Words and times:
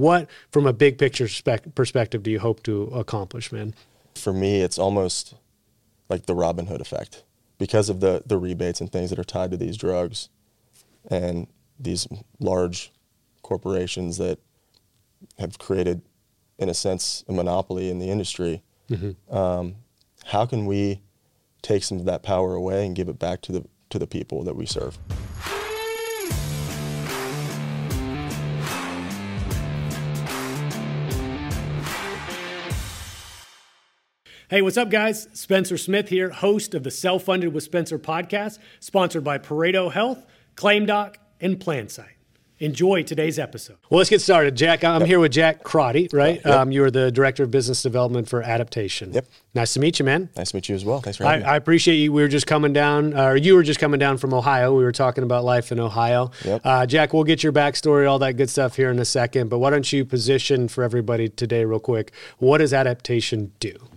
What, 0.00 0.28
from 0.50 0.66
a 0.66 0.72
big 0.72 0.98
picture 0.98 1.28
spec- 1.28 1.74
perspective, 1.74 2.22
do 2.22 2.30
you 2.30 2.40
hope 2.40 2.62
to 2.64 2.84
accomplish, 2.94 3.52
man? 3.52 3.74
For 4.14 4.32
me, 4.32 4.62
it's 4.62 4.78
almost 4.78 5.34
like 6.08 6.26
the 6.26 6.34
Robin 6.34 6.66
Hood 6.66 6.80
effect 6.80 7.22
because 7.58 7.88
of 7.88 8.00
the, 8.00 8.22
the 8.26 8.38
rebates 8.38 8.80
and 8.80 8.90
things 8.90 9.10
that 9.10 9.18
are 9.18 9.24
tied 9.24 9.50
to 9.52 9.56
these 9.56 9.76
drugs 9.76 10.28
and 11.10 11.46
these 11.78 12.08
large 12.38 12.92
corporations 13.42 14.18
that 14.18 14.38
have 15.38 15.58
created, 15.58 16.02
in 16.58 16.68
a 16.68 16.74
sense, 16.74 17.24
a 17.28 17.32
monopoly 17.32 17.90
in 17.90 17.98
the 17.98 18.10
industry. 18.10 18.62
Mm-hmm. 18.90 19.34
Um, 19.34 19.76
how 20.26 20.46
can 20.46 20.66
we 20.66 21.02
take 21.62 21.84
some 21.84 21.98
of 21.98 22.04
that 22.06 22.22
power 22.22 22.54
away 22.54 22.86
and 22.86 22.96
give 22.96 23.08
it 23.08 23.18
back 23.18 23.40
to 23.42 23.52
the 23.52 23.64
to 23.90 23.98
the 23.98 24.06
people 24.06 24.44
that 24.44 24.54
we 24.54 24.66
serve? 24.66 24.98
Hey, 34.50 34.62
what's 34.62 34.76
up, 34.76 34.90
guys? 34.90 35.28
Spencer 35.32 35.78
Smith 35.78 36.08
here, 36.08 36.30
host 36.30 36.74
of 36.74 36.82
the 36.82 36.90
Self 36.90 37.22
Funded 37.22 37.54
with 37.54 37.62
Spencer 37.62 38.00
podcast, 38.00 38.58
sponsored 38.80 39.22
by 39.22 39.38
Pareto 39.38 39.92
Health, 39.92 40.26
ClaimDoc, 40.56 41.14
and 41.40 41.60
PlanSight. 41.60 42.14
Enjoy 42.58 43.04
today's 43.04 43.38
episode. 43.38 43.76
Well, 43.88 43.98
let's 43.98 44.10
get 44.10 44.20
started. 44.20 44.56
Jack, 44.56 44.82
I'm 44.82 45.02
yep. 45.02 45.06
here 45.06 45.20
with 45.20 45.30
Jack 45.30 45.62
Crotty, 45.62 46.08
right? 46.12 46.40
Yep. 46.44 46.46
Um, 46.46 46.72
you 46.72 46.82
are 46.82 46.90
the 46.90 47.12
Director 47.12 47.44
of 47.44 47.52
Business 47.52 47.80
Development 47.80 48.28
for 48.28 48.42
Adyptation. 48.42 49.14
Yep. 49.14 49.26
Nice 49.54 49.74
to 49.74 49.80
meet 49.80 50.00
you, 50.00 50.04
man. 50.04 50.28
Nice 50.36 50.50
to 50.50 50.56
meet 50.56 50.68
you 50.68 50.74
as 50.74 50.84
well. 50.84 51.00
Thanks 51.00 51.18
for 51.18 51.26
having 51.26 51.44
I, 51.44 51.46
me. 51.46 51.52
I 51.52 51.56
appreciate 51.56 51.98
you. 51.98 52.12
We 52.12 52.20
were 52.20 52.26
just 52.26 52.48
coming 52.48 52.72
down, 52.72 53.16
or 53.16 53.36
you 53.36 53.54
were 53.54 53.62
just 53.62 53.78
coming 53.78 54.00
down 54.00 54.18
from 54.18 54.34
Ohio. 54.34 54.76
We 54.76 54.82
were 54.82 54.90
talking 54.90 55.22
about 55.22 55.44
life 55.44 55.70
in 55.70 55.78
Ohio. 55.78 56.32
Yep. 56.44 56.60
Uh, 56.64 56.86
Jack, 56.86 57.12
we'll 57.12 57.22
get 57.22 57.44
your 57.44 57.52
backstory, 57.52 58.10
all 58.10 58.18
that 58.18 58.32
good 58.32 58.50
stuff 58.50 58.74
here 58.74 58.90
in 58.90 58.98
a 58.98 59.04
second. 59.04 59.48
But 59.48 59.60
why 59.60 59.70
don't 59.70 59.92
you 59.92 60.04
position 60.04 60.66
for 60.66 60.82
everybody 60.82 61.28
today, 61.28 61.64
real 61.64 61.78
quick? 61.78 62.10
What 62.38 62.58
does 62.58 62.72
Adyptation 62.72 63.50
do? 63.60 63.89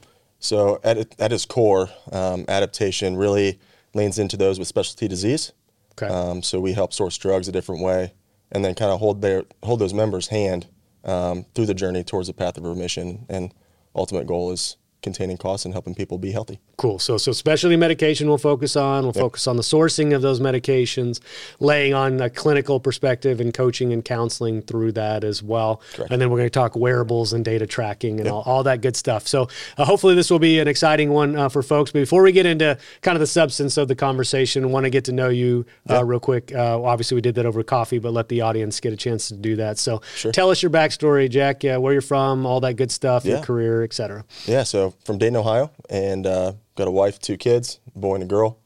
So, 0.44 0.82
at, 0.84 0.98
at 1.22 1.32
its 1.32 1.46
core, 1.46 1.90
um, 2.12 2.46
Adyptation 2.48 3.18
really 3.18 3.62
leans 3.94 4.20
into 4.20 4.36
those 4.36 4.60
with 4.60 4.68
specialty 4.68 5.08
disease. 5.08 5.54
Okay. 5.94 6.14
Um, 6.14 6.44
so 6.44 6.60
we 6.60 6.74
help 6.74 6.92
source 6.92 7.18
drugs 7.18 7.48
a 7.48 7.52
different 7.52 7.82
way 7.82 8.14
and 8.52 8.66
then 8.66 8.76
kind 8.76 8.92
of 8.92 9.00
hold 9.00 9.22
their 9.22 9.44
hold 9.64 9.80
those 9.80 9.94
members' 9.94 10.28
hand 10.28 10.68
um, 11.06 11.46
through 11.56 11.68
the 11.68 11.74
journey 11.74 12.04
towards 12.04 12.28
the 12.28 12.34
path 12.34 12.58
of 12.58 12.66
remission. 12.66 13.26
And 13.30 13.54
ultimate 13.96 14.28
goal 14.28 14.52
is 14.52 14.76
containing 15.04 15.38
costs 15.38 15.66
and 15.66 15.74
helping 15.74 15.94
people 15.94 16.18
be 16.18 16.32
healthy. 16.32 16.60
Cool. 16.78 16.98
So, 16.98 17.18
so 17.18 17.32
specialty 17.32 17.76
medication 17.76 18.28
we'll 18.28 18.38
focus 18.38 18.76
on. 18.76 19.04
We'll 19.04 19.14
yep. 19.14 19.22
focus 19.22 19.46
on 19.46 19.58
the 19.58 19.64
sourcing 19.64 20.16
of 20.16 20.22
those 20.22 20.40
medications, 20.40 21.20
laying 21.60 21.94
on 21.94 22.20
a 22.22 22.30
clinical 22.30 22.80
perspective 22.80 23.40
and 23.40 23.54
coaching 23.54 23.94
and 23.94 24.04
counseling 24.04 24.62
through 24.62 24.94
that 24.94 25.24
as 25.24 25.44
well. 25.44 25.82
Correct. 25.94 26.12
And 26.12 26.22
then 26.22 26.30
we're 26.30 26.38
going 26.38 26.48
to 26.48 26.60
talk 26.60 26.76
wearables 26.76 27.34
and 27.34 27.46
data 27.46 27.68
tracking 27.68 28.20
and 28.20 28.26
yep. 28.26 28.34
all, 28.34 28.42
all, 28.42 28.64
that 28.64 28.82
good 28.82 28.96
stuff. 28.96 29.28
So, 29.28 29.50
uh, 29.78 29.86
hopefully, 29.86 30.16
this 30.16 30.32
will 30.32 30.40
be 30.40 30.60
an 30.60 30.68
exciting 30.68 31.12
one 31.12 31.36
uh, 31.36 31.50
for 31.50 31.62
folks. 31.62 31.92
But 31.92 32.00
before 32.00 32.24
we 32.24 32.32
get 32.32 32.46
into 32.46 32.78
kind 33.02 33.16
of 33.16 33.20
the 33.20 33.28
substance 33.28 33.78
of 33.78 33.88
the 33.90 33.96
conversation, 33.96 34.72
want 34.72 34.86
to 34.86 34.90
get 34.90 35.06
to 35.06 35.12
know 35.12 35.30
you 35.30 35.66
uh, 35.90 36.04
real 36.04 36.22
quick. 36.22 36.54
Uh, 36.56 36.82
obviously, 36.82 37.16
we 37.16 37.22
did 37.22 37.36
that 37.36 37.46
over 37.46 37.62
coffee, 37.62 38.00
but 38.00 38.14
let 38.14 38.30
the 38.30 38.42
audience 38.42 38.80
get 38.80 38.94
a 38.94 38.98
chance 38.98 39.28
to 39.28 39.36
do 39.36 39.58
that. 39.58 39.78
So, 39.78 40.02
sure. 40.16 40.32
tell 40.32 40.50
us 40.50 40.64
your 40.64 40.72
backstory, 40.72 41.30
Jack. 41.30 41.64
where 41.64 41.92
you're 41.92 42.02
from, 42.02 42.46
all 42.46 42.62
that 42.62 42.76
good 42.76 42.92
stuff, 42.92 43.26
yeah. 43.26 43.36
your 43.36 43.44
career, 43.44 43.84
etc. 43.84 44.24
Yeah. 44.46 44.64
So 44.64 44.93
from 45.04 45.18
Dayton, 45.18 45.36
Ohio, 45.36 45.72
and 45.90 46.26
uh, 46.26 46.54
got 46.76 46.88
a 46.88 46.92
wife, 46.92 47.20
two 47.20 47.38
kids, 47.38 47.80
a 47.96 48.00
boy 48.00 48.16
and 48.16 48.24
a 48.24 48.28
girl. 48.28 48.60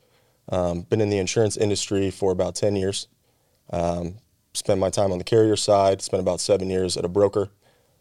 Um, 0.49 0.81
been 0.81 1.01
in 1.01 1.09
the 1.09 1.17
insurance 1.17 1.57
industry 1.57 2.09
for 2.09 2.31
about 2.31 2.55
10 2.55 2.75
years. 2.75 3.07
Um, 3.71 4.15
spent 4.53 4.79
my 4.79 4.89
time 4.89 5.11
on 5.11 5.17
the 5.17 5.23
carrier 5.23 5.55
side, 5.55 6.01
spent 6.01 6.21
about 6.21 6.39
seven 6.39 6.69
years 6.69 6.97
at 6.97 7.05
a 7.05 7.09
broker. 7.09 7.49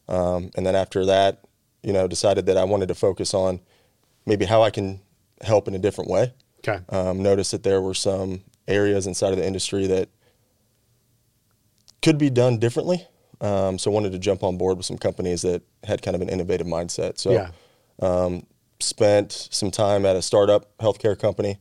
Um, 0.09 0.51
and 0.57 0.65
then 0.65 0.77
after 0.77 1.05
that, 1.07 1.43
you 1.83 1.93
know, 1.93 2.07
decided 2.07 2.47
that 2.47 2.57
I 2.57 2.65
wanted 2.65 2.89
to 2.89 2.95
focus 2.95 3.35
on 3.35 3.61
maybe 4.25 4.45
how 4.45 4.63
I 4.63 4.71
can 4.71 5.01
help 5.43 5.69
in 5.69 5.75
a 5.75 5.79
different 5.79 6.11
way. 6.11 6.33
Okay. 6.67 6.83
Um, 6.89 7.23
noticed 7.23 7.53
that 7.53 7.63
there 7.63 7.81
were 7.81 7.95
some 7.95 8.43
areas 8.67 9.07
inside 9.07 9.33
of 9.33 9.39
the 9.39 9.47
industry 9.47 9.87
that 9.89 10.09
could 12.03 12.19
be 12.19 12.31
done 12.31 12.59
differently. 12.59 13.07
Um, 13.41 13.79
so 13.79 13.91
wanted 13.91 14.13
to 14.13 14.19
jump 14.19 14.43
on 14.43 14.57
board 14.57 14.77
with 14.77 14.87
some 14.87 14.99
companies 14.99 15.43
that 15.43 15.63
had 15.85 16.03
kind 16.03 16.15
of 16.15 16.23
an 16.23 16.29
innovative 16.29 16.67
mindset. 16.67 17.19
So 17.19 17.33
yeah. 17.33 17.51
Um, 18.01 18.47
spent 18.81 19.49
some 19.51 19.71
time 19.71 20.05
at 20.05 20.17
a 20.17 20.23
startup 20.23 20.77
healthcare 20.79 21.19
company. 21.19 21.59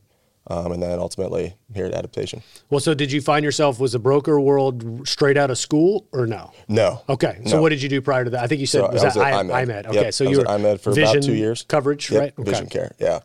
Um, 0.48 0.74
and 0.74 0.84
then 0.84 1.00
ultimately 1.00 1.56
here 1.74 1.88
at 1.88 1.94
Adyptation. 1.94 2.44
Well, 2.70 2.80
so 2.80 2.94
did 2.94 3.12
you 3.12 3.20
find 3.20 3.44
yourself 3.44 3.80
was 3.80 3.96
a 3.96 4.00
broker 4.00 4.40
world 4.40 5.08
straight 5.08 5.38
out 5.38 5.50
of 5.50 5.58
school 5.58 6.08
or 6.12 6.28
no? 6.28 6.52
No. 6.68 7.02
Okay. 7.10 7.42
So 7.48 7.56
no. 7.56 7.62
what 7.64 7.70
did 7.70 7.82
you 7.82 7.90
do 7.90 8.00
prior 8.00 8.24
to 8.24 8.30
that? 8.30 8.44
I 8.44 8.48
think 8.48 8.62
you 8.62 8.68
said 8.68 8.82
so 8.82 8.92
was, 8.92 9.02
that 9.02 9.18
I, 9.18 9.32
EyeMed. 9.32 9.50
EyeMed. 9.50 9.86
Okay. 9.88 10.02
Yep. 10.04 10.14
So 10.14 10.30
you 10.30 10.38
were 10.38 10.44
EyeMed 10.44 10.82
for 10.82 10.92
about 10.92 11.24
two 11.24 11.34
years. 11.34 11.64
Coverage, 11.64 12.12
yep. 12.12 12.22
right? 12.22 12.34
Okay. 12.38 12.52
Vision 12.52 12.68
care. 12.68 12.92
Yeah. 13.00 13.22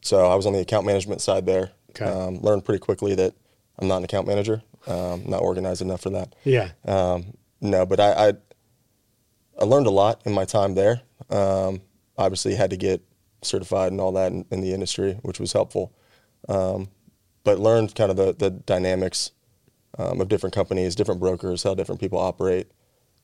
So 0.00 0.26
I 0.26 0.34
was 0.34 0.46
on 0.46 0.52
the 0.52 0.58
account 0.58 0.84
management 0.84 1.20
side 1.20 1.46
there. 1.46 1.70
Okay. 1.90 2.06
Um, 2.06 2.40
learned 2.40 2.64
pretty 2.64 2.80
quickly 2.80 3.14
that 3.14 3.34
I'm 3.78 3.86
not 3.86 3.98
an 3.98 4.04
account 4.04 4.26
manager. 4.26 4.60
Um, 4.88 5.22
not 5.26 5.42
organized 5.42 5.80
enough 5.80 6.00
for 6.00 6.10
that. 6.10 6.34
Yeah. 6.42 6.70
Um, 6.84 7.36
no, 7.60 7.86
but 7.86 8.00
I, 8.00 8.28
I, 8.28 8.32
I 9.60 9.64
learned 9.64 9.86
a 9.86 9.90
lot 9.90 10.22
in 10.24 10.32
my 10.32 10.44
time 10.44 10.74
there. 10.74 11.02
Um, 11.30 11.82
obviously 12.16 12.54
had 12.54 12.70
to 12.70 12.76
get 12.76 13.02
certified 13.42 13.92
and 13.92 14.00
all 14.00 14.12
that 14.12 14.32
in, 14.32 14.44
in 14.50 14.60
the 14.60 14.72
industry, 14.72 15.18
which 15.22 15.40
was 15.40 15.52
helpful. 15.52 15.92
Um, 16.48 16.88
but 17.42 17.58
learned 17.58 17.94
kind 17.94 18.10
of 18.10 18.16
the, 18.16 18.32
the 18.32 18.50
dynamics 18.50 19.32
um, 19.98 20.20
of 20.20 20.28
different 20.28 20.54
companies, 20.54 20.94
different 20.94 21.20
brokers, 21.20 21.62
how 21.62 21.74
different 21.74 22.00
people 22.00 22.18
operate. 22.18 22.70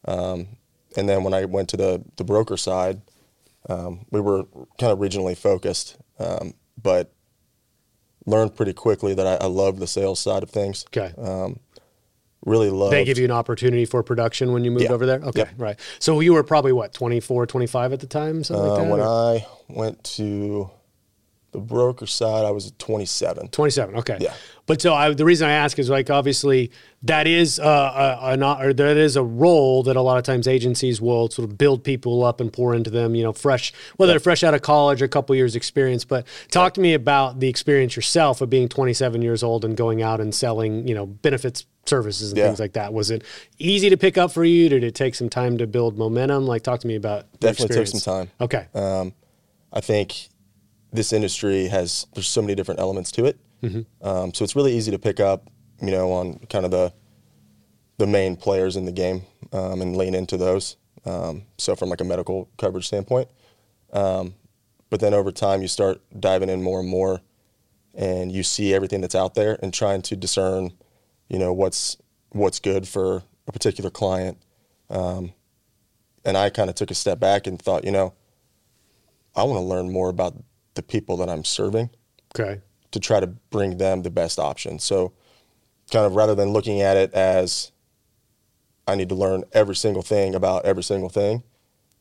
Um, 0.06 0.48
and 0.96 1.08
then 1.08 1.24
when 1.24 1.34
I 1.34 1.44
went 1.44 1.68
to 1.70 1.76
the, 1.76 2.04
the 2.16 2.24
broker 2.24 2.56
side, 2.56 3.00
um, 3.68 4.06
we 4.10 4.20
were 4.20 4.44
kind 4.78 4.92
of 4.92 4.98
regionally 4.98 5.36
focused, 5.36 5.96
um, 6.18 6.54
but 6.80 7.12
learned 8.26 8.54
pretty 8.54 8.72
quickly 8.72 9.14
that 9.14 9.26
I, 9.26 9.44
I 9.44 9.48
love 9.48 9.78
the 9.78 9.86
sales 9.86 10.20
side 10.20 10.42
of 10.42 10.50
things. 10.50 10.84
Okay 10.88 11.14
um, 11.18 11.60
really 12.44 12.70
loved. 12.70 12.92
They 12.92 13.04
give 13.04 13.18
you 13.18 13.24
an 13.24 13.30
opportunity 13.30 13.84
for 13.84 14.02
production 14.02 14.52
when 14.52 14.64
you 14.64 14.70
moved 14.70 14.84
yeah. 14.84 14.92
over 14.92 15.06
there? 15.06 15.20
Okay, 15.20 15.40
yep. 15.40 15.50
right. 15.58 15.78
So 15.98 16.20
you 16.20 16.32
were 16.32 16.42
probably 16.42 16.72
what, 16.72 16.92
24, 16.92 17.46
25 17.46 17.92
at 17.92 18.00
the 18.00 18.06
time? 18.06 18.44
Something 18.44 18.64
uh, 18.64 18.68
like 18.68 18.82
that? 18.82 18.90
When 18.90 19.00
or? 19.00 19.06
I 19.06 19.46
went 19.68 20.02
to 20.04 20.70
the 21.52 21.58
broker 21.58 22.06
side, 22.06 22.44
I 22.44 22.50
was 22.50 22.72
27. 22.78 23.48
27, 23.48 23.96
okay. 23.96 24.18
Yeah. 24.20 24.34
But 24.70 24.80
so 24.80 24.94
I, 24.94 25.12
the 25.12 25.24
reason 25.24 25.48
I 25.48 25.54
ask 25.54 25.80
is 25.80 25.90
like 25.90 26.10
obviously 26.10 26.70
that 27.02 27.26
is 27.26 27.58
uh, 27.58 28.18
a, 28.22 28.34
an, 28.34 28.44
or 28.44 28.72
that 28.72 28.96
is 28.96 29.16
a 29.16 29.22
role 29.24 29.82
that 29.82 29.96
a 29.96 30.00
lot 30.00 30.16
of 30.16 30.22
times 30.22 30.46
agencies 30.46 31.00
will 31.00 31.28
sort 31.28 31.50
of 31.50 31.58
build 31.58 31.82
people 31.82 32.22
up 32.22 32.40
and 32.40 32.52
pour 32.52 32.72
into 32.72 32.88
them, 32.88 33.16
you 33.16 33.24
know, 33.24 33.32
fresh, 33.32 33.72
whether 33.96 34.12
they're 34.12 34.20
fresh 34.20 34.44
out 34.44 34.54
of 34.54 34.62
college 34.62 35.02
or 35.02 35.06
a 35.06 35.08
couple 35.08 35.34
years 35.34 35.56
experience. 35.56 36.04
But 36.04 36.24
talk 36.52 36.74
to 36.74 36.80
me 36.80 36.94
about 36.94 37.40
the 37.40 37.48
experience 37.48 37.96
yourself 37.96 38.40
of 38.42 38.48
being 38.48 38.68
27 38.68 39.22
years 39.22 39.42
old 39.42 39.64
and 39.64 39.76
going 39.76 40.02
out 40.02 40.20
and 40.20 40.32
selling, 40.32 40.86
you 40.86 40.94
know, 40.94 41.06
benefits 41.06 41.66
services 41.84 42.30
and 42.30 42.38
yeah. 42.38 42.46
things 42.46 42.60
like 42.60 42.74
that. 42.74 42.92
Was 42.92 43.10
it 43.10 43.24
easy 43.58 43.90
to 43.90 43.96
pick 43.96 44.16
up 44.16 44.30
for 44.30 44.44
you? 44.44 44.68
Did 44.68 44.84
it 44.84 44.94
take 44.94 45.16
some 45.16 45.28
time 45.28 45.58
to 45.58 45.66
build 45.66 45.98
momentum? 45.98 46.46
Like, 46.46 46.62
talk 46.62 46.78
to 46.78 46.86
me 46.86 46.94
about 46.94 47.26
definitely 47.40 47.74
took 47.74 47.88
some 47.88 47.98
time. 47.98 48.30
Okay, 48.40 48.68
um, 48.74 49.14
I 49.72 49.80
think 49.80 50.28
this 50.92 51.12
industry 51.12 51.66
has 51.66 52.06
there's 52.14 52.28
so 52.28 52.40
many 52.40 52.54
different 52.54 52.78
elements 52.78 53.10
to 53.12 53.24
it, 53.24 53.36
mm-hmm. 53.62 54.06
um, 54.06 54.34
so 54.34 54.44
it's 54.44 54.56
really 54.56 54.76
easy 54.76 54.90
to 54.90 54.98
pick 54.98 55.20
up, 55.20 55.50
you 55.80 55.90
know, 55.90 56.12
on 56.12 56.38
kind 56.50 56.64
of 56.64 56.70
the 56.70 56.92
the 57.98 58.06
main 58.06 58.34
players 58.34 58.76
in 58.76 58.86
the 58.86 58.92
game 58.92 59.22
um, 59.52 59.82
and 59.82 59.94
lean 59.96 60.14
into 60.14 60.38
those. 60.38 60.76
Um, 61.04 61.42
so 61.58 61.76
from 61.76 61.90
like 61.90 62.00
a 62.00 62.04
medical 62.04 62.48
coverage 62.56 62.86
standpoint, 62.86 63.28
um, 63.92 64.34
but 64.88 65.00
then 65.00 65.14
over 65.14 65.32
time 65.32 65.62
you 65.62 65.68
start 65.68 66.00
diving 66.18 66.48
in 66.48 66.62
more 66.62 66.80
and 66.80 66.88
more, 66.88 67.20
and 67.94 68.32
you 68.32 68.42
see 68.42 68.74
everything 68.74 69.00
that's 69.00 69.14
out 69.14 69.34
there 69.34 69.58
and 69.62 69.72
trying 69.72 70.02
to 70.02 70.16
discern 70.16 70.72
you 71.28 71.38
know 71.38 71.52
what's 71.52 71.96
what's 72.30 72.58
good 72.58 72.86
for 72.86 73.22
a 73.46 73.52
particular 73.52 73.90
client. 73.90 74.38
Um, 74.90 75.32
and 76.24 76.36
I 76.36 76.50
kind 76.50 76.68
of 76.68 76.76
took 76.76 76.90
a 76.90 76.94
step 76.94 77.18
back 77.18 77.46
and 77.46 77.60
thought, 77.60 77.84
you 77.84 77.90
know, 77.90 78.12
I 79.34 79.44
want 79.44 79.58
to 79.58 79.64
learn 79.64 79.90
more 79.90 80.08
about 80.08 80.34
the 80.74 80.82
people 80.82 81.16
that 81.18 81.28
I'm 81.28 81.44
serving. 81.44 81.90
Okay. 82.34 82.60
To 82.92 83.00
try 83.00 83.20
to 83.20 83.28
bring 83.28 83.78
them 83.78 84.02
the 84.02 84.10
best 84.10 84.38
option. 84.38 84.78
So, 84.78 85.12
kind 85.92 86.06
of 86.06 86.16
rather 86.16 86.34
than 86.34 86.52
looking 86.52 86.80
at 86.80 86.96
it 86.96 87.12
as 87.14 87.70
I 88.86 88.96
need 88.96 89.08
to 89.10 89.14
learn 89.14 89.44
every 89.52 89.76
single 89.76 90.02
thing 90.02 90.34
about 90.34 90.64
every 90.64 90.82
single 90.82 91.08
thing, 91.08 91.44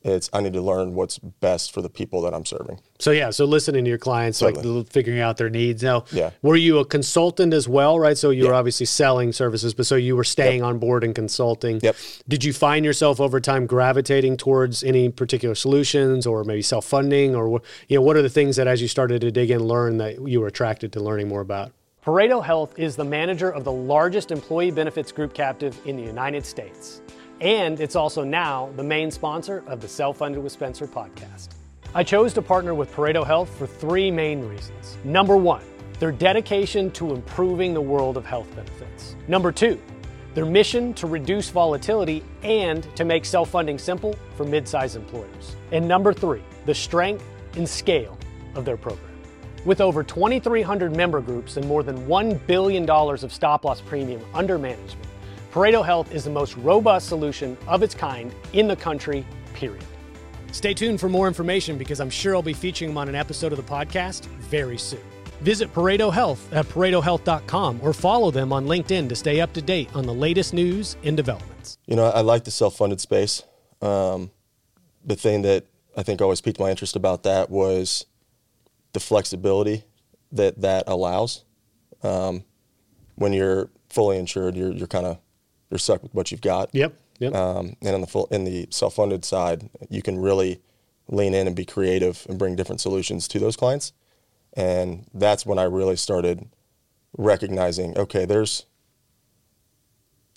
it's 0.02 0.30
I 0.32 0.42
need 0.42 0.54
to 0.54 0.62
learn 0.62 0.94
what's 0.94 1.18
best 1.18 1.74
for 1.74 1.82
the 1.82 1.90
people 1.90 2.22
that 2.22 2.34
I'm 2.34 2.46
serving. 2.46 2.80
So 3.00 3.12
yeah, 3.12 3.30
so 3.32 3.46
listening 3.46 3.84
to 3.84 3.90
your 3.90 3.98
clients, 3.98 4.40
totally. 4.40 4.66
like 4.68 4.90
figuring 4.90 5.20
out 5.20 5.38
their 5.38 5.50
needs. 5.50 5.84
Now, 5.84 6.06
yeah. 6.12 6.32
were 6.42 6.56
you 6.56 6.80
a 6.80 6.86
consultant 6.86 7.54
as 7.54 7.68
well, 7.68 8.00
right? 8.00 8.18
So 8.18 8.30
you 8.30 8.44
yeah. 8.44 8.50
were 8.50 8.56
obviously 8.56 8.86
selling 8.86 9.32
services, 9.32 9.74
but 9.74 9.86
so 9.86 9.96
you 9.96 10.16
were 10.16 10.24
staying 10.24 10.60
yep. 10.60 10.68
on 10.68 10.80
board 10.80 11.04
and 11.04 11.14
consulting. 11.14 11.80
Yep. 11.82 11.96
Did 12.28 12.44
you 12.44 12.54
find 12.54 12.86
yourself 12.86 13.20
over 13.20 13.40
time 13.40 13.66
gravitating 13.66 14.38
towards 14.38 14.84
any 14.84 15.10
particular 15.10 15.56
solutions, 15.56 16.26
or 16.26 16.44
maybe 16.44 16.62
self 16.62 16.86
funding, 16.86 17.36
or 17.36 17.62
you 17.88 17.98
know, 17.98 18.02
what 18.02 18.16
are 18.16 18.22
the 18.22 18.30
things 18.30 18.56
that 18.56 18.68
as 18.68 18.82
you 18.82 18.88
started 18.88 19.22
to 19.22 19.32
dig 19.32 19.52
in, 19.52 19.64
learn 19.64 19.98
that 19.98 20.28
you 20.28 20.40
were 20.40 20.48
attracted 20.48 20.94
to 20.94 21.00
learning 21.00 21.28
more 21.28 21.42
about? 21.42 21.72
Pareto 22.06 22.44
Health 22.44 22.80
is 22.80 22.96
the 22.96 23.04
manager 23.04 23.52
of 23.52 23.66
the 23.66 23.72
largest 23.72 24.32
employee 24.32 24.72
benefits 24.72 25.12
group 25.12 25.34
captive 25.34 25.78
in 25.86 25.98
the 25.98 26.04
United 26.04 26.46
States. 26.46 27.02
And 27.42 27.80
it's 27.80 27.96
also 27.96 28.24
now 28.24 28.70
the 28.76 28.84
main 28.84 29.12
sponsor 29.12 29.64
of 29.68 29.82
the 29.82 29.88
Self 29.88 30.18
Funded 30.18 30.44
with 30.44 30.52
Spencer 30.52 30.88
podcast. 30.88 31.50
I 31.96 32.04
chose 32.04 32.34
to 32.34 32.42
partner 32.42 32.74
with 32.74 32.94
Pareto 32.94 33.26
Health 33.26 33.50
for 33.58 33.66
three 33.66 34.12
main 34.12 34.48
reasons. 34.48 34.98
Number 35.04 35.36
one, 35.38 35.64
their 36.00 36.12
dedication 36.12 36.92
to 36.92 37.14
improving 37.14 37.74
the 37.74 37.82
world 37.82 38.18
of 38.18 38.26
health 38.26 38.48
benefits. 38.56 39.16
Number 39.28 39.52
two, 39.52 39.80
their 40.34 40.46
mission 40.46 40.94
to 40.96 41.08
reduce 41.08 41.50
volatility 41.50 42.24
and 42.44 42.84
to 42.96 43.04
make 43.04 43.26
self 43.26 43.50
funding 43.50 43.78
simple 43.78 44.16
for 44.36 44.44
mid 44.46 44.68
sized 44.68 44.96
employers. 44.96 45.56
And 45.72 45.88
number 45.88 46.14
three, 46.14 46.44
the 46.66 46.76
strength 46.76 47.24
and 47.56 47.68
scale 47.68 48.18
of 48.56 48.66
their 48.66 48.78
program. 48.78 49.06
With 49.66 49.82
over 49.82 50.04
2,300 50.04 50.96
member 50.96 51.20
groups 51.20 51.58
and 51.58 51.68
more 51.68 51.84
than 51.84 52.08
$1 52.08 52.48
billion 52.48 52.90
of 52.90 53.34
stop 53.34 53.66
loss 53.66 53.82
premium 53.82 54.22
under 54.34 54.58
management, 54.58 55.09
Pareto 55.52 55.84
Health 55.84 56.14
is 56.14 56.24
the 56.24 56.30
most 56.30 56.56
robust 56.58 57.08
solution 57.08 57.58
of 57.68 57.82
its 57.82 57.96
kind 57.96 58.34
in 58.54 58.68
the 58.68 58.76
country, 58.76 59.26
period. 59.56 59.84
Stay 60.52 60.76
tuned 60.76 61.00
for 61.00 61.10
more 61.10 61.28
information 61.28 61.76
because 61.76 62.00
I'm 62.00 62.10
sure 62.10 62.36
I'll 62.36 62.44
be 62.44 62.54
featuring 62.54 62.92
them 62.92 63.00
on 63.00 63.10
an 63.10 63.16
episode 63.16 63.52
of 63.52 63.58
the 63.58 63.64
podcast 63.64 64.26
very 64.26 64.78
soon. 64.78 65.02
Visit 65.42 65.74
Pareto 65.74 66.14
Health 66.14 66.52
at 66.54 66.68
paretohealth.com 66.68 67.80
or 67.82 67.94
follow 67.94 68.30
them 68.30 68.54
on 68.54 68.68
LinkedIn 68.68 69.10
to 69.10 69.16
stay 69.16 69.42
up 69.42 69.52
to 69.54 69.62
date 69.62 69.90
on 69.96 70.06
the 70.06 70.14
latest 70.14 70.54
news 70.54 70.98
and 71.04 71.18
developments. 71.18 71.80
You 71.88 71.96
know, 71.96 72.06
I 72.06 72.22
like 72.22 72.44
the 72.44 72.52
self 72.52 72.76
funded 72.76 73.02
space. 73.02 73.42
Um, 73.82 74.30
the 75.04 75.16
thing 75.16 75.42
that 75.44 75.66
I 75.98 76.04
think 76.04 76.22
always 76.22 76.42
piqued 76.42 76.60
my 76.60 76.70
interest 76.70 76.96
about 76.96 77.24
that 77.24 77.50
was 77.50 78.06
the 78.94 79.00
flexibility 79.00 79.84
that 80.32 80.62
that 80.62 80.84
allows. 80.86 81.44
Um, 82.04 82.44
when 83.16 83.34
you're 83.34 83.70
fully 83.90 84.18
insured, 84.18 84.56
you're, 84.56 84.72
you're 84.72 84.88
kind 84.88 85.06
of 85.06 85.18
you're 85.70 85.78
stuck 85.78 86.04
with 86.04 86.14
what 86.14 86.32
you've 86.32 86.42
got. 86.42 86.70
Yep. 86.74 87.00
Yep. 87.20 87.36
Um, 87.36 87.76
and 87.82 87.96
on 87.96 88.02
the 88.02 88.08
full 88.08 88.28
in 88.32 88.46
the 88.46 88.68
self 88.72 88.96
funded 88.96 89.26
side, 89.26 89.70
you 89.90 90.02
can 90.02 90.18
really 90.20 90.62
lean 91.10 91.34
in 91.34 91.48
and 91.48 91.56
be 91.56 91.66
creative 91.66 92.26
and 92.30 92.40
bring 92.40 92.56
different 92.56 92.82
solutions 92.82 93.28
to 93.28 93.40
those 93.40 93.58
clients. 93.58 93.94
And 94.54 95.06
that's 95.14 95.46
when 95.46 95.60
I 95.60 95.64
really 95.64 95.96
started 95.96 96.48
recognizing, 97.18 97.98
okay, 97.98 98.26
there's 98.26 98.66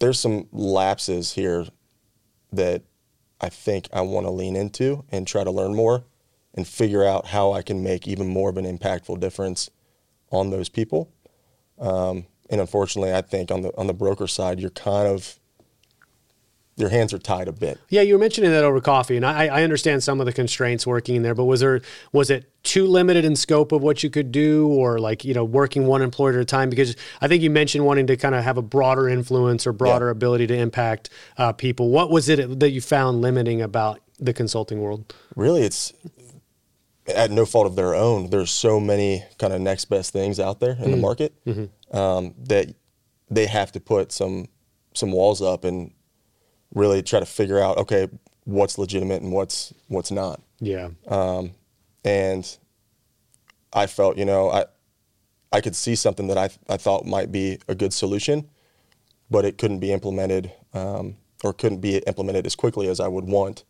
there's 0.01 0.19
some 0.19 0.49
lapses 0.51 1.33
here 1.35 1.67
that 2.53 2.83
I 3.41 3.49
think 3.49 3.89
I 3.93 4.01
want 4.01 4.27
to 4.27 4.31
lean 4.31 4.57
into 4.57 5.05
and 5.11 5.27
try 5.27 5.45
to 5.45 5.51
learn 5.51 5.75
more 5.75 6.05
and 6.55 6.67
figure 6.67 7.05
out 7.05 7.27
how 7.27 7.53
I 7.53 7.63
can 7.63 7.83
make 7.83 8.07
even 8.07 8.27
more 8.27 8.51
of 8.51 8.57
an 8.57 8.65
impactful 8.65 9.21
difference 9.21 9.71
on 10.31 10.51
those 10.51 10.69
people. 10.69 11.13
Um, 11.79 12.27
and 12.53 12.61
unfortunately, 12.61 13.13
I 13.15 13.23
think 13.23 13.51
on 13.51 13.63
the 13.63 13.77
on 13.79 13.89
the 13.89 13.95
broker 13.95 14.29
side, 14.29 14.61
you're 14.61 14.71
kind 14.71 15.09
of 15.09 15.39
your 16.77 16.91
hands 16.91 17.13
are 17.13 17.19
tied 17.19 17.49
a 17.49 17.53
bit. 17.53 17.79
Yeah, 17.89 18.03
you 18.03 18.15
were 18.15 18.19
mentioning 18.19 18.51
that 18.51 18.65
over 18.65 18.81
coffee, 18.81 19.17
and 19.17 19.27
I, 19.27 19.47
I 19.47 19.63
understand 19.63 20.03
some 20.03 20.21
of 20.21 20.27
the 20.27 20.33
constraints 20.33 20.87
working 20.87 21.17
in 21.17 21.23
there. 21.23 21.35
But 21.35 21.45
was 21.45 21.61
there 21.61 21.81
was 22.13 22.29
it 22.29 22.51
too 22.63 22.87
limited 22.87 23.25
in 23.25 23.37
scope 23.37 23.73
of 23.73 23.83
what 23.83 24.03
you 24.03 24.11
could 24.11 24.33
do, 24.33 24.69
or 24.69 24.99
like 24.99 25.25
you 25.25 25.33
know 25.33 25.45
working 25.45 25.87
one 25.87 26.03
employer 26.03 26.35
at 26.35 26.41
a 26.41 26.45
time? 26.45 26.69
Because 26.69 26.95
I 27.23 27.29
think 27.29 27.43
you 27.43 27.51
mentioned 27.51 27.87
wanting 27.87 28.07
to 28.09 28.17
kind 28.19 28.35
of 28.35 28.45
have 28.45 28.59
a 28.59 28.63
broader 28.63 29.09
influence 29.09 29.67
or 29.67 29.73
broader 29.73 30.07
yeah. 30.07 30.13
ability 30.13 30.47
to 30.49 30.55
impact 30.55 31.09
uh, 31.39 31.53
people. 31.53 31.89
What 31.89 32.11
was 32.11 32.29
it 32.29 32.61
that 32.61 32.71
you 32.71 32.83
found 32.83 33.23
limiting 33.23 33.63
about 33.63 34.01
the 34.19 34.35
consulting 34.35 34.83
world? 34.83 35.15
Really, 35.37 35.63
it's 35.63 35.95
at 37.07 37.31
no 37.31 37.45
fault 37.45 37.67
of 37.67 37.77
their 37.77 37.95
own. 37.95 38.31
There's 38.31 38.51
so 38.51 38.79
many 38.79 39.25
kind 39.39 39.53
of 39.53 39.61
next 39.61 39.87
best 39.87 40.13
things 40.13 40.39
out 40.39 40.61
there 40.61 40.73
in 40.73 40.77
mm-hmm. 40.77 40.91
the 40.91 40.97
market 40.97 41.35
mm-hmm. 41.45 41.65
Um, 41.93 42.35
that 42.45 42.75
they 43.31 43.47
have 43.47 43.73
to 43.73 43.81
put 43.81 44.13
some 44.13 44.49
some 44.95 45.13
walls 45.13 45.41
up 45.41 45.65
and 45.65 45.93
really 46.75 47.03
try 47.03 47.21
to 47.21 47.27
figure 47.27 47.59
out 47.59 47.79
okay 47.79 48.09
what's 48.45 48.79
legitimate 48.79 49.23
and 49.23 49.33
what's 49.33 49.73
what's 49.89 50.11
not. 50.11 50.41
Yeah. 50.61 50.91
Um, 51.09 51.53
and 52.05 52.59
I 53.73 53.87
felt 53.87 54.19
you 54.19 54.25
know 54.25 54.51
I 54.51 54.67
I 55.53 55.61
could 55.61 55.77
see 55.77 55.95
something 55.95 56.29
that 56.29 56.39
I 56.39 56.51
I 56.69 56.77
thought 56.77 57.07
might 57.07 57.31
be 57.31 57.59
a 57.69 57.75
good 57.75 57.93
solution, 57.93 58.49
but 59.31 59.45
it 59.45 59.59
couldn't 59.59 59.81
be 59.81 59.93
implemented 59.93 60.53
um, 60.75 61.17
or 61.45 61.53
couldn't 61.53 61.81
be 61.81 61.99
implemented 61.99 62.47
as 62.47 62.55
quickly 62.55 62.89
as 62.89 63.01
I 63.01 63.09
would 63.09 63.25
want 63.25 63.65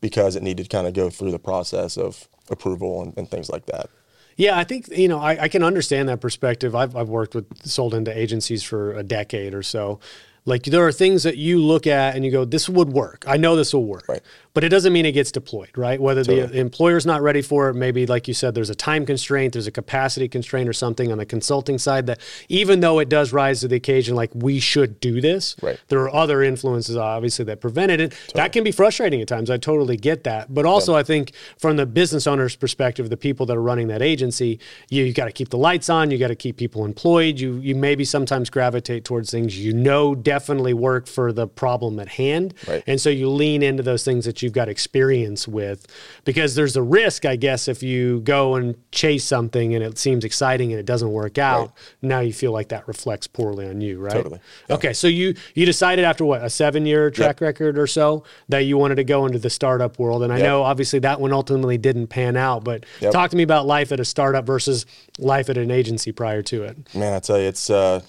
because 0.00 0.36
it 0.36 0.42
needed 0.42 0.64
to 0.64 0.68
kind 0.68 0.86
of 0.86 0.94
go 0.94 1.10
through 1.10 1.32
the 1.32 1.38
process 1.38 1.96
of 1.96 2.28
approval 2.50 3.02
and, 3.02 3.16
and 3.16 3.28
things 3.28 3.48
like 3.48 3.66
that. 3.66 3.88
Yeah, 4.36 4.58
I 4.58 4.64
think 4.64 4.88
you 4.88 5.08
know 5.08 5.18
I, 5.18 5.44
I, 5.44 5.48
can 5.48 5.62
understand 5.62 6.08
that 6.08 6.20
perspective. 6.20 6.74
I've 6.74 6.94
I've 6.94 7.08
worked 7.08 7.34
with 7.34 7.46
sold 7.66 7.94
into 7.94 8.16
agencies 8.16 8.62
for 8.62 8.92
a 8.92 9.02
decade 9.02 9.54
or 9.54 9.62
so, 9.62 9.98
like 10.46 10.62
there 10.62 10.86
are 10.86 10.92
things 10.92 11.24
that 11.24 11.36
you 11.36 11.58
look 11.58 11.86
at 11.86 12.14
and 12.14 12.24
you 12.24 12.30
go, 12.30 12.44
this 12.44 12.68
would 12.68 12.90
work. 12.90 13.24
I 13.26 13.36
know 13.36 13.56
this 13.56 13.74
will 13.74 13.84
work. 13.84 14.08
Right. 14.08 14.22
But 14.56 14.64
it 14.64 14.70
doesn't 14.70 14.94
mean 14.94 15.04
it 15.04 15.12
gets 15.12 15.30
deployed, 15.30 15.76
right? 15.76 16.00
Whether 16.00 16.24
totally. 16.24 16.46
the 16.46 16.58
employer's 16.58 17.04
not 17.04 17.20
ready 17.20 17.42
for 17.42 17.68
it, 17.68 17.74
maybe 17.74 18.06
like 18.06 18.26
you 18.26 18.32
said, 18.32 18.54
there's 18.54 18.70
a 18.70 18.74
time 18.74 19.04
constraint, 19.04 19.52
there's 19.52 19.66
a 19.66 19.70
capacity 19.70 20.28
constraint 20.28 20.66
or 20.66 20.72
something 20.72 21.12
on 21.12 21.18
the 21.18 21.26
consulting 21.26 21.76
side 21.76 22.06
that 22.06 22.20
even 22.48 22.80
though 22.80 22.98
it 22.98 23.10
does 23.10 23.34
rise 23.34 23.60
to 23.60 23.68
the 23.68 23.76
occasion, 23.76 24.14
like 24.16 24.30
we 24.34 24.58
should 24.58 24.98
do 24.98 25.20
this, 25.20 25.56
right. 25.60 25.78
there 25.88 26.00
are 26.00 26.14
other 26.14 26.42
influences 26.42 26.96
obviously 26.96 27.44
that 27.44 27.60
prevented 27.60 28.00
it. 28.00 28.12
Totally. 28.12 28.32
That 28.42 28.52
can 28.52 28.64
be 28.64 28.72
frustrating 28.72 29.20
at 29.20 29.28
times. 29.28 29.50
I 29.50 29.58
totally 29.58 29.98
get 29.98 30.24
that. 30.24 30.54
But 30.54 30.64
also 30.64 30.92
yep. 30.94 31.00
I 31.00 31.02
think 31.02 31.32
from 31.58 31.76
the 31.76 31.84
business 31.84 32.26
owner's 32.26 32.56
perspective, 32.56 33.10
the 33.10 33.16
people 33.18 33.44
that 33.44 33.58
are 33.58 33.62
running 33.62 33.88
that 33.88 34.00
agency, 34.00 34.58
you, 34.88 35.04
you 35.04 35.12
got 35.12 35.26
to 35.26 35.32
keep 35.32 35.50
the 35.50 35.58
lights 35.58 35.90
on, 35.90 36.10
you 36.10 36.16
got 36.16 36.28
to 36.28 36.34
keep 36.34 36.56
people 36.56 36.86
employed. 36.86 37.38
You 37.38 37.56
you 37.56 37.74
maybe 37.74 38.06
sometimes 38.06 38.48
gravitate 38.48 39.04
towards 39.04 39.30
things 39.30 39.58
you 39.58 39.74
know 39.74 40.14
definitely 40.14 40.72
work 40.72 41.08
for 41.08 41.30
the 41.30 41.46
problem 41.46 42.00
at 42.00 42.08
hand. 42.08 42.54
Right. 42.66 42.82
And 42.86 42.98
so 42.98 43.10
you 43.10 43.28
lean 43.28 43.62
into 43.62 43.82
those 43.82 44.02
things 44.02 44.24
that 44.24 44.45
you've 44.46 44.54
got 44.54 44.68
experience 44.68 45.46
with 45.46 45.86
because 46.24 46.54
there's 46.54 46.76
a 46.76 46.82
risk, 46.82 47.26
I 47.26 47.36
guess, 47.36 47.68
if 47.68 47.82
you 47.82 48.20
go 48.20 48.54
and 48.54 48.76
chase 48.92 49.24
something 49.24 49.74
and 49.74 49.84
it 49.84 49.98
seems 49.98 50.24
exciting 50.24 50.72
and 50.72 50.80
it 50.80 50.86
doesn't 50.86 51.12
work 51.12 51.36
out, 51.36 51.68
right. 51.68 51.70
now 52.02 52.20
you 52.20 52.32
feel 52.32 52.52
like 52.52 52.68
that 52.68 52.86
reflects 52.88 53.26
poorly 53.26 53.68
on 53.68 53.80
you, 53.80 53.98
right? 53.98 54.12
Totally. 54.12 54.40
Yeah. 54.68 54.76
Okay. 54.76 54.92
So 54.92 55.08
you 55.08 55.34
you 55.54 55.66
decided 55.66 56.04
after 56.04 56.24
what, 56.24 56.42
a 56.42 56.48
seven 56.48 56.86
year 56.86 57.10
track 57.10 57.36
yep. 57.36 57.40
record 57.40 57.78
or 57.78 57.86
so 57.86 58.24
that 58.48 58.60
you 58.60 58.78
wanted 58.78 58.94
to 58.94 59.04
go 59.04 59.26
into 59.26 59.38
the 59.38 59.50
startup 59.50 59.98
world. 59.98 60.22
And 60.22 60.32
I 60.32 60.38
yep. 60.38 60.46
know 60.46 60.62
obviously 60.62 61.00
that 61.00 61.20
one 61.20 61.32
ultimately 61.32 61.76
didn't 61.76 62.06
pan 62.06 62.36
out, 62.36 62.64
but 62.64 62.86
yep. 63.00 63.12
talk 63.12 63.30
to 63.32 63.36
me 63.36 63.42
about 63.42 63.66
life 63.66 63.92
at 63.92 64.00
a 64.00 64.04
startup 64.04 64.46
versus 64.46 64.86
life 65.18 65.50
at 65.50 65.58
an 65.58 65.70
agency 65.70 66.12
prior 66.12 66.42
to 66.42 66.62
it. 66.62 66.94
Man, 66.94 67.12
I 67.12 67.18
tell 67.18 67.38
you, 67.38 67.48
it's 67.48 67.68
uh 67.68 68.00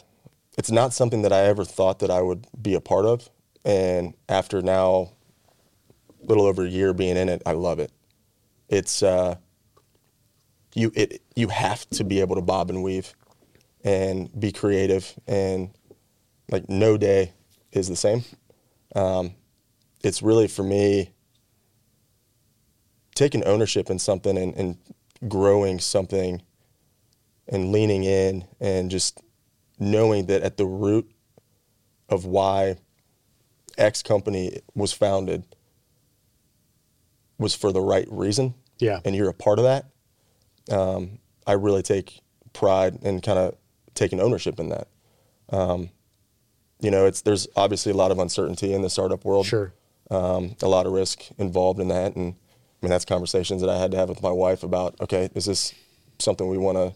it's 0.58 0.72
not 0.72 0.94
something 0.94 1.22
that 1.22 1.32
I 1.32 1.42
ever 1.42 1.64
thought 1.64 2.00
that 2.00 2.10
I 2.10 2.22
would 2.22 2.48
be 2.60 2.74
a 2.74 2.82
part 2.82 3.06
of. 3.06 3.30
And 3.64 4.14
after 4.28 4.62
now, 4.62 5.12
little 6.28 6.46
over 6.46 6.66
a 6.66 6.70
year 6.70 6.94
being 6.94 7.18
in 7.18 7.30
it, 7.30 7.42
I 7.46 7.54
love 7.54 7.80
it. 7.80 7.92
It's 8.70 9.02
uh, 9.02 9.38
you 10.76 10.92
it 10.94 11.22
you 11.36 11.48
have 11.48 11.90
to 11.92 12.04
be 12.04 12.20
able 12.20 12.36
to 12.36 12.42
bob 12.42 12.70
and 12.70 12.84
weave, 12.84 13.14
and 13.84 14.30
be 14.40 14.52
creative, 14.52 15.14
and 15.26 15.72
like 16.52 16.70
no 16.70 16.98
day 16.98 17.34
is 17.72 17.88
the 17.88 17.96
same. 17.96 18.24
Um, 18.96 19.32
it's 20.04 20.22
really 20.22 20.48
for 20.48 20.64
me 20.64 21.12
taking 23.16 23.44
ownership 23.46 23.90
in 23.90 23.98
something 23.98 24.38
and, 24.38 24.54
and 24.56 24.78
growing 25.28 25.80
something 25.80 26.42
and 27.48 27.72
leaning 27.72 28.04
in 28.04 28.46
and 28.60 28.92
just 28.92 29.22
knowing 29.80 30.28
that 30.28 30.44
at 30.44 30.58
the 30.58 30.66
root 30.66 31.10
of 32.10 32.26
why 32.26 32.76
X 33.78 34.04
company 34.04 34.60
was 34.76 34.94
founded 34.94 35.44
was 37.38 37.56
for 37.56 37.72
the 37.72 37.82
right 37.82 38.08
reason. 38.10 38.56
Yeah. 38.80 39.00
And 39.06 39.16
you're 39.16 39.30
a 39.30 39.34
part 39.34 39.60
of 39.60 39.66
that. 39.66 39.86
Um, 40.72 41.20
I 41.46 41.54
really 41.54 41.82
take 41.82 42.22
pride 42.54 43.00
in 43.02 43.22
kind 43.22 43.40
of 43.40 43.56
taking 43.94 44.20
ownership 44.20 44.60
in 44.60 44.70
that. 44.70 44.88
Um, 45.50 45.90
you 46.80 46.92
know, 46.92 47.06
it's 47.06 47.22
there's 47.22 47.48
obviously 47.56 47.92
a 47.92 47.96
lot 47.96 48.12
of 48.12 48.20
uncertainty 48.20 48.74
in 48.74 48.82
the 48.82 48.90
startup 48.90 49.26
world. 49.26 49.46
Sure. 49.46 49.74
Um, 50.12 50.56
a 50.62 50.68
lot 50.68 50.86
of 50.86 50.94
risk 50.94 51.24
involved 51.38 51.80
in 51.80 51.88
that, 51.90 52.16
and 52.16 52.36
I 52.36 52.86
mean 52.86 52.90
that's 52.90 53.06
conversations 53.06 53.62
that 53.62 53.70
I 53.70 53.78
had 53.78 53.92
to 53.92 53.98
have 53.98 54.10
with 54.10 54.22
my 54.22 54.32
wife 54.32 54.64
about. 54.64 54.96
Okay, 55.02 55.30
is 55.34 55.46
this 55.46 55.74
something 56.20 56.48
we 56.48 56.58
want 56.58 56.78
to 56.78 56.94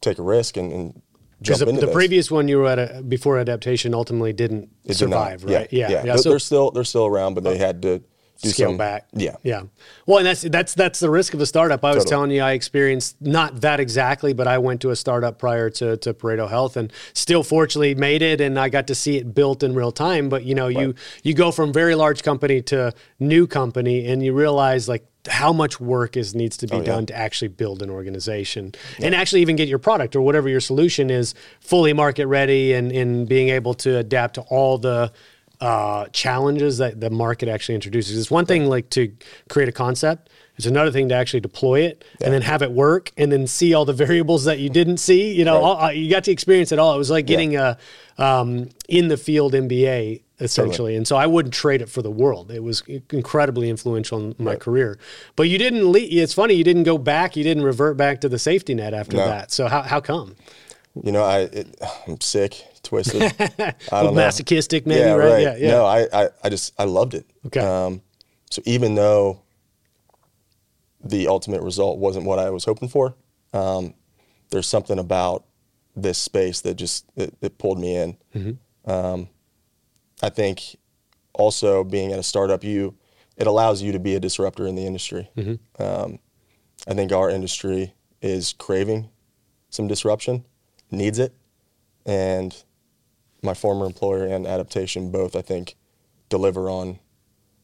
take 0.00 0.18
a 0.18 0.22
risk 0.22 0.56
and, 0.56 0.72
and 0.72 1.02
because 1.40 1.58
the, 1.58 1.72
the 1.72 1.92
previous 1.92 2.30
one 2.30 2.48
you 2.48 2.58
were 2.58 2.66
at 2.66 2.78
a, 2.78 3.02
before 3.02 3.36
Adyptation 3.36 3.94
ultimately 3.94 4.32
didn't 4.32 4.70
it 4.84 4.94
survive, 4.94 5.40
did 5.40 5.50
right? 5.50 5.72
Yeah, 5.72 5.88
yeah. 5.88 5.96
yeah. 5.96 6.04
yeah. 6.04 6.16
So, 6.16 6.30
they're 6.30 6.38
still 6.38 6.70
they're 6.70 6.84
still 6.84 7.06
around, 7.06 7.34
but 7.34 7.44
they 7.44 7.58
had 7.58 7.82
to 7.82 8.02
scale 8.36 8.70
some, 8.70 8.76
back. 8.76 9.06
Yeah, 9.12 9.36
yeah. 9.42 9.62
Well, 10.06 10.18
and 10.18 10.26
that's 10.26 10.42
that's 10.42 10.74
that's 10.74 11.00
the 11.00 11.10
risk 11.10 11.34
of 11.34 11.40
a 11.40 11.46
startup. 11.46 11.84
I 11.84 11.88
was 11.88 12.04
totally. 12.04 12.10
telling 12.10 12.30
you, 12.32 12.42
I 12.42 12.52
experienced 12.52 13.20
not 13.20 13.60
that 13.60 13.80
exactly, 13.80 14.32
but 14.32 14.46
I 14.46 14.58
went 14.58 14.80
to 14.82 14.90
a 14.90 14.96
startup 14.96 15.38
prior 15.38 15.70
to 15.70 15.96
to 15.98 16.14
Pareto 16.14 16.48
Health, 16.48 16.76
and 16.76 16.92
still 17.12 17.42
fortunately 17.42 17.94
made 17.94 18.22
it, 18.22 18.40
and 18.40 18.58
I 18.58 18.68
got 18.68 18.86
to 18.88 18.94
see 18.94 19.16
it 19.16 19.34
built 19.34 19.62
in 19.62 19.74
real 19.74 19.92
time. 19.92 20.28
But 20.28 20.44
you 20.44 20.54
know, 20.54 20.66
right. 20.66 20.76
you 20.76 20.94
you 21.22 21.34
go 21.34 21.50
from 21.50 21.72
very 21.72 21.94
large 21.94 22.22
company 22.22 22.62
to 22.62 22.92
new 23.18 23.46
company, 23.46 24.06
and 24.06 24.24
you 24.24 24.32
realize 24.32 24.88
like 24.88 25.06
how 25.28 25.52
much 25.52 25.78
work 25.80 26.16
is 26.16 26.34
needs 26.34 26.56
to 26.56 26.66
be 26.66 26.76
oh, 26.76 26.82
done 26.82 27.02
yeah. 27.02 27.06
to 27.06 27.16
actually 27.16 27.48
build 27.48 27.80
an 27.82 27.90
organization 27.90 28.74
yeah. 28.98 29.06
and 29.06 29.14
actually 29.14 29.40
even 29.40 29.54
get 29.54 29.68
your 29.68 29.78
product 29.78 30.16
or 30.16 30.20
whatever 30.20 30.48
your 30.48 30.60
solution 30.60 31.10
is 31.10 31.34
fully 31.60 31.92
market 31.92 32.26
ready 32.26 32.72
and, 32.72 32.90
and 32.90 33.28
being 33.28 33.48
able 33.48 33.72
to 33.72 33.98
adapt 33.98 34.34
to 34.34 34.40
all 34.42 34.78
the 34.78 35.12
uh, 35.62 36.06
challenges 36.08 36.78
that 36.78 37.00
the 37.00 37.08
market 37.08 37.48
actually 37.48 37.76
introduces. 37.76 38.18
It's 38.18 38.32
one 38.32 38.46
thing 38.46 38.66
like 38.66 38.90
to 38.90 39.12
create 39.48 39.68
a 39.68 39.72
concept. 39.72 40.28
It's 40.56 40.66
another 40.66 40.90
thing 40.90 41.08
to 41.10 41.14
actually 41.14 41.38
deploy 41.38 41.82
it 41.82 42.04
yeah. 42.18 42.26
and 42.26 42.34
then 42.34 42.42
have 42.42 42.62
it 42.62 42.72
work 42.72 43.12
and 43.16 43.30
then 43.30 43.46
see 43.46 43.72
all 43.72 43.84
the 43.84 43.92
variables 44.06 44.42
that 44.44 44.58
you 44.58 44.68
didn't 44.68 44.96
see. 44.96 45.32
You 45.32 45.44
know, 45.44 45.54
right. 45.54 45.62
all, 45.62 45.80
uh, 45.80 45.90
you 45.90 46.10
got 46.10 46.24
to 46.24 46.32
experience 46.32 46.72
it 46.72 46.80
all. 46.80 46.92
It 46.92 46.98
was 46.98 47.10
like 47.10 47.26
getting 47.26 47.52
yeah. 47.52 47.76
a 48.18 48.24
um, 48.24 48.70
in 48.88 49.06
the 49.06 49.16
field 49.16 49.52
MBA 49.52 50.22
essentially. 50.40 50.72
Totally. 50.72 50.96
And 50.96 51.06
so 51.06 51.14
I 51.14 51.26
wouldn't 51.26 51.54
trade 51.54 51.80
it 51.80 51.88
for 51.88 52.02
the 52.02 52.10
world. 52.10 52.50
It 52.50 52.64
was 52.64 52.82
incredibly 53.12 53.70
influential 53.70 54.18
in 54.18 54.34
my 54.40 54.52
right. 54.52 54.60
career. 54.60 54.98
But 55.36 55.44
you 55.44 55.58
didn't 55.58 55.92
leave, 55.92 56.12
it's 56.12 56.34
funny, 56.34 56.54
you 56.54 56.64
didn't 56.64 56.82
go 56.82 56.98
back, 56.98 57.36
you 57.36 57.44
didn't 57.44 57.62
revert 57.62 57.96
back 57.96 58.20
to 58.22 58.28
the 58.28 58.38
safety 58.40 58.74
net 58.74 58.94
after 58.94 59.18
no. 59.18 59.26
that. 59.26 59.52
So 59.52 59.68
how, 59.68 59.82
how 59.82 60.00
come? 60.00 60.34
You 61.00 61.12
know, 61.12 61.22
I, 61.22 61.42
it, 61.42 61.80
I'm 62.08 62.20
sick, 62.20 62.66
twisted. 62.82 63.22
I 63.92 64.02
don't 64.02 64.14
masochistic 64.14 64.86
maybe, 64.86 65.00
yeah, 65.00 65.14
right? 65.14 65.32
right? 65.32 65.42
Yeah, 65.42 65.56
yeah. 65.56 65.70
No, 65.70 65.86
I, 65.86 66.06
I, 66.12 66.28
I 66.44 66.48
just, 66.48 66.72
I 66.78 66.84
loved 66.84 67.14
it. 67.14 67.26
Okay. 67.46 67.60
Um, 67.60 68.02
so 68.50 68.62
even 68.64 68.94
though 68.94 69.40
the 71.04 71.28
ultimate 71.28 71.62
result 71.62 71.98
wasn't 71.98 72.26
what 72.26 72.38
I 72.38 72.50
was 72.50 72.64
hoping 72.64 72.88
for, 72.88 73.14
um, 73.52 73.94
there's 74.50 74.66
something 74.66 74.98
about 74.98 75.44
this 75.96 76.18
space 76.18 76.60
that 76.62 76.74
just, 76.74 77.06
it, 77.16 77.34
it 77.40 77.58
pulled 77.58 77.78
me 77.78 77.96
in. 77.96 78.16
Mm-hmm. 78.34 78.90
Um, 78.90 79.28
I 80.22 80.28
think 80.28 80.76
also 81.32 81.84
being 81.84 82.12
at 82.12 82.18
a 82.18 82.22
startup, 82.22 82.62
you 82.64 82.96
it 83.36 83.46
allows 83.46 83.82
you 83.82 83.92
to 83.92 83.98
be 83.98 84.14
a 84.14 84.20
disruptor 84.20 84.66
in 84.66 84.74
the 84.74 84.86
industry. 84.86 85.28
Mm-hmm. 85.36 85.82
Um, 85.82 86.18
I 86.86 86.94
think 86.94 87.12
our 87.12 87.30
industry 87.30 87.94
is 88.20 88.52
craving 88.52 89.08
some 89.70 89.88
disruption, 89.88 90.44
needs 90.90 91.18
it, 91.18 91.34
and 92.04 92.54
my 93.42 93.54
former 93.54 93.86
employer 93.86 94.26
and 94.26 94.46
Adyptation 94.46 95.10
both, 95.10 95.34
I 95.34 95.42
think, 95.42 95.76
deliver 96.28 96.70
on 96.70 96.98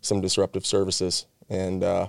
some 0.00 0.20
disruptive 0.20 0.66
services. 0.66 1.26
And 1.49 1.82
uh, 1.82 2.08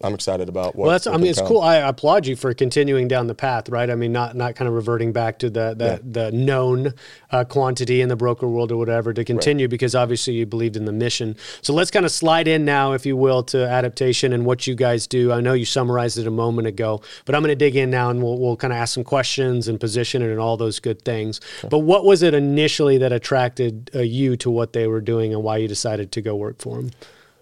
I'm 0.00 0.14
excited 0.14 0.48
about 0.48 0.76
what. 0.76 0.84
Well, 0.84 0.90
that's. 0.92 1.08
I 1.08 1.16
mean, 1.16 1.26
it's 1.26 1.40
come. 1.40 1.48
cool. 1.48 1.60
I 1.60 1.76
applaud 1.76 2.26
you 2.26 2.36
for 2.36 2.54
continuing 2.54 3.08
down 3.08 3.26
the 3.26 3.34
path, 3.34 3.68
right? 3.68 3.90
I 3.90 3.96
mean, 3.96 4.12
not 4.12 4.36
not 4.36 4.54
kind 4.54 4.68
of 4.68 4.74
reverting 4.74 5.12
back 5.12 5.40
to 5.40 5.50
the 5.50 5.74
the, 5.74 5.84
yeah. 5.84 5.98
the 6.02 6.32
known 6.32 6.94
uh, 7.32 7.42
quantity 7.42 8.00
in 8.00 8.08
the 8.08 8.14
broker 8.14 8.46
world 8.46 8.70
or 8.70 8.76
whatever 8.76 9.12
to 9.12 9.24
continue 9.24 9.64
right. 9.64 9.70
because 9.70 9.96
obviously 9.96 10.34
you 10.34 10.46
believed 10.46 10.76
in 10.76 10.84
the 10.84 10.92
mission. 10.92 11.36
So 11.62 11.72
let's 11.72 11.90
kind 11.90 12.06
of 12.06 12.12
slide 12.12 12.46
in 12.46 12.64
now, 12.64 12.92
if 12.92 13.06
you 13.06 13.16
will, 13.16 13.42
to 13.44 13.56
Adyptation 13.56 14.32
and 14.32 14.46
what 14.46 14.68
you 14.68 14.76
guys 14.76 15.08
do. 15.08 15.32
I 15.32 15.40
know 15.40 15.52
you 15.52 15.64
summarized 15.64 16.16
it 16.16 16.28
a 16.28 16.30
moment 16.30 16.68
ago, 16.68 17.02
but 17.24 17.34
I'm 17.34 17.42
going 17.42 17.50
to 17.50 17.56
dig 17.56 17.74
in 17.74 17.90
now 17.90 18.10
and 18.10 18.22
we'll 18.22 18.38
we'll 18.38 18.56
kind 18.56 18.72
of 18.72 18.78
ask 18.78 18.94
some 18.94 19.04
questions 19.04 19.66
and 19.66 19.80
position 19.80 20.22
it 20.22 20.30
and 20.30 20.38
all 20.38 20.56
those 20.56 20.78
good 20.78 21.02
things. 21.02 21.40
Sure. 21.60 21.70
But 21.70 21.80
what 21.80 22.04
was 22.04 22.22
it 22.22 22.34
initially 22.34 22.98
that 22.98 23.12
attracted 23.12 23.90
uh, 23.96 24.00
you 24.00 24.36
to 24.36 24.50
what 24.50 24.74
they 24.74 24.86
were 24.86 25.00
doing 25.00 25.34
and 25.34 25.42
why 25.42 25.56
you 25.56 25.66
decided 25.66 26.12
to 26.12 26.22
go 26.22 26.36
work 26.36 26.62
for 26.62 26.76
them? 26.76 26.92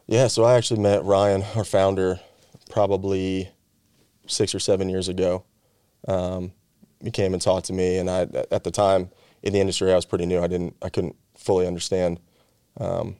Yeah, 0.06 0.28
so 0.28 0.44
I 0.44 0.54
actually 0.54 0.80
met 0.80 1.04
Ryan, 1.04 1.44
our 1.56 1.64
founder, 1.64 2.20
probably 2.70 3.50
six 4.26 4.54
or 4.54 4.58
seven 4.58 4.88
years 4.88 5.08
ago. 5.08 5.44
Um, 6.08 6.52
he 7.02 7.10
came 7.10 7.32
and 7.32 7.42
talked 7.42 7.66
to 7.66 7.72
me, 7.72 7.98
and 7.98 8.10
I 8.10 8.22
at 8.50 8.64
the 8.64 8.70
time 8.70 9.10
in 9.42 9.52
the 9.52 9.60
industry 9.60 9.92
I 9.92 9.96
was 9.96 10.04
pretty 10.04 10.26
new. 10.26 10.40
I 10.42 10.46
didn't 10.46 10.76
I 10.82 10.88
couldn't 10.88 11.16
fully 11.36 11.66
understand 11.66 12.20
um, 12.78 13.16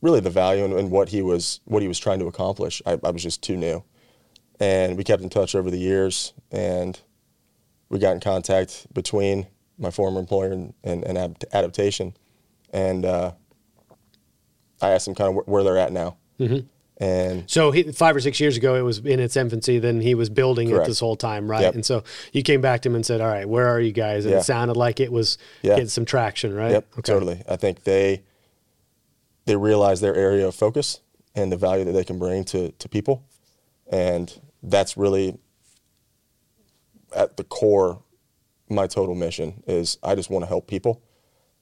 really 0.00 0.20
the 0.20 0.30
value 0.30 0.64
and, 0.64 0.72
and, 0.74 0.90
what 0.90 1.08
he 1.08 1.22
was 1.22 1.60
what 1.64 1.82
he 1.82 1.88
was 1.88 1.98
trying 1.98 2.18
to 2.20 2.26
accomplish. 2.26 2.82
I, 2.86 2.98
I, 3.02 3.10
was 3.10 3.22
just 3.22 3.42
too 3.42 3.56
new, 3.56 3.82
and 4.60 4.96
we 4.96 5.04
kept 5.04 5.22
in 5.22 5.30
touch 5.30 5.54
over 5.54 5.70
the 5.70 5.78
years, 5.78 6.32
and 6.50 6.98
we 7.88 7.98
got 7.98 8.12
in 8.12 8.20
contact 8.20 8.92
between 8.92 9.46
my 9.78 9.90
former 9.90 10.18
employer 10.20 10.52
and, 10.52 10.74
and, 10.84 11.04
and 11.04 11.38
Adyptation, 11.52 12.14
and 12.72 13.04
uh, 13.04 13.32
I 14.80 14.90
asked 14.90 15.08
him 15.08 15.14
kind 15.14 15.36
of 15.36 15.46
where 15.46 15.62
they're 15.62 15.78
at 15.78 15.92
now. 15.92 16.16
Mm-hmm. 16.38 16.66
And 16.98 17.48
so 17.50 17.72
he, 17.72 17.82
five 17.92 18.16
or 18.16 18.20
six 18.20 18.40
years 18.40 18.56
ago, 18.56 18.74
it 18.74 18.80
was 18.80 18.98
in 18.98 19.20
its 19.20 19.36
infancy. 19.36 19.78
Then 19.78 20.00
he 20.00 20.14
was 20.14 20.30
building 20.30 20.70
correct. 20.70 20.86
it 20.86 20.88
this 20.88 21.00
whole 21.00 21.16
time, 21.16 21.50
right? 21.50 21.62
Yep. 21.62 21.74
And 21.74 21.84
so 21.84 22.04
you 22.32 22.42
came 22.42 22.62
back 22.62 22.80
to 22.82 22.88
him 22.88 22.94
and 22.94 23.04
said, 23.04 23.20
"All 23.20 23.28
right, 23.28 23.46
where 23.46 23.68
are 23.68 23.80
you 23.80 23.92
guys?" 23.92 24.24
And 24.24 24.32
yeah. 24.32 24.40
it 24.40 24.44
sounded 24.44 24.76
like 24.76 24.98
it 24.98 25.12
was 25.12 25.36
yeah. 25.60 25.74
getting 25.74 25.88
some 25.88 26.06
traction, 26.06 26.54
right? 26.54 26.72
Yep, 26.72 26.86
okay. 26.94 27.12
totally. 27.12 27.42
I 27.46 27.56
think 27.56 27.84
they 27.84 28.22
they 29.44 29.56
realize 29.56 30.00
their 30.00 30.14
area 30.14 30.48
of 30.48 30.54
focus 30.54 31.00
and 31.34 31.52
the 31.52 31.56
value 31.58 31.84
that 31.84 31.92
they 31.92 32.04
can 32.04 32.18
bring 32.18 32.44
to 32.44 32.72
to 32.72 32.88
people, 32.88 33.24
and 33.90 34.40
that's 34.62 34.96
really 34.96 35.38
at 37.14 37.36
the 37.36 37.44
core. 37.44 38.02
My 38.68 38.86
total 38.86 39.14
mission 39.14 39.62
is 39.66 39.98
I 40.02 40.14
just 40.14 40.30
want 40.30 40.44
to 40.44 40.48
help 40.48 40.66
people, 40.66 41.02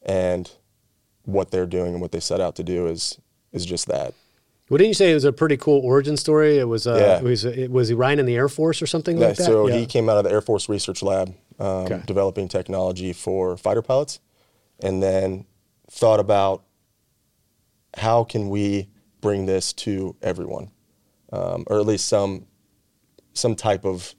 and 0.03 0.49
what 1.25 1.50
they're 1.50 1.67
doing 1.67 1.93
and 1.93 2.00
what 2.00 2.12
they 2.12 2.21
set 2.21 2.41
out 2.41 2.55
to 2.57 2.62
do 2.62 2.87
is 2.87 3.19
is 3.53 3.67
just 3.67 3.88
that. 3.88 4.14
Well, 4.71 4.78
didn't 4.78 4.88
you 4.88 4.94
say 4.94 5.11
it 5.11 5.14
was 5.14 5.25
a 5.25 5.33
pretty 5.33 5.59
cool 5.59 5.80
origin 5.85 6.16
story? 6.16 6.59
It 6.59 6.64
was, 6.64 6.87
uh, 6.87 6.97
yeah. 6.97 7.18
it 7.18 7.23
was, 7.23 7.44
it, 7.44 7.71
was 7.71 7.88
he 7.88 7.94
Ryan 7.94 8.21
in 8.21 8.26
the 8.26 8.35
Air 8.35 8.49
Force 8.49 8.80
or 8.80 8.87
something 8.87 9.18
yeah, 9.18 9.28
like 9.28 9.37
that? 9.37 9.44
So 9.44 9.68
yeah. 9.68 9.76
he 9.76 9.87
came 9.87 10.09
out 10.09 10.16
of 10.16 10.25
the 10.25 10.30
Air 10.30 10.40
Force 10.40 10.68
Research 10.68 11.02
Lab, 11.02 11.35
um, 11.59 11.66
okay. 11.66 12.02
developing 12.06 12.49
technology 12.49 13.12
for 13.12 13.59
fighter 13.59 13.83
pilots, 13.83 14.21
and 14.83 15.02
then 15.02 15.44
thought 15.90 16.18
about 16.18 16.64
how 17.97 18.25
can 18.25 18.49
we 18.49 18.88
bring 19.21 19.47
this 19.47 19.73
to 19.73 20.16
everyone, 20.23 20.71
um, 21.33 21.64
or 21.66 21.78
at 21.78 21.87
least 21.87 22.09
some 22.09 22.47
some 23.35 23.54
type 23.54 23.85
of 23.85 24.14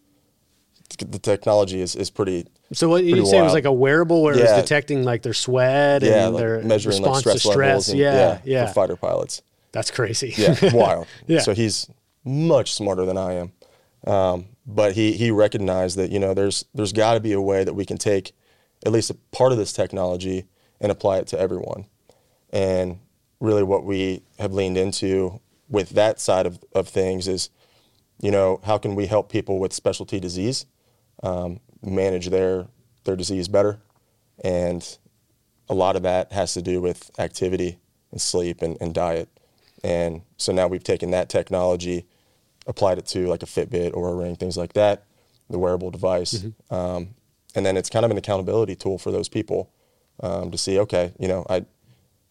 the 0.99 1.19
technology 1.19 1.81
is, 1.81 1.95
is 1.95 2.09
pretty. 2.09 2.45
So 2.73 2.87
what 2.87 3.03
you 3.03 3.25
say 3.25 3.37
it 3.39 3.41
was 3.41 3.53
like 3.53 3.65
a 3.65 3.73
wearable 3.73 4.21
where 4.23 4.35
yeah. 4.35 4.41
it 4.41 4.53
was 4.53 4.61
detecting 4.63 5.03
like 5.03 5.23
their 5.23 5.33
sweat 5.33 6.03
yeah, 6.03 6.25
and 6.25 6.35
like 6.35 6.41
their 6.41 6.61
measuring 6.63 7.01
response 7.01 7.25
like 7.25 7.39
stress 7.39 7.41
to 7.41 7.51
stress. 7.51 7.87
And, 7.89 7.99
yeah, 7.99 8.13
yeah, 8.13 8.39
yeah, 8.45 8.67
for 8.67 8.73
fighter 8.73 8.95
pilots. 8.95 9.41
That's 9.75 9.91
crazy. 9.91 10.33
yeah, 10.37 10.55
wild. 10.73 11.05
yeah. 11.27 11.41
So 11.41 11.53
he's 11.53 11.89
much 12.23 12.73
smarter 12.73 13.05
than 13.05 13.17
I 13.17 13.33
am. 13.33 13.51
Um, 14.07 14.45
but 14.65 14.93
he 14.93 15.11
he 15.11 15.31
recognized 15.31 15.97
that 15.97 16.11
you 16.11 16.19
know 16.19 16.33
there's 16.33 16.63
there's 16.73 16.93
got 16.93 17.15
to 17.15 17.19
be 17.19 17.33
a 17.33 17.41
way 17.41 17.65
that 17.65 17.73
we 17.73 17.85
can 17.85 17.97
take 17.97 18.31
at 18.85 18.93
least 18.93 19.09
a 19.09 19.15
part 19.33 19.51
of 19.51 19.57
this 19.57 19.73
technology 19.73 20.45
and 20.79 20.93
apply 20.93 21.17
it 21.17 21.27
to 21.27 21.39
everyone. 21.39 21.85
And 22.51 22.99
really, 23.41 23.63
what 23.63 23.83
we 23.83 24.23
have 24.39 24.53
leaned 24.53 24.77
into 24.77 25.41
with 25.67 25.89
that 25.89 26.21
side 26.21 26.45
of, 26.45 26.63
of 26.73 26.87
things 26.87 27.27
is, 27.27 27.49
you 28.21 28.31
know, 28.31 28.61
how 28.63 28.77
can 28.77 28.95
we 28.95 29.07
help 29.07 29.29
people 29.29 29.59
with 29.59 29.73
specialty 29.73 30.21
disease 30.21 30.65
um, 31.21 31.59
manage 31.83 32.29
their 32.29 32.67
their 33.03 33.17
disease 33.17 33.49
better, 33.49 33.81
and 34.41 34.97
a 35.67 35.73
lot 35.73 35.97
of 35.97 36.03
that 36.03 36.31
has 36.31 36.53
to 36.53 36.61
do 36.61 36.79
with 36.79 37.11
activity 37.19 37.77
and 38.11 38.21
sleep 38.21 38.61
and, 38.61 38.77
and 38.79 38.93
diet. 38.93 39.27
And 39.85 40.23
so 40.37 40.51
now 40.51 40.67
we've 40.67 40.83
taken 40.83 41.11
that 41.11 41.29
technology, 41.29 42.07
applied 42.65 42.97
it 42.97 43.05
to 43.07 43.27
like 43.27 43.43
a 43.43 43.45
Fitbit 43.45 43.95
or 43.95 44.11
a 44.11 44.15
ring, 44.15 44.35
things 44.35 44.57
like 44.57 44.73
that, 44.73 45.03
the 45.47 45.59
wearable 45.59 45.91
device. 45.91 46.33
Mm-hmm. 46.33 46.73
Um, 46.73 47.09
and 47.53 47.63
then 47.63 47.77
it's 47.77 47.87
kind 47.87 48.03
of 48.03 48.09
an 48.09 48.17
accountability 48.17 48.75
tool 48.75 48.97
for 48.97 49.11
those 49.11 49.29
people 49.29 49.71
um, 50.23 50.49
to 50.49 50.57
see, 50.57 50.79
okay, 50.79 51.13
you 51.19 51.27
know, 51.27 51.45
I, 51.47 51.65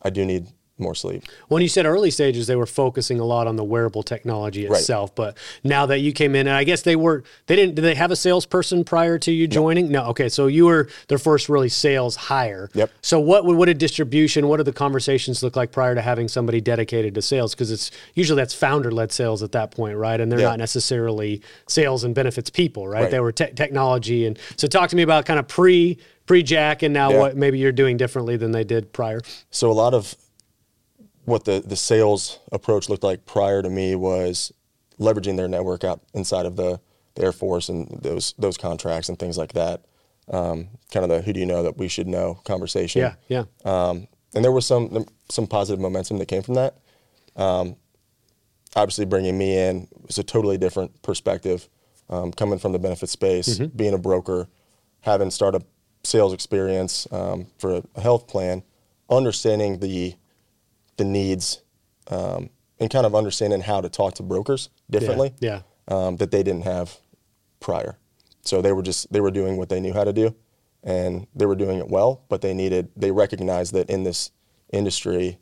I 0.03 0.11
do 0.11 0.25
need 0.25 0.49
more 0.77 0.95
sleep. 0.95 1.23
When 1.49 1.63
you 1.63 1.69
said 1.69 1.87
early 1.87 2.11
stages, 2.11 2.47
they 2.47 2.57
were 2.57 2.67
focusing 2.67 3.21
a 3.21 3.25
lot 3.25 3.47
on 3.47 3.57
the 3.57 3.63
wearable 3.63 4.03
technology 4.03 4.67
itself. 4.67 5.11
Right. 5.11 5.17
But 5.17 5.39
now 5.63 5.87
that 5.87 6.01
you 6.01 6.13
came 6.13 6.35
in, 6.35 6.49
and 6.49 6.57
I 6.57 6.65
guess 6.65 6.83
they 6.83 6.97
were, 6.97 7.23
they 7.47 7.55
didn't, 7.55 7.77
did 7.77 7.83
they 7.83 7.95
have 7.95 8.11
a 8.11 8.17
salesperson 8.17 8.83
prior 8.83 9.19
to 9.21 9.31
you 9.31 9.47
joining? 9.47 9.91
No. 9.91 10.03
no. 10.03 10.09
Okay. 10.11 10.29
So 10.29 10.49
you 10.49 10.67
were 10.67 10.89
their 11.09 11.19
first 11.19 11.49
really 11.49 11.69
sales 11.69 12.17
hire. 12.17 12.71
Yep. 12.75 12.91
So 13.03 13.21
what 13.21 13.45
would, 13.45 13.57
what 13.57 13.67
did 13.67 13.79
distribution, 13.79 14.49
what 14.49 14.57
did 14.57 14.67
the 14.67 14.73
conversations 14.73 15.43
look 15.45 15.55
like 15.55 15.71
prior 15.71 15.95
to 15.95 16.03
having 16.03 16.27
somebody 16.27 16.61
dedicated 16.61 17.15
to 17.15 17.23
sales? 17.23 17.55
Because 17.55 17.71
it's 17.71 17.93
usually 18.15 18.37
that's 18.37 18.55
founder 18.55 18.91
led 18.91 19.13
sales 19.13 19.45
at 19.45 19.53
that 19.53 19.71
point, 19.71 19.97
right? 19.97 20.21
And 20.21 20.31
they're 20.31 20.41
yep. 20.41 20.51
not 20.51 20.59
necessarily 20.59 21.41
sales 21.69 22.03
and 22.03 22.17
benefits 22.17 22.51
people, 22.51 22.89
right? 22.89 23.03
right. 23.03 23.11
They 23.11 23.21
were 23.21 23.33
te- 23.33 23.53
technology. 23.53 24.27
And 24.27 24.39
so 24.57 24.67
talk 24.67 24.91
to 24.91 24.97
me 24.97 25.03
about 25.03 25.25
kind 25.25 25.39
of 25.39 25.47
pre, 25.47 25.99
pre 26.27 26.43
Jack 26.43 26.83
and 26.83 26.93
now 26.93 27.17
what 27.17 27.37
maybe 27.37 27.59
you're 27.59 27.73
doing 27.73 27.97
differently 27.97 28.37
than 28.37 28.51
they 28.51 28.65
did 28.65 28.93
prior. 28.93 29.21
So 29.51 29.71
a 29.71 29.73
lot 29.73 29.95
of 29.95 30.17
what 31.25 31.45
the, 31.45 31.61
the 31.61 31.77
sales 31.77 32.39
approach 32.53 32.89
looked 32.89 33.03
like 33.03 33.27
prior 33.27 33.63
to 33.63 33.71
me 33.71 33.95
was 33.95 34.53
leveraging 34.99 35.37
their 35.37 35.49
network 35.49 35.85
out 35.85 36.03
inside 36.15 36.47
of 36.47 36.57
the, 36.57 36.81
the 37.15 37.23
Air 37.23 37.33
Force 37.33 37.69
and 37.69 37.89
those 38.03 38.35
those 38.39 38.57
contracts 38.57 39.09
and 39.09 39.19
things 39.19 39.39
like 39.39 39.53
that. 39.55 39.85
Um, 40.29 40.69
kind 40.91 41.05
of 41.05 41.11
the 41.11 41.23
who 41.23 41.33
do 41.33 41.41
you 41.41 41.47
know 41.47 41.63
that 41.63 41.77
we 41.77 41.89
should 41.89 42.09
know 42.09 42.41
conversation. 42.45 43.03
Yeah, 43.03 43.15
yeah. 43.29 43.45
Um, 43.65 44.09
and 44.35 44.45
there 44.45 44.53
was 44.53 44.67
some 44.67 45.07
some 45.29 45.47
positive 45.47 45.81
momentum 45.81 46.19
that 46.19 46.27
came 46.27 46.43
from 46.43 46.55
that. 46.55 46.79
Um, 47.37 47.77
obviously, 48.75 49.05
bringing 49.05 49.37
me 49.37 49.57
in 49.57 49.89
was 50.07 50.19
a 50.19 50.25
totally 50.25 50.59
different 50.59 51.03
perspective. 51.03 51.69
Um, 52.11 52.33
coming 52.33 52.59
from 52.59 52.73
the 52.73 52.79
benefit 52.79 53.09
space, 53.09 53.59
mm-hmm. 53.59 53.75
being 53.77 53.95
a 53.95 53.99
broker, 53.99 54.49
having 55.01 55.31
startup 55.31 55.63
sales 56.03 56.35
experience 56.35 57.09
um, 57.11 57.47
for 57.59 57.81
a 57.95 58.01
health 58.01 58.29
plan, 58.29 58.63
understanding 59.09 59.79
the 59.79 60.15
the 60.97 61.05
needs 61.05 61.63
um, 62.09 62.51
and 62.79 62.91
kind 62.91 63.07
of 63.07 63.15
understanding 63.15 63.61
how 63.61 63.81
to 63.81 63.89
talk 63.89 64.15
to 64.15 64.23
brokers 64.23 64.71
differently. 64.91 65.35
Yeah. 65.41 65.63
yeah. 65.89 65.97
Um, 65.97 66.17
that 66.17 66.31
they 66.31 66.43
didn't 66.43 66.65
have 66.65 66.97
prior. 67.61 67.99
So 68.43 68.63
they 68.63 68.73
were 68.73 68.83
just 68.83 69.13
they 69.13 69.21
were 69.21 69.31
doing 69.31 69.57
what 69.57 69.69
they 69.69 69.81
knew 69.81 69.93
how 69.93 70.05
to 70.05 70.13
do, 70.13 70.35
and 70.83 71.27
they 71.35 71.47
were 71.47 71.57
doing 71.57 71.79
it 71.79 71.89
well. 71.89 72.23
But 72.29 72.41
they 72.41 72.55
needed 72.55 72.91
they 72.97 73.11
recognized 73.11 73.75
that 73.75 73.91
in 73.91 74.03
this 74.03 74.31
industry, 74.73 75.39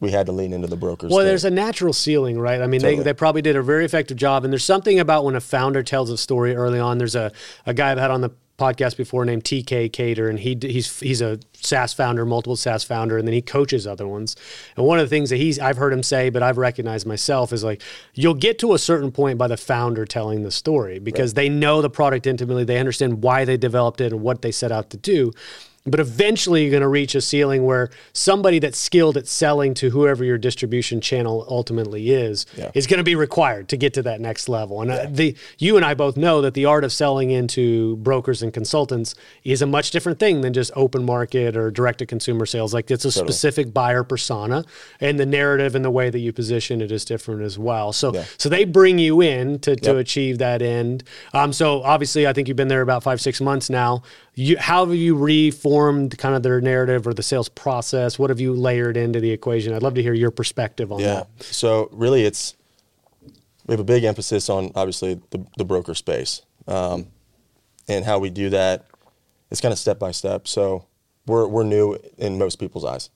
we 0.00 0.10
had 0.10 0.26
to 0.26 0.32
lean 0.32 0.52
into 0.52 0.68
the 0.68 0.76
brokers. 0.76 1.12
Well, 1.12 1.24
there's 1.24 1.44
a 1.44 1.50
natural 1.50 1.92
ceiling, 1.92 2.38
right? 2.38 2.60
I 2.60 2.66
mean, 2.66 2.80
they, 2.80 2.96
they 2.96 3.12
probably 3.12 3.42
did 3.42 3.56
a 3.56 3.62
very 3.62 3.84
effective 3.84 4.16
job. 4.16 4.44
And 4.44 4.52
there's 4.52 4.64
something 4.64 5.00
about 5.00 5.24
when 5.24 5.34
a 5.34 5.40
founder 5.40 5.82
tells 5.82 6.10
a 6.10 6.16
story 6.16 6.54
early 6.54 6.78
on. 6.78 6.98
There's 6.98 7.16
a, 7.16 7.32
a 7.66 7.74
guy 7.74 7.90
I've 7.90 7.98
had 7.98 8.10
on 8.10 8.20
the 8.20 8.30
podcast 8.58 8.96
before 8.96 9.24
named 9.24 9.44
TK 9.44 9.92
Cater, 9.92 10.28
and 10.28 10.38
he 10.38 10.58
he's 10.60 10.98
he's 11.00 11.20
a 11.20 11.38
SaaS 11.52 11.92
founder, 11.92 12.26
multiple 12.26 12.56
SaaS 12.56 12.84
founder, 12.84 13.16
and 13.16 13.26
then 13.26 13.32
he 13.32 13.40
coaches 13.40 13.86
other 13.86 14.06
ones. 14.06 14.36
And 14.76 14.84
one 14.84 14.98
of 14.98 15.04
the 15.04 15.08
things 15.08 15.30
that 15.30 15.36
he's 15.36 15.58
I've 15.58 15.76
heard 15.76 15.92
him 15.92 16.02
say, 16.02 16.28
but 16.28 16.42
I've 16.42 16.58
recognized 16.58 17.06
myself 17.06 17.52
is 17.52 17.64
like 17.64 17.82
you'll 18.14 18.34
get 18.34 18.58
to 18.60 18.74
a 18.74 18.78
certain 18.78 19.12
point 19.12 19.38
by 19.38 19.46
the 19.46 19.56
founder 19.56 20.04
telling 20.04 20.42
the 20.42 20.50
story 20.50 20.98
because 20.98 21.34
they 21.34 21.48
know 21.48 21.80
the 21.80 21.90
product 21.90 22.26
intimately, 22.26 22.64
they 22.64 22.78
understand 22.78 23.22
why 23.22 23.44
they 23.44 23.56
developed 23.56 24.00
it 24.00 24.12
and 24.12 24.20
what 24.22 24.42
they 24.42 24.50
set 24.50 24.72
out 24.72 24.90
to 24.90 24.96
do. 24.96 25.32
But 25.90 26.00
eventually, 26.00 26.62
you're 26.62 26.70
going 26.70 26.82
to 26.82 26.88
reach 26.88 27.14
a 27.14 27.20
ceiling 27.20 27.64
where 27.64 27.90
somebody 28.12 28.58
that's 28.58 28.78
skilled 28.78 29.16
at 29.16 29.26
selling 29.26 29.74
to 29.74 29.90
whoever 29.90 30.24
your 30.24 30.38
distribution 30.38 31.00
channel 31.00 31.46
ultimately 31.48 32.10
is 32.10 32.46
Yeah. 32.56 32.70
is 32.74 32.86
going 32.86 32.98
to 32.98 33.04
be 33.04 33.14
required 33.14 33.68
to 33.68 33.76
get 33.76 33.94
to 33.94 34.02
that 34.02 34.20
next 34.20 34.48
level. 34.48 34.82
And 34.82 34.90
uh, 34.90 35.06
the 35.10 35.36
you 35.58 35.76
and 35.76 35.84
I 35.84 35.94
both 35.94 36.16
know 36.16 36.40
that 36.42 36.54
the 36.54 36.64
art 36.64 36.84
of 36.84 36.92
selling 36.92 37.30
into 37.30 37.96
brokers 37.96 38.42
and 38.42 38.52
consultants 38.52 39.14
is 39.44 39.62
a 39.62 39.66
much 39.66 39.90
different 39.90 40.18
thing 40.18 40.40
than 40.40 40.52
just 40.52 40.70
open 40.76 41.04
market 41.04 41.56
or 41.56 41.70
direct 41.70 41.98
to 41.98 42.06
consumer 42.06 42.46
sales. 42.46 42.74
Like 42.74 42.90
it's 42.90 43.04
a 43.04 43.12
specific 43.12 43.72
buyer 43.72 44.04
persona, 44.04 44.64
and 45.00 45.18
the 45.18 45.26
narrative 45.26 45.74
and 45.74 45.84
the 45.84 45.90
way 45.90 46.10
that 46.10 46.18
you 46.18 46.32
position 46.32 46.80
it 46.80 46.90
is 46.92 47.04
different 47.04 47.42
as 47.42 47.58
well. 47.58 47.92
So 47.92 48.12
Yeah. 48.14 48.24
so 48.36 48.48
they 48.48 48.64
bring 48.64 48.98
you 48.98 49.20
in 49.20 49.58
to, 49.60 49.76
to 49.76 49.90
Yep. 49.92 49.96
achieve 49.96 50.38
that 50.38 50.60
end. 50.62 51.04
Um, 51.32 51.52
so 51.52 51.82
obviously, 51.82 52.26
I 52.26 52.32
think 52.32 52.48
you've 52.48 52.56
been 52.56 52.68
there 52.68 52.82
about 52.82 53.02
five 53.02 53.20
six 53.20 53.40
months 53.40 53.70
now. 53.70 54.02
You, 54.34 54.56
how 54.58 54.84
have 54.86 54.94
you 54.94 55.16
reformed 55.16 55.77
kind 56.18 56.34
of 56.34 56.42
their 56.42 56.60
narrative 56.60 57.06
or 57.06 57.14
the 57.14 57.22
sales 57.22 57.48
process? 57.48 58.18
What 58.18 58.30
have 58.30 58.40
you 58.40 58.52
layered 58.54 58.96
into 58.96 59.20
the 59.20 59.30
equation? 59.30 59.72
I'd 59.74 59.82
love 59.82 59.94
to 59.94 60.02
hear 60.02 60.14
your 60.14 60.30
perspective 60.30 60.90
on 60.92 61.00
Yeah. 61.00 61.24
that. 61.38 61.42
So 61.44 61.88
really, 61.92 62.24
it's 62.24 62.54
we 63.66 63.72
have 63.72 63.80
a 63.80 63.84
big 63.84 64.04
emphasis 64.04 64.48
on 64.48 64.72
obviously 64.74 65.20
the, 65.30 65.44
the 65.56 65.64
broker 65.64 65.94
space, 65.94 66.42
um, 66.66 67.06
and 67.88 68.04
how 68.04 68.18
we 68.18 68.30
do 68.30 68.50
that. 68.50 68.86
It's 69.50 69.60
kind 69.60 69.72
of 69.72 69.78
step 69.78 69.98
by 69.98 70.10
step. 70.12 70.48
So 70.48 70.84
we're 71.26 71.46
we're 71.46 71.64
new 71.64 71.98
in 72.16 72.38
most 72.38 72.56
people's 72.56 72.84
eyes. 72.84 73.10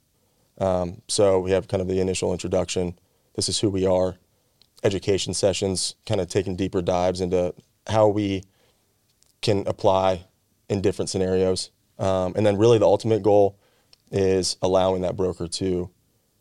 Um, 0.59 1.00
so 1.09 1.40
we 1.40 1.50
have 1.52 1.69
kind 1.69 1.81
of 1.81 1.88
the 1.88 2.00
initial 2.00 2.33
introduction. 2.33 2.99
This 3.35 3.49
is 3.49 3.59
who 3.61 3.71
we 3.71 3.87
are. 3.87 4.16
Education 4.85 5.33
sessions, 5.33 5.95
kind 6.07 6.21
of 6.21 6.28
taking 6.28 6.57
deeper 6.57 6.83
dives 6.83 7.21
into 7.21 7.54
how 7.87 8.09
we 8.09 8.42
can 9.40 9.64
apply 9.66 10.25
in 10.69 10.81
different 10.83 11.09
scenarios. 11.09 11.71
Um, 11.99 12.32
and 12.37 12.44
then 12.44 12.58
really 12.58 12.78
the 12.78 12.87
ultimate 12.87 13.22
goal 13.22 13.58
is 14.11 14.56
allowing 14.62 15.02
that 15.02 15.16
broker 15.16 15.46
to 15.49 15.90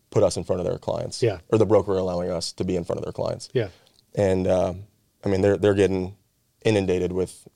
put 0.10 0.24
us 0.24 0.38
in 0.38 0.43
front 0.43 0.60
of 0.60 0.65
their 0.65 0.77
clients. 0.77 1.22
Yeah. 1.22 1.39
Or 1.50 1.58
the 1.58 1.65
broker 1.65 1.98
allowing 1.98 2.29
us 2.29 2.51
to 2.53 2.63
be 2.63 2.75
in 2.75 2.84
front 2.84 3.00
of 3.00 3.05
their 3.05 3.13
clients. 3.13 3.50
Yeah. 3.53 3.70
And 4.15 4.48
um, 4.48 4.84
I 5.24 5.29
mean, 5.29 5.41
they're 5.41 5.58
they're 5.58 5.74
getting 5.74 6.15
inundated 6.63 7.12
with 7.12 7.48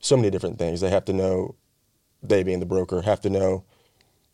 so 0.00 0.16
many 0.16 0.30
different 0.30 0.58
things. 0.58 0.80
They 0.80 0.90
have 0.90 1.06
to 1.06 1.12
know, 1.12 1.54
they 2.22 2.42
being 2.42 2.60
the 2.60 2.66
broker, 2.66 3.02
have 3.02 3.20
to 3.22 3.30
know 3.30 3.64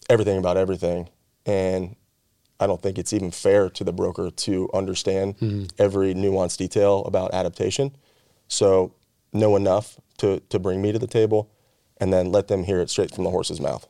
everything 0.09 0.37
about 0.37 0.57
everything. 0.57 1.09
And 1.47 1.97
I 2.59 2.67
don't 2.67 2.83
think 2.83 2.99
it's 2.99 3.13
even 3.13 3.31
fair 3.31 3.71
to 3.71 3.85
the 3.85 3.93
broker 3.93 4.31
to 4.31 4.69
understand 4.75 5.71
every 5.79 6.15
nuanced 6.15 6.59
detail 6.59 7.05
about 7.05 7.33
Adyptation. 7.33 7.95
So 8.49 8.95
know 9.33 9.57
enough 9.57 9.99
to 10.19 10.41
to 10.49 10.59
bring 10.59 10.83
me 10.83 10.93
to 10.93 10.99
the 10.99 11.07
table, 11.07 11.51
and 12.01 12.13
then 12.13 12.33
let 12.33 12.49
them 12.49 12.65
hear 12.65 12.81
it 12.81 12.91
straight 12.91 13.15
from 13.15 13.25
the 13.25 13.31
horse's 13.31 13.61
mouth. 13.61 13.87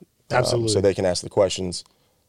Um, 0.62 0.68
so 0.68 0.80
they 0.80 0.94
can 0.94 1.04
ask 1.06 1.22
the 1.22 1.30
questions 1.30 1.84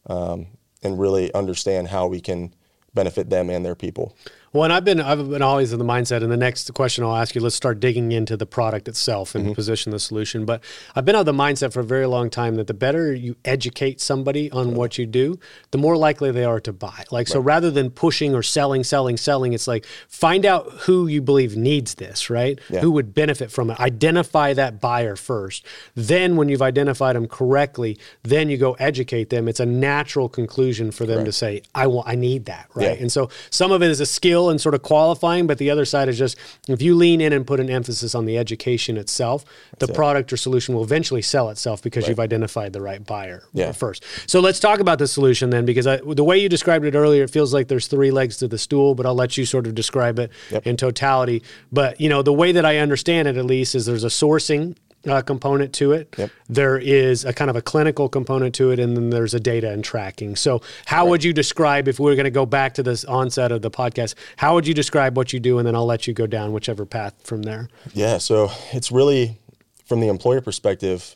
um, 0.07 0.47
and 0.83 0.99
really 0.99 1.33
understand 1.33 1.87
how 1.89 2.07
we 2.07 2.19
can 2.21 2.53
benefit 2.93 3.29
them 3.29 3.49
and 3.49 3.63
their 3.65 3.75
people. 3.75 4.15
Well, 4.53 4.65
and 4.65 4.73
I've 4.73 4.83
been 4.83 4.99
I've 4.99 5.29
been 5.29 5.41
always 5.41 5.71
in 5.71 5.79
the 5.79 5.85
mindset, 5.85 6.23
and 6.23 6.31
the 6.31 6.35
next 6.35 6.73
question 6.73 7.05
I'll 7.05 7.15
ask 7.15 7.35
you, 7.35 7.41
let's 7.41 7.55
start 7.55 7.79
digging 7.79 8.11
into 8.11 8.35
the 8.35 8.45
product 8.45 8.89
itself 8.89 9.33
and 9.33 9.45
mm-hmm. 9.45 9.53
position 9.53 9.93
the 9.93 9.99
solution. 9.99 10.43
But 10.43 10.61
I've 10.93 11.05
been 11.05 11.15
of 11.15 11.25
the 11.25 11.31
mindset 11.31 11.71
for 11.71 11.79
a 11.79 11.85
very 11.85 12.05
long 12.05 12.29
time 12.29 12.55
that 12.55 12.67
the 12.67 12.73
better 12.73 13.13
you 13.13 13.37
educate 13.45 14.01
somebody 14.01 14.51
on 14.51 14.75
what 14.75 14.97
you 14.97 15.05
do, 15.05 15.39
the 15.71 15.77
more 15.77 15.95
likely 15.95 16.31
they 16.31 16.43
are 16.43 16.59
to 16.61 16.73
buy. 16.73 17.05
Like 17.11 17.29
so, 17.29 17.39
rather 17.39 17.71
than 17.71 17.91
pushing 17.91 18.35
or 18.35 18.43
selling, 18.43 18.83
selling, 18.83 19.15
selling, 19.15 19.53
it's 19.53 19.67
like 19.67 19.85
find 20.09 20.45
out 20.45 20.69
who 20.81 21.07
you 21.07 21.21
believe 21.21 21.55
needs 21.55 21.95
this, 21.95 22.29
right? 22.29 22.59
Yeah. 22.69 22.81
Who 22.81 22.91
would 22.91 23.13
benefit 23.13 23.51
from 23.51 23.69
it? 23.69 23.79
Identify 23.79 24.53
that 24.55 24.81
buyer 24.81 25.15
first. 25.15 25.65
Then, 25.95 26.35
when 26.35 26.49
you've 26.49 26.61
identified 26.61 27.15
them 27.15 27.29
correctly, 27.29 27.97
then 28.23 28.49
you 28.49 28.57
go 28.57 28.73
educate 28.73 29.29
them. 29.29 29.47
It's 29.47 29.61
a 29.61 29.65
natural 29.65 30.27
conclusion 30.27 30.91
for 30.91 31.05
them 31.05 31.23
to 31.23 31.31
say, 31.31 31.61
"I 31.73 31.87
want, 31.87 32.09
I 32.09 32.15
need 32.15 32.45
that," 32.45 32.67
right? 32.73 32.97
Yeah. 32.97 33.01
And 33.01 33.09
so 33.09 33.29
some 33.49 33.71
of 33.71 33.81
it 33.81 33.89
is 33.89 34.01
a 34.01 34.05
skill 34.05 34.40
and 34.49 34.59
sort 34.59 34.75
of 34.75 34.81
qualifying, 34.81 35.47
but 35.47 35.57
the 35.57 35.69
other 35.69 35.85
side 35.85 36.09
is 36.09 36.17
just 36.17 36.37
if 36.67 36.81
you 36.81 36.95
lean 36.95 37.21
in 37.21 37.33
and 37.33 37.45
put 37.45 37.59
an 37.59 37.69
emphasis 37.69 38.15
on 38.15 38.25
the 38.25 38.37
education 38.37 38.97
itself, 38.97 39.45
the 39.79 39.85
it. 39.87 39.93
product 39.95 40.31
or 40.33 40.37
solution 40.37 40.75
will 40.75 40.83
eventually 40.83 41.21
sell 41.21 41.49
itself 41.49 41.81
because 41.81 42.07
you've 42.07 42.19
identified 42.19 42.73
the 42.73 42.81
right 42.81 43.05
buyer 43.05 43.43
Yeah. 43.53 43.71
first. 43.71 44.03
So 44.27 44.39
let's 44.39 44.59
talk 44.59 44.79
about 44.79 44.99
the 44.99 45.07
solution 45.07 45.49
then, 45.49 45.65
because 45.65 45.87
I, 45.87 45.97
the 45.97 46.23
way 46.23 46.37
you 46.37 46.49
described 46.49 46.85
it 46.85 46.95
earlier, 46.95 47.23
it 47.23 47.29
feels 47.29 47.53
like 47.53 47.67
there's 47.67 47.87
three 47.87 48.11
legs 48.11 48.37
to 48.37 48.47
the 48.47 48.57
stool, 48.57 48.95
but 48.95 49.05
I'll 49.05 49.15
let 49.15 49.37
you 49.37 49.45
sort 49.45 49.67
of 49.67 49.75
describe 49.75 50.19
it 50.19 50.31
Yep. 50.51 50.67
in 50.67 50.77
totality. 50.77 51.43
But 51.71 51.99
you 52.01 52.09
know, 52.09 52.21
the 52.21 52.33
way 52.33 52.51
that 52.51 52.65
I 52.65 52.77
understand 52.77 53.27
it, 53.27 53.37
at 53.37 53.45
least, 53.45 53.75
is 53.75 53.85
there's 53.85 54.03
a 54.03 54.07
sourcing. 54.07 54.75
Uh, 55.07 55.19
component 55.19 55.73
to 55.73 55.93
it. 55.93 56.13
Yep. 56.15 56.29
There 56.47 56.77
is 56.77 57.25
a 57.25 57.33
kind 57.33 57.49
of 57.49 57.55
a 57.55 57.61
clinical 57.61 58.07
component 58.07 58.53
to 58.55 58.69
it, 58.69 58.79
and 58.79 58.95
then 58.95 59.09
there's 59.09 59.33
a 59.33 59.39
data 59.39 59.71
and 59.71 59.83
tracking. 59.83 60.35
So, 60.35 60.61
how 60.85 61.07
would 61.07 61.23
you 61.23 61.33
describe 61.33 61.87
if 61.87 61.99
we 61.99 62.05
were 62.05 62.15
going 62.15 62.25
to 62.25 62.29
go 62.29 62.45
back 62.45 62.75
to 62.75 62.83
this 62.83 63.03
onset 63.05 63.51
of 63.51 63.63
the 63.63 63.71
podcast? 63.71 64.13
How 64.37 64.53
would 64.53 64.67
you 64.67 64.75
describe 64.75 65.17
what 65.17 65.33
you 65.33 65.39
do, 65.39 65.57
and 65.57 65.67
then 65.67 65.75
I'll 65.75 65.87
let 65.87 66.05
you 66.05 66.13
go 66.13 66.27
down 66.27 66.51
whichever 66.51 66.85
path 66.85 67.15
from 67.23 67.41
there. 67.41 67.67
Yeah, 67.93 68.19
so 68.19 68.51
it's 68.73 68.91
really 68.91 69.39
from 69.85 70.01
the 70.01 70.07
employer 70.07 70.39
perspective, 70.39 71.15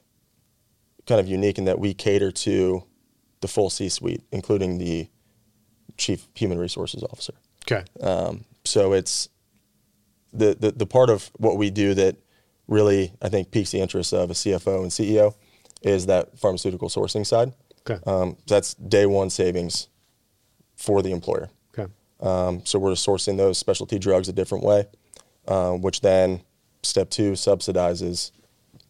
kind 1.06 1.22
of 1.22 1.28
unique 1.28 1.60
in 1.60 1.66
that 1.66 1.78
we 1.78 1.94
cater 1.94 2.32
to 2.32 2.84
the 3.42 3.48
full 3.48 3.70
C-suite, 3.70 4.24
including 4.32 4.80
the 4.80 5.10
chief 5.98 6.28
human 6.34 6.58
resources 6.58 7.04
officer. 7.04 7.36
Okay. 7.66 7.84
Um, 8.02 8.46
so 8.64 8.94
it's 8.94 9.30
the, 10.34 10.56
the 10.60 10.72
the 10.72 10.86
part 10.86 11.10
of 11.10 11.32
what 11.38 11.58
we 11.58 11.70
do 11.70 11.94
that 11.94 12.18
really 12.68 13.14
I 13.22 13.30
think 13.30 13.52
piques 13.52 13.72
the 13.72 13.80
interest 13.80 14.14
of 14.14 14.30
a 14.30 14.34
CFO 14.34 14.82
and 14.82 14.92
CEO 14.92 15.34
is 15.82 16.08
that 16.08 16.38
pharmaceutical 16.38 16.90
sourcing 16.90 17.26
side. 17.26 17.54
Okay. 17.88 18.02
Um, 18.08 18.38
that's 18.48 18.74
day 18.74 19.06
one 19.06 19.30
savings 19.30 19.88
for 20.76 21.02
the 21.04 21.12
employer. 21.12 21.50
Okay. 21.78 21.92
Um, 22.20 22.66
so 22.66 22.80
we're 22.80 22.92
sourcing 22.94 23.38
those 23.38 23.58
specialty 23.58 24.00
drugs 24.00 24.28
a 24.28 24.34
different 24.34 24.64
way, 24.64 24.88
um, 25.48 25.82
which 25.82 26.02
then 26.02 26.42
step 26.82 27.10
two 27.10 27.34
subsidizes 27.34 28.32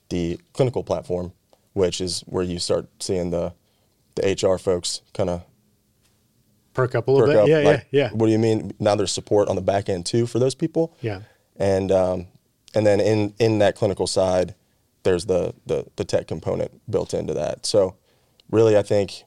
the 0.09 0.39
clinical 0.53 0.83
platform, 0.83 1.33
which 1.73 1.99
is 1.99 2.21
where 2.21 2.43
you 2.43 2.59
start 2.59 2.88
seeing 2.99 3.31
the 3.31 3.53
the 4.15 4.21
HR 4.41 4.57
folks 4.57 5.01
kind 5.13 5.29
of 5.29 5.43
Perk 6.73 6.93
up 6.95 7.07
a 7.07 7.11
little 7.11 7.27
perk 7.27 7.35
bit. 7.35 7.41
up. 7.43 7.47
yeah, 7.63 7.69
like, 7.69 7.88
yeah, 7.91 8.03
yeah. 8.03 8.09
What 8.11 8.25
do 8.25 8.31
you 8.33 8.39
mean? 8.39 8.73
Now 8.79 8.95
there's 8.95 9.11
support 9.11 9.47
on 9.47 9.55
the 9.55 9.61
back 9.61 9.88
end 9.88 10.05
too 10.05 10.25
for 10.27 10.39
those 10.39 10.55
people. 10.55 10.93
Yeah. 11.01 11.21
And 11.55 11.89
um, 11.91 12.27
and 12.75 12.85
then 12.85 12.99
in 12.99 13.33
in 13.39 13.59
that 13.59 13.75
clinical 13.75 14.05
side, 14.07 14.53
there's 15.03 15.25
the 15.25 15.53
the 15.65 15.85
the 15.95 16.03
tech 16.03 16.27
component 16.27 16.71
built 16.91 17.13
into 17.13 17.33
that. 17.33 17.65
So 17.65 17.95
really, 18.51 18.77
I 18.77 18.83
think 18.83 19.23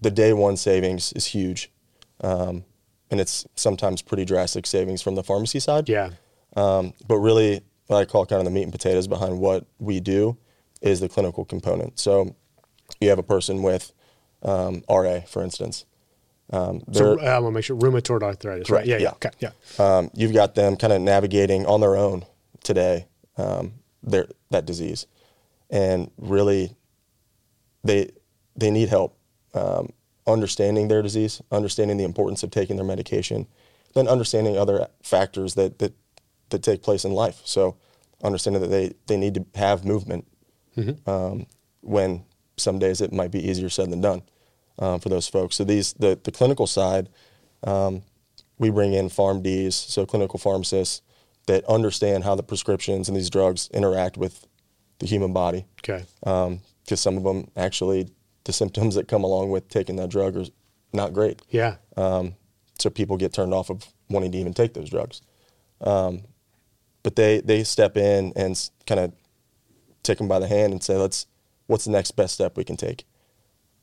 the 0.00 0.10
day 0.10 0.32
one 0.32 0.56
savings 0.56 1.12
is 1.12 1.26
huge, 1.26 1.70
um, 2.22 2.64
and 3.10 3.20
it's 3.20 3.46
sometimes 3.54 4.02
pretty 4.02 4.24
drastic 4.24 4.66
savings 4.66 5.02
from 5.02 5.14
the 5.14 5.22
pharmacy 5.22 5.60
side. 5.60 5.88
Yeah. 5.88 6.10
Um, 6.56 6.94
but 7.06 7.18
really, 7.18 7.60
what 7.86 7.98
I 7.98 8.04
call 8.04 8.26
kind 8.26 8.40
of 8.40 8.44
the 8.44 8.50
meat 8.50 8.62
and 8.62 8.72
potatoes 8.72 9.06
behind 9.06 9.38
what 9.38 9.66
we 9.78 10.00
do 10.00 10.36
is 10.80 11.00
the 11.00 11.08
clinical 11.08 11.44
component. 11.44 11.98
So 11.98 12.34
you 13.00 13.08
have 13.10 13.18
a 13.18 13.22
person 13.24 13.62
with 13.62 13.92
um, 14.42 14.82
RA, 14.88 15.20
for 15.20 15.42
instance. 15.42 15.84
Um, 16.50 16.82
So 16.92 17.18
uh, 17.18 17.24
I 17.24 17.38
want 17.40 17.52
to 17.52 17.54
make 17.56 17.64
sure 17.64 17.76
rheumatoid 17.76 18.22
arthritis, 18.22 18.70
right? 18.70 18.86
Correct, 18.86 18.86
Yeah, 18.86 18.96
yeah. 18.96 19.02
yeah. 19.02 19.10
Okay. 19.12 19.30
Yeah. 19.40 19.50
um, 19.98 20.10
you've 20.14 20.32
got 20.32 20.54
them 20.54 20.76
kind 20.76 20.92
of 20.92 21.02
navigating 21.02 21.66
on 21.66 21.80
their 21.80 21.96
own 21.96 22.24
today 22.68 23.06
um, 23.38 23.72
their, 24.02 24.28
that 24.50 24.66
disease, 24.66 25.06
and 25.70 26.10
really, 26.18 26.76
they 27.82 28.10
they 28.54 28.70
need 28.70 28.88
help 28.90 29.16
um, 29.54 29.88
understanding 30.26 30.88
their 30.88 31.02
disease, 31.02 31.42
understanding 31.50 31.96
the 31.96 32.04
importance 32.04 32.42
of 32.42 32.50
taking 32.50 32.76
their 32.76 32.84
medication, 32.84 33.46
then 33.94 34.06
understanding 34.06 34.58
other 34.58 34.86
factors 35.02 35.54
that 35.54 35.78
that 35.78 35.94
that 36.50 36.62
take 36.62 36.82
place 36.82 37.04
in 37.04 37.12
life. 37.12 37.40
So, 37.44 37.76
understanding 38.22 38.60
that 38.62 38.68
they 38.68 38.92
they 39.06 39.16
need 39.16 39.34
to 39.34 39.46
have 39.58 39.84
movement 39.84 40.26
um, 41.06 41.46
when 41.80 42.24
some 42.56 42.78
days 42.78 43.00
it 43.00 43.12
might 43.12 43.30
be 43.30 43.48
easier 43.48 43.70
said 43.70 43.90
than 43.90 44.00
done 44.02 44.22
um, 44.78 45.00
for 45.00 45.08
those 45.08 45.26
folks. 45.26 45.56
So 45.56 45.64
these 45.64 45.94
the 45.94 46.18
the 46.22 46.32
clinical 46.32 46.66
side 46.66 47.08
um, 47.64 48.02
we 48.58 48.70
bring 48.70 48.92
in 48.92 49.08
PharmDs, 49.08 49.72
so 49.72 50.04
clinical 50.04 50.38
pharmacists 50.38 51.02
that 51.48 51.64
understand 51.64 52.24
how 52.24 52.34
the 52.34 52.42
prescriptions 52.42 53.08
and 53.08 53.16
these 53.16 53.30
drugs 53.30 53.68
interact 53.72 54.16
with 54.16 54.46
the 55.00 55.06
human 55.06 55.32
body. 55.32 55.66
Okay. 55.80 56.04
Because 56.20 57.00
some 57.00 57.16
of 57.16 57.24
them 57.24 57.50
actually 57.56 58.08
the 58.44 58.52
symptoms 58.52 58.94
that 58.94 59.08
come 59.08 59.24
along 59.24 59.50
with 59.50 59.68
taking 59.68 59.96
that 59.96 60.08
drug 60.08 60.36
are 60.36 60.46
not 60.92 61.12
great. 61.12 61.42
Yeah. 61.50 61.76
Um, 61.96 62.34
so 62.78 62.90
people 62.90 63.16
get 63.16 63.32
turned 63.32 63.52
off 63.52 63.70
of 63.70 63.84
wanting 64.08 64.32
to 64.32 64.38
even 64.38 64.54
take 64.54 64.74
those 64.74 64.88
drugs. 64.88 65.20
Um, 65.80 66.22
but 67.02 67.16
they 67.16 67.40
they 67.40 67.64
step 67.64 67.96
in 67.96 68.32
and 68.36 68.70
kind 68.86 69.00
of 69.00 69.12
take 70.02 70.18
them 70.18 70.28
by 70.28 70.38
the 70.38 70.48
hand 70.48 70.72
and 70.72 70.82
say, 70.82 70.96
let's 70.96 71.26
what's 71.66 71.84
the 71.84 71.90
next 71.90 72.12
best 72.12 72.34
step 72.34 72.56
we 72.56 72.64
can 72.64 72.76
take? 72.76 73.04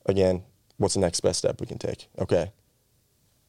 Again, 0.06 0.44
what's 0.78 0.94
the 0.94 1.00
next 1.00 1.22
best 1.22 1.40
step 1.40 1.60
we 1.60 1.68
can 1.68 1.78
take? 1.78 2.08
Okay, 2.20 2.52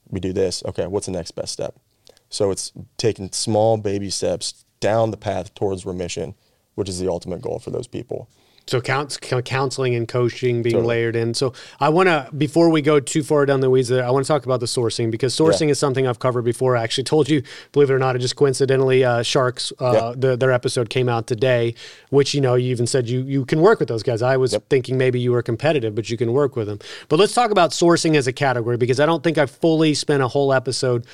we 0.09 0.21
do 0.21 0.33
this. 0.33 0.63
Okay, 0.65 0.87
what's 0.87 1.07
the 1.07 1.13
next 1.13 1.33
best 1.33 1.53
step? 1.53 1.79
So 2.29 2.51
it's 2.51 2.73
taking 2.97 3.31
small 3.33 3.77
baby 3.77 4.11
steps 4.11 4.65
down 4.81 5.11
the 5.11 5.17
path 5.17 5.55
towards 5.55 5.87
remission, 5.87 6.35
which 6.75 6.89
is 6.89 6.99
the 6.99 7.09
ultimate 7.09 7.41
goal 7.41 7.59
for 7.59 7.71
those 7.71 7.87
people. 7.87 8.29
So 8.69 8.81
counseling 8.81 9.95
and 9.95 10.09
coaching 10.09 10.61
being 10.65 10.75
totally. 10.75 10.97
layered 10.97 11.15
in. 11.15 11.35
So 11.35 11.53
I 11.79 11.89
want 11.89 12.09
to, 12.09 12.29
before 12.37 12.69
we 12.69 12.83
go 12.83 12.99
too 12.99 13.23
far 13.23 13.47
down 13.47 13.61
the 13.61 13.71
weeds 13.71 13.87
there, 13.87 14.05
I 14.05 14.11
want 14.11 14.27
to 14.27 14.29
talk 14.29 14.45
about 14.45 14.59
the 14.59 14.67
sourcing 14.67 15.09
because 15.09 15.37
sourcing 15.37 15.67
yeah. 15.67 15.71
is 15.71 15.79
something 15.79 16.05
I've 16.05 16.19
covered 16.19 16.43
before. 16.43 16.77
I 16.77 16.83
actually 16.83 17.05
told 17.05 17.29
you, 17.29 17.45
believe 17.71 17.91
it 17.91 17.93
or 17.93 18.01
not, 18.01 18.17
it 18.17 18.19
just 18.19 18.35
coincidentally, 18.35 19.05
uh, 19.05 19.21
SHARx, 19.21 19.73
uh, 19.81 19.93
yeah. 19.93 20.15
the, 20.17 20.37
their 20.37 20.51
episode 20.51 20.91
came 20.91 21.09
out 21.09 21.29
today, 21.29 21.77
which, 22.11 22.35
you 22.35 22.41
know, 22.41 22.57
you 22.57 22.73
even 22.73 22.89
said 22.89 23.09
you, 23.09 23.21
you 23.21 23.45
can 23.45 23.61
work 23.61 23.79
with 23.79 23.89
those 23.89 24.03
guys. 24.03 24.21
I 24.21 24.37
was 24.37 24.53
yep. 24.53 24.69
thinking 24.69 24.99
maybe 24.99 25.21
you 25.21 25.31
were 25.31 25.43
competitive, 25.43 25.95
but 25.95 26.11
you 26.11 26.17
can 26.17 26.33
work 26.33 26.57
with 26.57 26.67
them. 26.67 26.81
But 27.09 27.21
let's 27.21 27.35
talk 27.35 27.53
about 27.53 27.71
sourcing 27.71 28.17
as 28.17 28.27
a 28.27 28.33
category 28.33 28.79
because 28.79 28.99
I 28.99 29.07
don't 29.07 29.23
think 29.23 29.39
I 29.39 29.47
fully 29.47 29.95
spent 29.95 30.25
a 30.25 30.29
whole 30.29 30.53
episode 30.53 31.07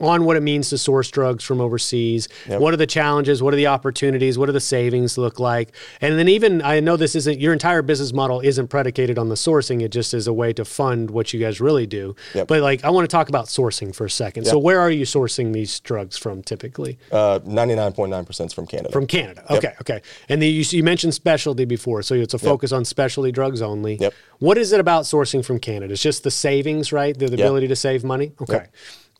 on 0.00 0.24
what 0.24 0.36
it 0.36 0.42
means 0.42 0.70
to 0.70 0.78
source 0.78 1.10
drugs 1.10 1.42
from 1.44 1.60
overseas. 1.60 2.28
Yep. 2.48 2.60
What 2.60 2.72
are 2.72 2.76
the 2.76 2.86
challenges? 2.86 3.42
What 3.42 3.52
are 3.52 3.56
the 3.56 3.66
opportunities? 3.66 4.38
What 4.38 4.46
do 4.46 4.52
the 4.52 4.60
savings 4.60 5.18
look 5.18 5.40
like? 5.40 5.74
And 6.00 6.18
then 6.18 6.28
even 6.28 6.62
I 6.62 6.80
know 6.80 6.96
this 6.96 7.16
isn't 7.16 7.40
your 7.40 7.52
entire 7.52 7.82
business 7.82 8.12
model 8.12 8.40
isn't 8.40 8.68
predicated 8.68 9.18
on 9.18 9.28
the 9.28 9.34
sourcing. 9.34 9.82
It 9.82 9.90
just 9.90 10.14
is 10.14 10.26
a 10.26 10.32
way 10.32 10.52
to 10.52 10.64
fund 10.64 11.10
what 11.10 11.32
you 11.32 11.40
guys 11.40 11.60
really 11.60 11.86
do. 11.86 12.14
Yep. 12.34 12.48
But 12.48 12.62
like 12.62 12.84
I 12.84 12.90
want 12.90 13.08
to 13.08 13.14
talk 13.14 13.28
about 13.28 13.46
sourcing 13.46 13.94
for 13.94 14.04
a 14.04 14.10
second. 14.10 14.44
Yep. 14.44 14.52
So 14.52 14.58
where 14.58 14.80
are 14.80 14.90
you 14.90 15.04
sourcing 15.04 15.52
these 15.52 15.80
drugs 15.80 16.16
from 16.16 16.42
typically? 16.42 16.98
Uh, 17.10 17.40
Ninety 17.44 17.74
nine 17.74 17.92
point 17.92 18.10
nine 18.10 18.24
percent 18.24 18.52
from 18.52 18.66
Canada. 18.66 18.92
From 18.92 19.06
Canada. 19.06 19.44
Okay. 19.52 19.74
Okay. 19.80 20.02
And 20.28 20.40
the, 20.40 20.48
you, 20.48 20.64
you, 20.68 20.82
mentioned 20.82 21.14
specialty 21.14 21.64
before, 21.64 22.02
so 22.02 22.14
it's 22.14 22.34
a 22.34 22.38
focus 22.38 22.72
on 22.72 22.84
specialty 22.84 23.32
drugs 23.32 23.60
only. 23.60 23.96
Yep. 23.96 24.14
What 24.38 24.58
is 24.58 24.72
it 24.72 24.80
about 24.80 25.04
sourcing 25.04 25.44
from 25.44 25.58
Canada? 25.58 25.92
It's 25.92 26.02
just 26.02 26.22
the 26.22 26.30
savings, 26.30 26.92
right? 26.92 27.18
The, 27.18 27.26
the 27.26 27.34
ability 27.34 27.68
to 27.68 27.76
save 27.76 28.04
money. 28.04 28.32
Okay. 28.40 28.66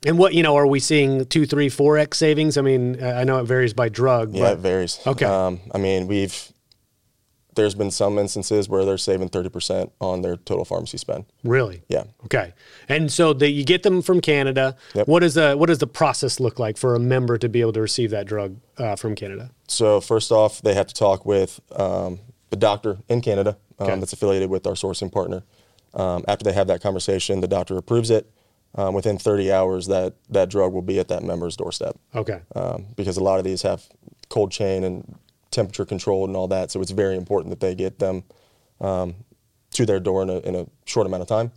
And 0.06 0.16
what 0.18 0.32
you 0.32 0.42
know, 0.42 0.56
are 0.56 0.66
we 0.66 0.78
seeing 0.80 1.26
two, 1.26 1.44
three, 1.44 1.68
four 1.68 1.98
x 1.98 2.18
savings? 2.18 2.56
I 2.56 2.62
mean, 2.62 3.02
I 3.02 3.24
know 3.24 3.40
it 3.40 3.44
varies 3.44 3.74
by 3.74 3.88
drug. 3.88 4.34
Yeah, 4.34 4.52
it 4.52 4.58
varies. 4.58 5.00
Okay. 5.06 5.24
Um, 5.24 5.60
I 5.74 5.78
mean, 5.78 6.06
we've 6.06 6.52
there's 7.56 7.74
been 7.74 7.90
some 7.90 8.18
instances 8.18 8.68
where 8.68 8.84
they're 8.84 8.96
saving 8.96 9.28
thirty 9.28 9.48
percent 9.48 9.90
on 10.00 10.22
their 10.22 10.36
total 10.36 10.64
pharmacy 10.64 10.98
spend. 10.98 11.24
Really? 11.42 11.82
Yeah. 11.88 12.04
Okay. 12.24 12.54
And 12.88 13.10
so 13.10 13.32
the, 13.32 13.50
you 13.50 13.64
get 13.64 13.82
them 13.82 14.00
from 14.00 14.20
Canada. 14.20 14.76
Yep. 14.94 15.08
What 15.08 15.24
is 15.24 15.34
the 15.34 15.56
what 15.56 15.66
does 15.66 15.78
the 15.78 15.88
process 15.88 16.38
look 16.38 16.60
like 16.60 16.76
for 16.76 16.94
a 16.94 17.00
member 17.00 17.36
to 17.36 17.48
be 17.48 17.60
able 17.60 17.72
to 17.72 17.80
receive 17.80 18.10
that 18.10 18.26
drug 18.26 18.56
uh, 18.78 18.94
from 18.94 19.16
Canada? 19.16 19.50
So 19.66 20.00
first 20.00 20.30
off, 20.30 20.62
they 20.62 20.74
have 20.74 20.86
to 20.86 20.94
talk 20.94 21.26
with 21.26 21.60
um, 21.74 22.20
the 22.50 22.56
doctor 22.56 22.98
in 23.08 23.20
Canada 23.20 23.58
um, 23.80 23.88
okay. 23.88 23.98
that's 23.98 24.12
affiliated 24.12 24.48
with 24.48 24.64
our 24.64 24.74
sourcing 24.74 25.10
partner. 25.10 25.42
Um, 25.92 26.24
after 26.28 26.44
they 26.44 26.52
have 26.52 26.68
that 26.68 26.80
conversation, 26.80 27.40
the 27.40 27.48
doctor 27.48 27.76
approves 27.76 28.10
it 28.10 28.30
um, 28.74 28.94
within 28.94 29.18
30 29.18 29.52
hours 29.52 29.86
that 29.86 30.14
that 30.30 30.50
drug 30.50 30.72
will 30.72 30.82
be 30.82 30.98
at 30.98 31.08
that 31.08 31.22
member's 31.22 31.56
doorstep. 31.56 31.96
Okay. 32.14 32.40
Um, 32.54 32.86
because 32.96 33.16
a 33.16 33.22
lot 33.22 33.38
of 33.38 33.44
these 33.44 33.62
have 33.62 33.84
cold 34.28 34.50
chain 34.52 34.84
and 34.84 35.16
temperature 35.50 35.84
controlled 35.84 36.28
and 36.28 36.36
all 36.36 36.48
that, 36.48 36.70
so 36.70 36.80
it's 36.80 36.90
very 36.90 37.16
important 37.16 37.50
that 37.50 37.60
they 37.60 37.74
get 37.74 37.98
them 37.98 38.24
um, 38.80 39.14
to 39.72 39.86
their 39.86 40.00
door 40.00 40.22
in 40.22 40.30
a, 40.30 40.38
in 40.40 40.54
a 40.54 40.66
short 40.84 41.06
amount 41.06 41.22
of 41.22 41.28
time. 41.28 41.50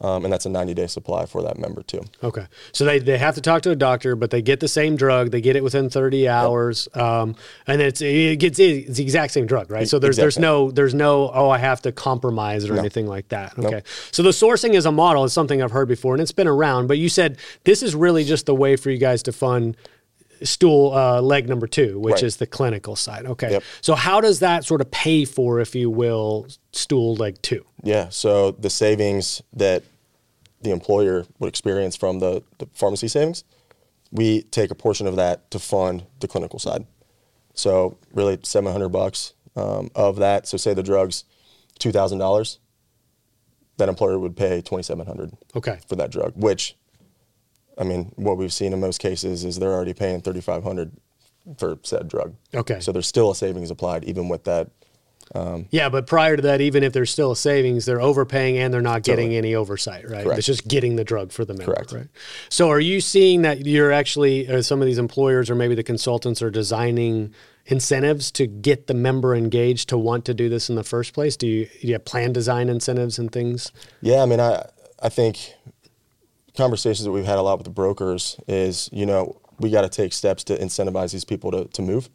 Um, 0.00 0.24
and 0.24 0.32
that's 0.32 0.44
a 0.44 0.50
90 0.50 0.74
day 0.74 0.86
supply 0.86 1.24
for 1.24 1.42
that 1.42 1.56
member 1.56 1.82
too. 1.82 2.02
Okay. 2.22 2.46
So 2.72 2.84
they, 2.84 2.98
they 2.98 3.16
have 3.16 3.34
to 3.36 3.40
talk 3.40 3.62
to 3.62 3.70
a 3.70 3.76
doctor, 3.76 4.14
but 4.14 4.30
they 4.30 4.42
get 4.42 4.60
the 4.60 4.68
same 4.68 4.94
drug. 4.96 5.30
They 5.30 5.40
get 5.40 5.56
it 5.56 5.64
within 5.64 5.88
30 5.88 6.28
hours. 6.28 6.86
Yep. 6.94 7.04
Um, 7.04 7.36
and 7.66 7.80
it's, 7.80 8.02
it 8.02 8.38
gets, 8.38 8.58
it's 8.58 8.98
the 8.98 9.02
exact 9.02 9.32
same 9.32 9.46
drug, 9.46 9.70
right? 9.70 9.88
So 9.88 9.98
there's, 9.98 10.16
there's 10.16 10.38
no, 10.38 10.70
there's 10.70 10.92
no, 10.92 11.30
oh, 11.32 11.48
I 11.48 11.58
have 11.58 11.80
to 11.82 11.92
compromise 11.92 12.68
or 12.68 12.74
no. 12.74 12.80
anything 12.80 13.06
like 13.06 13.28
that. 13.28 13.58
Okay. 13.58 13.82
So 14.10 14.22
the 14.22 14.30
sourcing 14.30 14.74
as 14.74 14.84
a 14.84 14.92
model 14.92 15.24
is 15.24 15.32
something 15.32 15.62
I've 15.62 15.72
heard 15.72 15.88
before 15.88 16.14
and 16.14 16.20
it's 16.20 16.32
been 16.32 16.48
around, 16.48 16.88
but 16.88 16.98
you 16.98 17.08
said 17.08 17.38
this 17.64 17.82
is 17.82 17.94
really 17.94 18.24
just 18.24 18.44
the 18.44 18.54
way 18.54 18.76
for 18.76 18.90
you 18.90 18.98
guys 18.98 19.22
to 19.24 19.32
fund 19.32 19.76
stool 20.42 20.92
uh, 20.92 21.20
leg 21.20 21.48
number 21.48 21.66
two, 21.66 21.98
which 21.98 22.14
right. 22.14 22.22
is 22.24 22.36
the 22.36 22.46
clinical 22.46 22.96
side. 22.96 23.26
Okay. 23.26 23.52
Yep. 23.52 23.62
So 23.80 23.94
how 23.94 24.20
does 24.20 24.40
that 24.40 24.64
sort 24.64 24.80
of 24.80 24.90
pay 24.90 25.24
for, 25.24 25.60
if 25.60 25.74
you 25.74 25.90
will, 25.90 26.46
stool 26.72 27.14
leg 27.14 27.40
two? 27.42 27.64
Yeah. 27.82 28.08
So 28.10 28.52
the 28.52 28.70
savings 28.70 29.42
that 29.52 29.82
the 30.62 30.70
employer 30.70 31.24
would 31.38 31.48
experience 31.48 31.96
from 31.96 32.18
the, 32.18 32.42
the 32.58 32.66
pharmacy 32.74 33.08
savings, 33.08 33.44
we 34.10 34.42
take 34.42 34.70
a 34.70 34.74
portion 34.74 35.06
of 35.06 35.16
that 35.16 35.50
to 35.50 35.58
fund 35.58 36.06
the 36.20 36.28
clinical 36.28 36.58
side. 36.58 36.86
So 37.54 37.98
really, 38.12 38.38
seven 38.42 38.72
hundred 38.72 38.90
bucks 38.90 39.34
um, 39.54 39.90
of 39.94 40.16
that. 40.16 40.46
So 40.46 40.56
say 40.56 40.74
the 40.74 40.82
drugs, 40.82 41.24
two 41.78 41.92
thousand 41.92 42.18
dollars. 42.18 42.58
That 43.78 43.90
employer 43.90 44.18
would 44.18 44.36
pay 44.36 44.62
twenty 44.62 44.82
seven 44.82 45.06
hundred. 45.06 45.32
Okay. 45.54 45.78
For 45.86 45.96
that 45.96 46.10
drug, 46.10 46.32
which 46.34 46.76
I 47.78 47.84
mean, 47.84 48.12
what 48.16 48.36
we've 48.36 48.52
seen 48.52 48.72
in 48.72 48.80
most 48.80 49.00
cases 49.00 49.44
is 49.44 49.58
they're 49.58 49.72
already 49.72 49.94
paying 49.94 50.20
thirty 50.20 50.40
five 50.40 50.62
hundred 50.62 50.92
for 51.58 51.78
said 51.82 52.08
drug. 52.08 52.34
Okay. 52.54 52.80
So 52.80 52.92
there's 52.92 53.06
still 53.06 53.30
a 53.30 53.34
savings 53.34 53.70
applied 53.70 54.04
even 54.04 54.28
with 54.28 54.44
that. 54.44 54.70
Um, 55.34 55.66
yeah, 55.70 55.88
but 55.88 56.06
prior 56.06 56.36
to 56.36 56.42
that, 56.42 56.60
even 56.60 56.84
if 56.84 56.92
there's 56.92 57.10
still 57.10 57.32
a 57.32 57.36
savings, 57.36 57.84
they're 57.84 58.00
overpaying 58.00 58.58
and 58.58 58.72
they're 58.72 58.80
not 58.80 59.02
getting 59.02 59.26
totally. 59.26 59.38
any 59.38 59.54
oversight, 59.56 60.08
right? 60.08 60.22
Correct. 60.22 60.38
It's 60.38 60.46
just 60.46 60.68
getting 60.68 60.94
the 60.94 61.02
drug 61.02 61.32
for 61.32 61.44
the 61.44 61.52
member, 61.52 61.74
Correct. 61.74 61.92
right? 61.92 62.06
So, 62.48 62.70
are 62.70 62.78
you 62.78 63.00
seeing 63.00 63.42
that 63.42 63.66
you're 63.66 63.90
actually 63.90 64.48
uh, 64.48 64.62
some 64.62 64.80
of 64.80 64.86
these 64.86 64.98
employers 64.98 65.50
or 65.50 65.56
maybe 65.56 65.74
the 65.74 65.82
consultants 65.82 66.42
are 66.42 66.50
designing 66.50 67.34
incentives 67.66 68.30
to 68.32 68.46
get 68.46 68.86
the 68.86 68.94
member 68.94 69.34
engaged 69.34 69.88
to 69.88 69.98
want 69.98 70.24
to 70.26 70.34
do 70.34 70.48
this 70.48 70.70
in 70.70 70.76
the 70.76 70.84
first 70.84 71.12
place? 71.12 71.36
Do 71.36 71.48
you, 71.48 71.66
do 71.66 71.88
you 71.88 71.92
have 71.94 72.04
plan 72.04 72.32
design 72.32 72.68
incentives 72.68 73.18
and 73.18 73.32
things? 73.32 73.72
Yeah, 74.00 74.22
I 74.22 74.26
mean, 74.26 74.38
I 74.38 74.64
I 75.02 75.08
think 75.08 75.54
conversations 76.56 77.04
that 77.04 77.12
we've 77.12 77.24
had 77.24 77.38
a 77.38 77.42
lot 77.42 77.58
with 77.58 77.64
the 77.64 77.72
brokers 77.72 78.38
is, 78.48 78.88
you 78.92 79.06
know, 79.06 79.40
we 79.58 79.70
got 79.70 79.82
to 79.82 79.88
take 79.88 80.12
steps 80.12 80.44
to 80.44 80.56
incentivize 80.56 81.12
these 81.12 81.24
people 81.24 81.50
to, 81.50 81.64
to 81.66 81.82
move. 81.82 82.10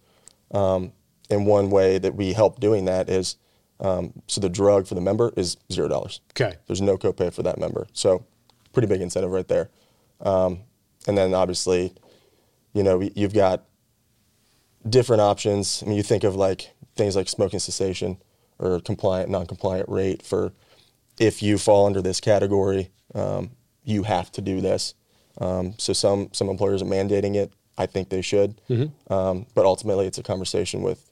Um, 0.51 0.93
and 1.29 1.47
one 1.47 1.69
way 1.69 1.97
that 1.97 2.15
we 2.15 2.33
help 2.33 2.59
doing 2.59 2.85
that 2.85 3.09
is 3.09 3.37
um, 3.79 4.13
so 4.27 4.41
the 4.41 4.49
drug 4.49 4.85
for 4.85 4.95
the 4.95 5.01
member 5.01 5.33
is 5.35 5.57
zero 5.71 5.87
dollars. 5.87 6.21
Okay. 6.31 6.57
There's 6.67 6.81
no 6.81 6.97
copay 6.97 7.33
for 7.33 7.43
that 7.43 7.57
member. 7.57 7.87
So 7.93 8.25
pretty 8.73 8.87
big 8.87 9.01
incentive 9.01 9.31
right 9.31 9.47
there. 9.47 9.69
Um, 10.19 10.61
and 11.07 11.17
then 11.17 11.33
obviously, 11.33 11.93
you 12.73 12.83
know, 12.83 13.01
you've 13.01 13.33
got 13.33 13.65
different 14.87 15.21
options. 15.21 15.81
I 15.81 15.87
mean, 15.87 15.97
you 15.97 16.03
think 16.03 16.23
of 16.23 16.35
like 16.35 16.71
things 16.95 17.15
like 17.15 17.27
smoking 17.27 17.59
cessation 17.59 18.17
or 18.59 18.79
compliant, 18.79 19.29
non-compliant 19.29 19.89
rate 19.89 20.21
for 20.21 20.53
if 21.19 21.41
you 21.41 21.57
fall 21.57 21.87
under 21.87 22.01
this 22.01 22.19
category, 22.19 22.91
um, 23.15 23.51
you 23.83 24.03
have 24.03 24.31
to 24.33 24.41
do 24.41 24.61
this. 24.61 24.93
Um, 25.39 25.75
so 25.77 25.93
some 25.93 26.29
some 26.33 26.49
employers 26.49 26.81
are 26.81 26.85
mandating 26.85 27.35
it. 27.35 27.53
I 27.77 27.85
think 27.85 28.09
they 28.09 28.21
should, 28.21 28.61
mm-hmm. 28.69 29.11
um, 29.11 29.47
but 29.55 29.65
ultimately 29.65 30.05
it's 30.05 30.17
a 30.17 30.23
conversation 30.23 30.81
with 30.81 31.09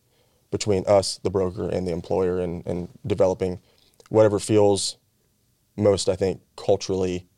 between 0.52 0.84
us, 0.88 1.20
the 1.24 1.30
broker, 1.30 1.70
and 1.70 1.88
the 1.88 1.92
employer, 1.92 2.40
and, 2.40 2.66
and 2.68 2.90
developing 3.06 3.60
whatever 4.10 4.40
feels 4.40 4.98
most, 5.78 6.10
I 6.10 6.16
think, 6.16 6.42
culturally 6.58 7.29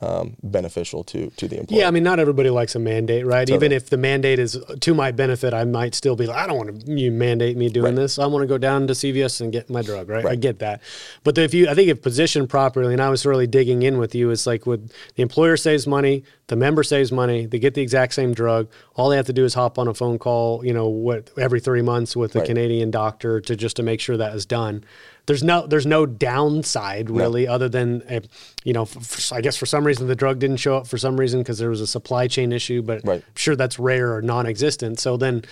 um, 0.00 0.36
beneficial 0.42 1.04
to 1.04 1.30
to 1.30 1.46
the 1.46 1.60
employer. 1.60 1.80
Yeah, 1.80 1.88
I 1.88 1.90
mean, 1.90 2.02
not 2.02 2.18
everybody 2.18 2.50
likes 2.50 2.74
a 2.74 2.78
mandate, 2.78 3.26
right? 3.26 3.46
Totally. 3.46 3.56
Even 3.56 3.72
if 3.72 3.90
the 3.90 3.96
mandate 3.96 4.38
is 4.38 4.58
to 4.80 4.94
my 4.94 5.12
benefit, 5.12 5.52
I 5.54 5.64
might 5.64 5.94
still 5.94 6.16
be 6.16 6.26
like, 6.26 6.36
I 6.36 6.46
don't 6.46 6.56
want 6.56 6.86
to 6.86 6.92
you 6.92 7.12
mandate 7.12 7.56
me 7.56 7.68
doing 7.68 7.94
right. 7.94 8.02
this. 8.02 8.18
I 8.18 8.26
want 8.26 8.42
to 8.42 8.46
go 8.46 8.58
down 8.58 8.86
to 8.88 8.94
CVS 8.94 9.40
and 9.40 9.52
get 9.52 9.70
my 9.70 9.82
drug, 9.82 10.08
right? 10.08 10.24
right. 10.24 10.32
I 10.32 10.36
get 10.36 10.58
that, 10.60 10.82
but 11.24 11.36
if 11.38 11.54
you, 11.54 11.68
I 11.68 11.74
think, 11.74 11.88
if 11.88 12.02
positioned 12.02 12.48
properly, 12.48 12.92
and 12.92 13.02
I 13.02 13.10
was 13.10 13.26
really 13.26 13.46
digging 13.46 13.82
in 13.82 13.98
with 13.98 14.14
you, 14.14 14.30
it's 14.30 14.46
like 14.46 14.66
with 14.66 14.92
the 15.14 15.22
employer 15.22 15.56
saves 15.56 15.86
money, 15.86 16.24
the 16.48 16.56
member 16.56 16.82
saves 16.82 17.12
money, 17.12 17.46
they 17.46 17.58
get 17.58 17.74
the 17.74 17.82
exact 17.82 18.14
same 18.14 18.34
drug. 18.34 18.68
All 18.94 19.08
they 19.08 19.16
have 19.16 19.26
to 19.26 19.32
do 19.32 19.44
is 19.44 19.54
hop 19.54 19.78
on 19.78 19.88
a 19.88 19.94
phone 19.94 20.18
call, 20.18 20.64
you 20.64 20.72
know, 20.72 20.88
what 20.88 21.30
every 21.38 21.60
three 21.60 21.82
months 21.82 22.16
with 22.16 22.34
a 22.34 22.40
right. 22.40 22.48
Canadian 22.48 22.90
doctor 22.90 23.40
to 23.42 23.56
just 23.56 23.76
to 23.76 23.82
make 23.82 24.00
sure 24.00 24.16
that 24.16 24.34
is 24.34 24.46
done 24.46 24.84
there's 25.26 25.42
no 25.42 25.66
there's 25.66 25.86
no 25.86 26.06
downside 26.06 27.10
really 27.10 27.46
no. 27.46 27.52
other 27.52 27.68
than 27.68 28.02
a, 28.08 28.22
you 28.64 28.72
know 28.72 28.88
I 29.30 29.40
guess 29.40 29.56
for 29.56 29.66
some 29.66 29.86
reason 29.86 30.06
the 30.06 30.16
drug 30.16 30.38
didn't 30.38 30.58
show 30.58 30.76
up 30.76 30.86
for 30.86 30.98
some 30.98 31.18
reason 31.18 31.40
because 31.40 31.58
there 31.58 31.70
was 31.70 31.80
a 31.80 31.86
supply 31.86 32.26
chain 32.26 32.52
issue 32.52 32.82
but 32.82 33.02
right. 33.04 33.22
I'm 33.26 33.36
sure 33.36 33.56
that's 33.56 33.78
rare 33.78 34.14
or 34.14 34.22
non-existent 34.22 34.98
so 34.98 35.16
then 35.16 35.42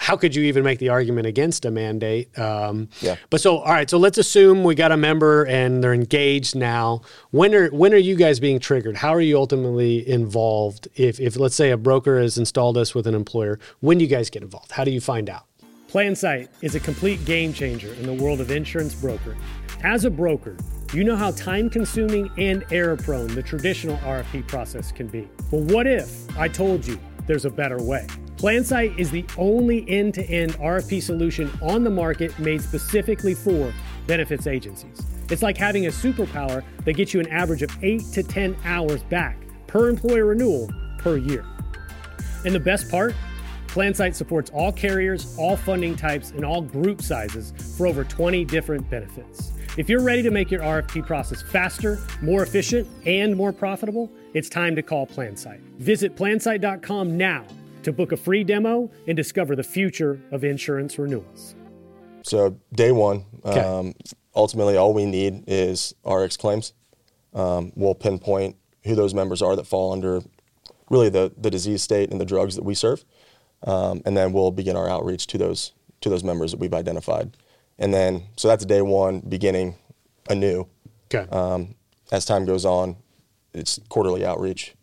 how 0.00 0.16
could 0.16 0.34
you 0.34 0.44
even 0.44 0.64
make 0.64 0.78
the 0.78 0.88
argument 0.88 1.26
against 1.26 1.66
a 1.66 1.70
mandate? 1.70 2.36
Um, 2.38 2.88
yeah. 3.02 3.16
But 3.28 3.42
so, 3.42 3.58
all 3.58 3.70
right. 3.70 3.88
So 3.90 3.98
let's 3.98 4.16
assume 4.16 4.64
we 4.64 4.74
got 4.74 4.92
a 4.92 4.96
member 4.96 5.44
and 5.44 5.84
they're 5.84 5.92
engaged 5.92 6.56
now. 6.56 7.02
When 7.32 7.54
are 7.54 7.68
when 7.68 7.92
are 7.92 7.98
you 7.98 8.16
guys 8.16 8.40
being 8.40 8.60
triggered? 8.60 8.96
How 8.96 9.14
are 9.14 9.20
you 9.20 9.36
ultimately 9.36 10.08
involved? 10.08 10.88
If 10.94 11.20
if 11.20 11.36
let's 11.36 11.54
say 11.54 11.70
a 11.70 11.76
broker 11.76 12.18
has 12.18 12.38
installed 12.38 12.78
us 12.78 12.94
with 12.94 13.06
an 13.06 13.14
employer, 13.14 13.58
when 13.80 13.98
do 13.98 14.04
you 14.04 14.10
guys 14.10 14.30
get 14.30 14.42
involved? 14.42 14.72
How 14.72 14.84
do 14.84 14.90
you 14.90 15.02
find 15.02 15.28
out? 15.28 15.44
PlanSight 15.90 16.48
is 16.62 16.76
a 16.76 16.80
complete 16.80 17.24
game 17.24 17.52
changer 17.52 17.92
in 17.94 18.04
the 18.04 18.12
world 18.12 18.40
of 18.40 18.52
insurance 18.52 18.94
brokering. 18.94 19.40
As 19.82 20.04
a 20.04 20.10
broker, 20.10 20.56
you 20.92 21.02
know 21.02 21.16
how 21.16 21.32
time 21.32 21.68
consuming 21.68 22.30
and 22.38 22.64
error 22.70 22.96
prone 22.96 23.26
the 23.26 23.42
traditional 23.42 23.96
RFP 23.96 24.46
process 24.46 24.92
can 24.92 25.08
be. 25.08 25.28
Well, 25.50 25.62
what 25.62 25.88
if 25.88 26.38
I 26.38 26.46
told 26.46 26.86
you 26.86 26.96
there's 27.26 27.44
a 27.44 27.50
better 27.50 27.82
way? 27.82 28.06
PlanSight 28.36 29.00
is 29.00 29.10
the 29.10 29.24
only 29.36 29.84
end 29.88 30.14
to 30.14 30.24
end 30.26 30.52
RFP 30.58 31.02
solution 31.02 31.50
on 31.60 31.82
the 31.82 31.90
market 31.90 32.38
made 32.38 32.62
specifically 32.62 33.34
for 33.34 33.74
benefits 34.06 34.46
agencies. 34.46 35.02
It's 35.28 35.42
like 35.42 35.56
having 35.56 35.86
a 35.86 35.90
superpower 35.90 36.62
that 36.84 36.92
gets 36.92 37.12
you 37.12 37.18
an 37.18 37.28
average 37.30 37.62
of 37.62 37.70
8 37.82 38.00
to 38.12 38.22
10 38.22 38.56
hours 38.64 39.02
back 39.02 39.42
per 39.66 39.88
employer 39.88 40.26
renewal 40.26 40.70
per 40.98 41.16
year. 41.16 41.44
And 42.44 42.54
the 42.54 42.60
best 42.60 42.88
part? 42.88 43.12
PlanSight 43.70 44.16
supports 44.16 44.50
all 44.50 44.72
carriers, 44.72 45.36
all 45.38 45.56
funding 45.56 45.94
types, 45.94 46.30
and 46.30 46.44
all 46.44 46.60
group 46.60 47.00
sizes 47.00 47.52
for 47.76 47.86
over 47.86 48.02
20 48.02 48.44
different 48.44 48.88
benefits. 48.90 49.52
If 49.76 49.88
you're 49.88 50.02
ready 50.02 50.22
to 50.22 50.32
make 50.32 50.50
your 50.50 50.60
RFP 50.60 51.06
process 51.06 51.40
faster, 51.40 52.00
more 52.20 52.42
efficient, 52.42 52.88
and 53.06 53.36
more 53.36 53.52
profitable, 53.52 54.10
it's 54.34 54.48
time 54.48 54.74
to 54.74 54.82
call 54.82 55.06
PlanSight. 55.06 55.60
Visit 55.78 56.16
plansight.com 56.16 57.16
now 57.16 57.44
to 57.84 57.92
book 57.92 58.10
a 58.10 58.16
free 58.16 58.42
demo 58.42 58.90
and 59.06 59.16
discover 59.16 59.54
the 59.54 59.62
future 59.62 60.20
of 60.32 60.42
insurance 60.42 60.98
renewals. 60.98 61.54
So, 62.22 62.58
day 62.72 62.90
one, 62.90 63.24
okay. 63.44 63.60
um, 63.60 63.94
ultimately, 64.34 64.76
all 64.76 64.92
we 64.92 65.06
need 65.06 65.44
is 65.46 65.94
RX 66.04 66.36
claims. 66.36 66.72
Um, 67.32 67.72
we'll 67.76 67.94
pinpoint 67.94 68.56
who 68.82 68.96
those 68.96 69.14
members 69.14 69.40
are 69.42 69.54
that 69.54 69.66
fall 69.68 69.92
under 69.92 70.22
really 70.90 71.08
the, 71.08 71.32
the 71.38 71.50
disease 71.50 71.82
state 71.82 72.10
and 72.10 72.20
the 72.20 72.24
drugs 72.24 72.56
that 72.56 72.64
we 72.64 72.74
serve. 72.74 73.04
Um, 73.66 74.02
and 74.06 74.16
then 74.16 74.32
we'll 74.32 74.50
begin 74.50 74.76
our 74.76 74.88
outreach 74.88 75.26
to 75.28 75.38
those 75.38 75.72
to 76.00 76.08
those 76.08 76.24
members 76.24 76.50
that 76.52 76.60
we've 76.60 76.72
identified. 76.72 77.36
And 77.78 77.92
then, 77.92 78.24
so 78.36 78.48
that's 78.48 78.64
day 78.64 78.80
one, 78.80 79.20
beginning 79.20 79.76
anew. 80.30 80.66
Okay. 81.12 81.28
Um, 81.30 81.74
as 82.10 82.24
time 82.24 82.46
goes 82.46 82.64
on, 82.64 82.96
it's 83.52 83.78
quarterly 83.88 84.24
outreach. 84.24 84.74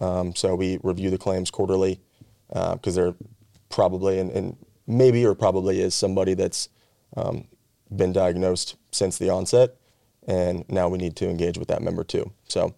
Um, 0.00 0.34
so 0.34 0.54
we 0.54 0.78
review 0.82 1.10
the 1.10 1.18
claims 1.18 1.50
quarterly 1.50 2.00
because 2.48 2.98
uh, 2.98 3.02
they're 3.02 3.14
probably 3.68 4.18
and, 4.18 4.30
and, 4.30 4.56
maybe 4.84 5.24
or 5.24 5.32
probably 5.34 5.80
is 5.80 5.94
somebody 5.94 6.34
that's 6.34 6.68
um, 7.16 7.46
been 7.94 8.12
diagnosed 8.12 8.76
since 8.90 9.16
the 9.16 9.30
onset, 9.30 9.76
and 10.26 10.64
now 10.68 10.88
we 10.88 10.98
need 10.98 11.14
to 11.14 11.28
engage 11.28 11.56
with 11.56 11.68
that 11.68 11.80
member 11.80 12.02
too. 12.02 12.32
So 12.48 12.74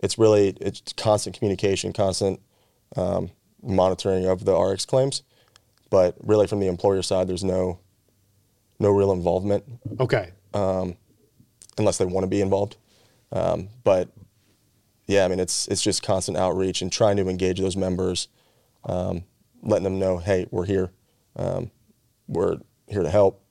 it's 0.00 0.18
really 0.18 0.50
it's 0.60 0.82
constant 0.98 1.36
communication, 1.36 1.94
constant 1.94 2.40
um, 2.94 3.30
monitoring 3.66 4.26
of 4.26 4.44
the 4.44 4.56
RX 4.56 4.84
claims, 4.84 5.22
but 5.90 6.16
really 6.22 6.46
from 6.46 6.60
the 6.60 6.68
employer 6.68 7.02
side, 7.02 7.28
there's 7.28 7.44
no 7.44 7.80
no 8.78 8.90
real 8.90 9.12
involvement. 9.12 9.64
Okay. 10.00 10.32
Um, 10.52 10.96
unless 11.78 11.98
they 11.98 12.04
want 12.04 12.24
to 12.24 12.28
be 12.28 12.40
involved, 12.40 12.76
um, 13.32 13.68
but 13.84 14.10
yeah, 15.06 15.24
I 15.24 15.28
mean 15.28 15.40
it's 15.40 15.68
it's 15.68 15.82
just 15.82 16.02
constant 16.02 16.38
outreach 16.38 16.82
and 16.82 16.90
trying 16.90 17.16
to 17.16 17.28
engage 17.28 17.60
those 17.60 17.76
members, 17.76 18.28
um, 18.84 19.24
letting 19.62 19.84
them 19.84 19.98
know, 19.98 20.18
hey, 20.18 20.46
we're 20.50 20.64
here, 20.64 20.90
um, 21.36 21.70
we're 22.28 22.58
here 22.88 23.02
to 23.02 23.10
help. 23.10 23.42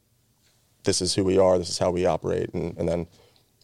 This 0.84 1.02
is 1.02 1.16
who 1.16 1.24
we 1.24 1.38
are. 1.38 1.58
This 1.58 1.70
is 1.70 1.78
how 1.78 1.92
we 1.92 2.06
operate, 2.06 2.54
and, 2.54 2.78
and 2.78 2.88
then 2.88 3.08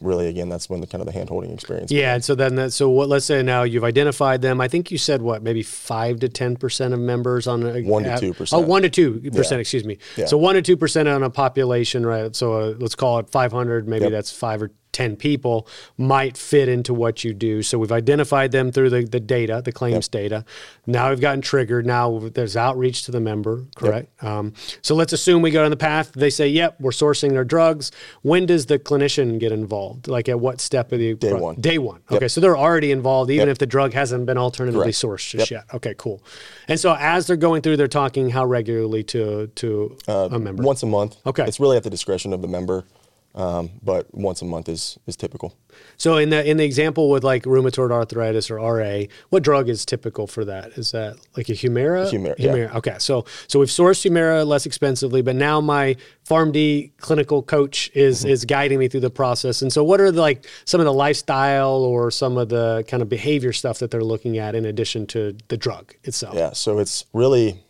really 0.01 0.27
again 0.27 0.49
that's 0.49 0.69
when 0.69 0.81
the 0.81 0.87
kind 0.87 1.01
of 1.01 1.05
the 1.05 1.11
hand 1.11 1.29
holding 1.29 1.51
experience 1.51 1.91
yeah 1.91 2.13
and 2.15 2.23
so 2.23 2.35
then 2.35 2.55
that, 2.55 2.73
so 2.73 2.89
what 2.89 3.07
let's 3.07 3.25
say 3.25 3.41
now 3.43 3.63
you've 3.63 3.83
identified 3.83 4.41
them 4.41 4.59
i 4.59 4.67
think 4.67 4.91
you 4.91 4.97
said 4.97 5.21
what 5.21 5.43
maybe 5.43 5.63
5 5.63 6.19
to 6.21 6.27
10% 6.27 6.93
of 6.93 6.99
members 6.99 7.47
on 7.47 7.63
a 7.63 7.81
1 7.81 8.03
to 8.03 8.09
2% 8.09 8.49
oh 8.53 8.59
1 8.59 8.81
to 8.89 9.21
2% 9.21 9.51
yeah. 9.51 9.57
excuse 9.57 9.85
me 9.85 9.97
yeah. 10.17 10.25
so 10.25 10.37
1 10.37 10.61
to 10.61 10.77
2% 10.77 11.15
on 11.15 11.23
a 11.23 11.29
population 11.29 12.05
right 12.05 12.35
so 12.35 12.53
uh, 12.53 12.75
let's 12.79 12.95
call 12.95 13.19
it 13.19 13.29
500 13.29 13.87
maybe 13.87 14.03
yep. 14.05 14.11
that's 14.11 14.31
5 14.31 14.63
or 14.63 14.71
10 14.91 15.15
people 15.15 15.67
might 15.97 16.37
fit 16.37 16.67
into 16.67 16.93
what 16.93 17.23
you 17.23 17.33
do. 17.33 17.61
So 17.63 17.77
we've 17.77 17.91
identified 17.91 18.51
them 18.51 18.71
through 18.71 18.89
the, 18.89 19.03
the 19.03 19.19
data, 19.19 19.61
the 19.63 19.71
claims 19.71 20.09
yep. 20.11 20.23
data. 20.23 20.45
Now 20.85 21.09
we've 21.09 21.21
gotten 21.21 21.41
triggered. 21.41 21.85
Now 21.85 22.19
there's 22.19 22.57
outreach 22.57 23.03
to 23.03 23.11
the 23.11 23.19
member, 23.19 23.65
correct? 23.75 24.09
Yep. 24.21 24.31
Um, 24.31 24.53
so 24.81 24.95
let's 24.95 25.13
assume 25.13 25.41
we 25.41 25.51
go 25.51 25.63
on 25.63 25.71
the 25.71 25.77
path. 25.77 26.11
They 26.13 26.29
say, 26.29 26.47
yep, 26.47 26.79
we're 26.79 26.91
sourcing 26.91 27.31
their 27.31 27.43
drugs. 27.43 27.91
When 28.21 28.45
does 28.45 28.65
the 28.65 28.79
clinician 28.79 29.39
get 29.39 29.51
involved? 29.51 30.07
Like 30.07 30.29
at 30.29 30.39
what 30.39 30.61
step 30.61 30.91
of 30.91 30.99
the 30.99 31.13
day 31.15 31.31
pro- 31.31 31.39
one? 31.39 31.55
Day 31.55 31.77
one. 31.77 32.01
Yep. 32.09 32.17
Okay, 32.17 32.27
so 32.27 32.41
they're 32.41 32.57
already 32.57 32.91
involved, 32.91 33.31
even 33.31 33.49
if 33.49 33.57
the 33.57 33.65
drug 33.65 33.93
hasn't 33.93 34.25
been 34.25 34.37
alternatively 34.37 34.85
correct. 34.85 34.97
sourced 34.97 35.29
just 35.29 35.51
yet. 35.51 35.65
Okay, 35.73 35.95
cool. 35.97 36.23
And 36.67 36.79
so 36.79 36.95
as 36.99 37.27
they're 37.27 37.35
going 37.35 37.61
through, 37.61 37.77
they're 37.77 37.87
talking 37.87 38.29
how 38.29 38.45
regularly 38.45 39.03
to 39.03 39.47
to 39.47 39.97
uh, 40.07 40.29
a 40.31 40.39
member? 40.39 40.63
Once 40.63 40.83
a 40.83 40.85
month. 40.85 41.17
Okay. 41.25 41.45
It's 41.45 41.59
really 41.59 41.77
at 41.77 41.83
the 41.83 41.89
discretion 41.89 42.33
of 42.33 42.41
the 42.41 42.47
member. 42.47 42.85
Um, 43.33 43.71
but 43.81 44.13
once 44.13 44.41
a 44.41 44.45
month 44.45 44.67
is 44.67 44.99
is 45.07 45.15
typical. 45.15 45.55
So 45.95 46.17
in 46.17 46.29
the 46.29 46.47
in 46.49 46.57
the 46.57 46.65
example 46.65 47.09
with 47.09 47.23
like 47.23 47.43
rheumatoid 47.43 47.89
arthritis 47.91 48.51
or 48.51 48.57
RA, 48.57 49.03
what 49.29 49.41
drug 49.41 49.69
is 49.69 49.85
typical 49.85 50.27
for 50.27 50.43
that? 50.45 50.71
Is 50.73 50.91
that 50.91 51.15
like 51.37 51.47
a 51.47 51.53
Humira? 51.53 52.11
Humira. 52.11 52.37
Humira. 52.37 52.71
Yeah. 52.71 52.77
Okay. 52.77 52.95
So 52.99 53.25
so 53.47 53.59
we've 53.59 53.69
sourced 53.69 54.09
Humira 54.09 54.45
less 54.45 54.65
expensively, 54.65 55.21
but 55.21 55.37
now 55.37 55.61
my 55.61 55.95
PharmD 56.27 56.91
clinical 56.97 57.41
coach 57.41 57.89
is 57.93 58.19
mm-hmm. 58.19 58.29
is 58.29 58.43
guiding 58.43 58.79
me 58.79 58.89
through 58.89 58.99
the 58.99 59.09
process. 59.09 59.61
And 59.61 59.71
so 59.71 59.81
what 59.81 60.01
are 60.01 60.11
the, 60.11 60.19
like 60.19 60.45
some 60.65 60.81
of 60.81 60.85
the 60.85 60.93
lifestyle 60.93 61.83
or 61.83 62.11
some 62.11 62.37
of 62.37 62.49
the 62.49 62.83
kind 62.89 63.01
of 63.01 63.07
behavior 63.07 63.53
stuff 63.53 63.79
that 63.79 63.91
they're 63.91 64.03
looking 64.03 64.39
at 64.39 64.55
in 64.55 64.65
addition 64.65 65.07
to 65.07 65.37
the 65.47 65.55
drug 65.55 65.95
itself? 66.03 66.35
Yeah. 66.35 66.51
So 66.51 66.79
it's 66.79 67.05
really 67.13 67.63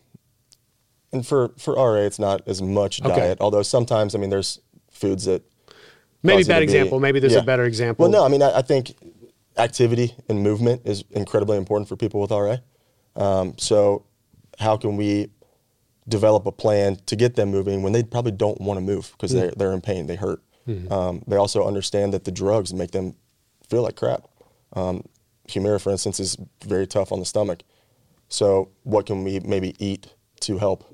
and 1.14 1.28
for 1.28 1.50
for 1.58 1.76
RA, 1.76 2.02
it's 2.02 2.20
not 2.20 2.48
as 2.48 2.62
much 2.62 3.02
diet. 3.02 3.40
Although 3.42 3.64
sometimes, 3.64 4.16
I 4.16 4.18
mean, 4.18 4.30
there's 4.30 4.60
foods 5.02 5.26
that 5.26 5.44
Maybe 6.24 6.44
bad 6.44 6.62
example. 6.62 7.00
Maybe 7.00 7.20
there's 7.20 7.34
yeah. 7.34 7.40
a 7.40 7.44
better 7.44 7.66
example. 7.66 8.04
Well, 8.04 8.12
no, 8.12 8.24
I 8.24 8.30
mean, 8.30 8.44
I, 8.44 8.60
I, 8.60 8.62
think 8.62 8.96
activity 9.58 10.16
and 10.30 10.44
movement 10.44 10.84
is 10.86 11.04
incredibly 11.12 11.58
important 11.58 11.90
for 11.90 11.96
people 11.96 12.22
with 12.22 12.32
RA. 12.32 12.58
Um, 13.16 13.56
so, 13.58 14.06
how 14.60 14.78
can 14.78 14.98
we 14.98 15.32
develop 16.08 16.46
a 16.46 16.52
plan 16.52 16.98
to 17.08 17.16
get 17.16 17.36
them 17.36 17.50
moving 17.50 17.82
when 17.82 17.94
they 17.94 18.04
probably 18.04 18.32
don't 18.32 18.60
want 18.62 18.78
to 18.78 18.82
move 18.82 19.12
because 19.14 19.32
mm 19.32 19.40
they're, 19.40 19.52
they're 19.58 19.74
in 19.74 19.82
pain, 19.82 20.08
they 20.08 20.16
hurt. 20.16 20.42
Mm-hmm. 20.68 20.92
Um, 20.92 21.24
they 21.28 21.38
also 21.38 21.66
understand 21.66 22.14
that 22.14 22.24
the 22.24 22.32
drugs 22.32 22.74
make 22.74 22.92
them 22.92 23.16
feel 23.68 23.82
like 23.82 23.96
crap. 23.96 24.28
Um, 24.74 25.04
Humira, 25.48 25.82
for 25.82 25.92
instance, 25.92 26.20
is 26.20 26.38
very 26.64 26.86
tough 26.86 27.12
on 27.12 27.20
the 27.20 27.26
stomach. 27.26 27.64
So, 28.30 28.70
what 28.84 29.06
can 29.06 29.24
we 29.24 29.40
maybe 29.40 29.76
eat 29.80 30.14
to 30.42 30.58
help 30.60 30.86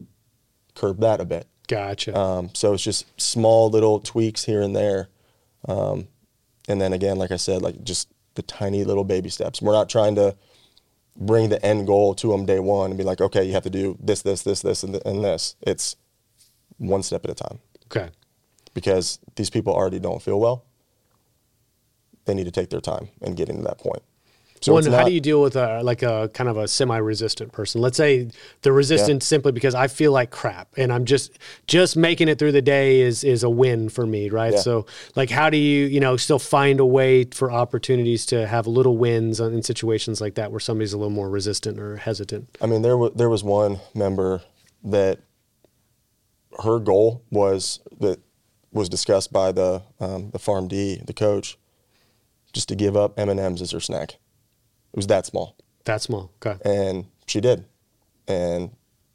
curb 0.73 1.01
that 1.01 1.19
a 1.19 1.25
bit? 1.25 1.47
Gotcha. 1.67 2.17
Um, 2.17 2.49
so 2.53 2.73
it's 2.73 2.84
just 2.84 3.06
small 3.19 3.69
little 3.69 3.99
tweaks 3.99 4.45
here 4.45 4.62
and 4.62 4.75
there 4.75 5.10
um, 5.67 6.08
and 6.67 6.82
then 6.82 6.93
again, 6.93 7.17
like 7.17 7.32
I 7.32 7.38
said, 7.38 7.62
like 7.62 7.84
just 7.84 8.10
the 8.36 8.41
tiny 8.41 8.84
little 8.84 9.03
baby 9.03 9.30
steps. 9.30 9.62
We're 9.62 9.73
not 9.73 9.89
trying 9.89 10.15
to 10.15 10.36
bring 11.15 11.49
the 11.49 11.63
end 11.65 11.88
goal 11.88 12.13
to 12.15 12.27
them 12.27 12.45
day 12.45 12.60
one 12.60 12.91
and 12.91 12.97
be 12.97 13.03
like, 13.03 13.21
okay, 13.21 13.43
you 13.43 13.53
have 13.53 13.63
to 13.63 13.69
do 13.69 13.97
this, 13.99 14.21
this, 14.21 14.43
this, 14.43 14.62
this, 14.62 14.84
and, 14.84 14.93
th- 14.93 15.03
and 15.06 15.23
this. 15.23 15.56
It's 15.62 15.95
one 16.77 17.03
step 17.03 17.25
at 17.25 17.32
a 17.32 17.36
time. 17.36 17.60
Okay. 17.86 18.10
Because 18.73 19.19
these 19.36 19.49
people 19.49 19.73
already 19.73 19.99
don't 19.99 20.21
feel 20.21 20.39
well. 20.39 20.65
They 22.25 22.34
need 22.34 22.45
to 22.45 22.51
take 22.51 22.69
their 22.69 22.82
time 22.82 23.10
and 23.21 23.36
get 23.36 23.49
into 23.49 23.63
that 23.63 23.80
point. 23.80 24.03
So 24.61 24.73
One, 24.73 24.85
how 24.85 25.03
do 25.03 25.11
you 25.11 25.19
deal 25.19 25.41
with 25.41 25.55
a 25.55 25.81
like 25.83 26.01
a 26.01 26.29
kind 26.33 26.49
of 26.49 26.57
a 26.57 26.67
semi-resistant 26.67 27.51
person? 27.51 27.79
Let's 27.81 27.97
say 27.97 28.29
they're 28.61 28.73
resistant 28.73 29.21
yeah. 29.21 29.25
simply 29.25 29.51
because 29.51 29.75
I 29.75 29.87
feel 29.87 30.11
like 30.11 30.31
crap, 30.31 30.69
and 30.77 30.91
I'm 30.91 31.05
just 31.05 31.37
just 31.67 31.95
making 31.95 32.27
it 32.27 32.39
through 32.39 32.53
the 32.53 32.61
day 32.61 33.01
is 33.01 33.23
is 33.23 33.43
a 33.43 33.49
win 33.49 33.89
for 33.89 34.05
me, 34.05 34.29
right? 34.29 34.53
Yeah. 34.53 34.59
So, 34.59 34.85
like, 35.15 35.29
how 35.29 35.49
do 35.49 35.57
you 35.57 35.85
you 35.85 35.99
know 35.99 36.17
still 36.17 36.39
find 36.39 36.79
a 36.79 36.85
way 36.85 37.25
for 37.25 37.51
opportunities 37.51 38.25
to 38.27 38.47
have 38.47 38.65
little 38.67 38.97
wins 38.97 39.39
in 39.39 39.61
situations 39.61 40.21
like 40.21 40.35
that 40.35 40.51
where 40.51 40.59
somebody's 40.59 40.93
a 40.93 40.97
little 40.97 41.11
more 41.11 41.29
resistant 41.29 41.79
or 41.79 41.97
hesitant? 41.97 42.57
I 42.61 42.65
mean, 42.65 42.81
there 42.81 42.97
was 42.97 43.13
there 43.15 43.29
was 43.29 43.43
one 43.43 43.79
member 43.93 44.41
that 44.83 45.19
her 46.63 46.79
goal 46.79 47.23
was 47.29 47.79
that 47.99 48.19
was 48.71 48.89
discussed 48.89 49.31
by 49.31 49.51
the 49.51 49.83
um, 49.99 50.31
the 50.31 50.39
PharmD, 50.39 51.05
the 51.05 51.13
coach, 51.13 51.57
just 52.53 52.69
to 52.69 52.75
give 52.75 52.97
up 52.97 53.19
M 53.19 53.29
and 53.29 53.39
M's 53.39 53.61
as 53.61 53.71
her 53.71 53.79
snack. 53.79 54.17
It 54.93 54.97
was 54.97 55.08
that 55.08 55.26
small. 55.26 55.56
That 55.86 56.02
small. 56.02 56.32
Okay. 56.45 56.58
And 56.63 57.08
she 57.28 57.39
did. 57.39 57.65
And 58.28 58.71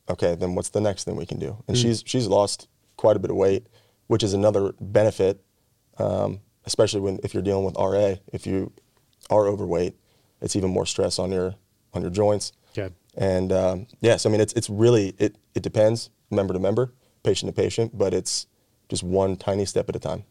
okay, 0.08 0.34
then 0.34 0.54
what's 0.54 0.70
the 0.70 0.80
next 0.80 1.04
thing 1.04 1.16
we 1.16 1.26
can 1.26 1.38
do? 1.38 1.62
And 1.66 1.76
mm. 1.76 1.82
she's 1.82 2.02
she's 2.06 2.26
lost 2.26 2.68
quite 2.96 3.16
a 3.16 3.18
bit 3.18 3.30
of 3.30 3.36
weight, 3.36 3.66
which 4.06 4.22
is 4.22 4.34
another 4.34 4.74
benefit, 4.80 5.42
um, 5.98 6.40
especially 6.64 7.00
when 7.00 7.18
if 7.22 7.34
you're 7.34 7.42
dealing 7.42 7.64
with 7.64 7.76
RA. 7.76 8.14
If 8.32 8.46
you 8.46 8.72
are 9.30 9.46
overweight, 9.46 9.96
it's 10.40 10.56
even 10.56 10.70
more 10.70 10.86
stress 10.86 11.18
on 11.18 11.30
your 11.32 11.54
on 11.94 12.02
your 12.02 12.10
joints. 12.10 12.52
Yeah. 12.74 12.88
And 13.16 13.52
um, 13.52 13.86
yes, 14.00 14.24
I 14.24 14.30
mean 14.30 14.40
it's 14.40 14.52
it's 14.54 14.70
really 14.70 15.14
it 15.18 15.36
it 15.54 15.62
depends 15.62 16.10
member 16.30 16.54
to 16.54 16.60
member, 16.60 16.92
patient 17.22 17.54
to 17.54 17.60
patient, 17.60 17.96
but 17.96 18.14
it's 18.14 18.46
just 18.88 19.02
one 19.02 19.36
tiny 19.36 19.64
step 19.64 19.88
at 19.88 19.96
a 19.96 19.98
time. 19.98 20.24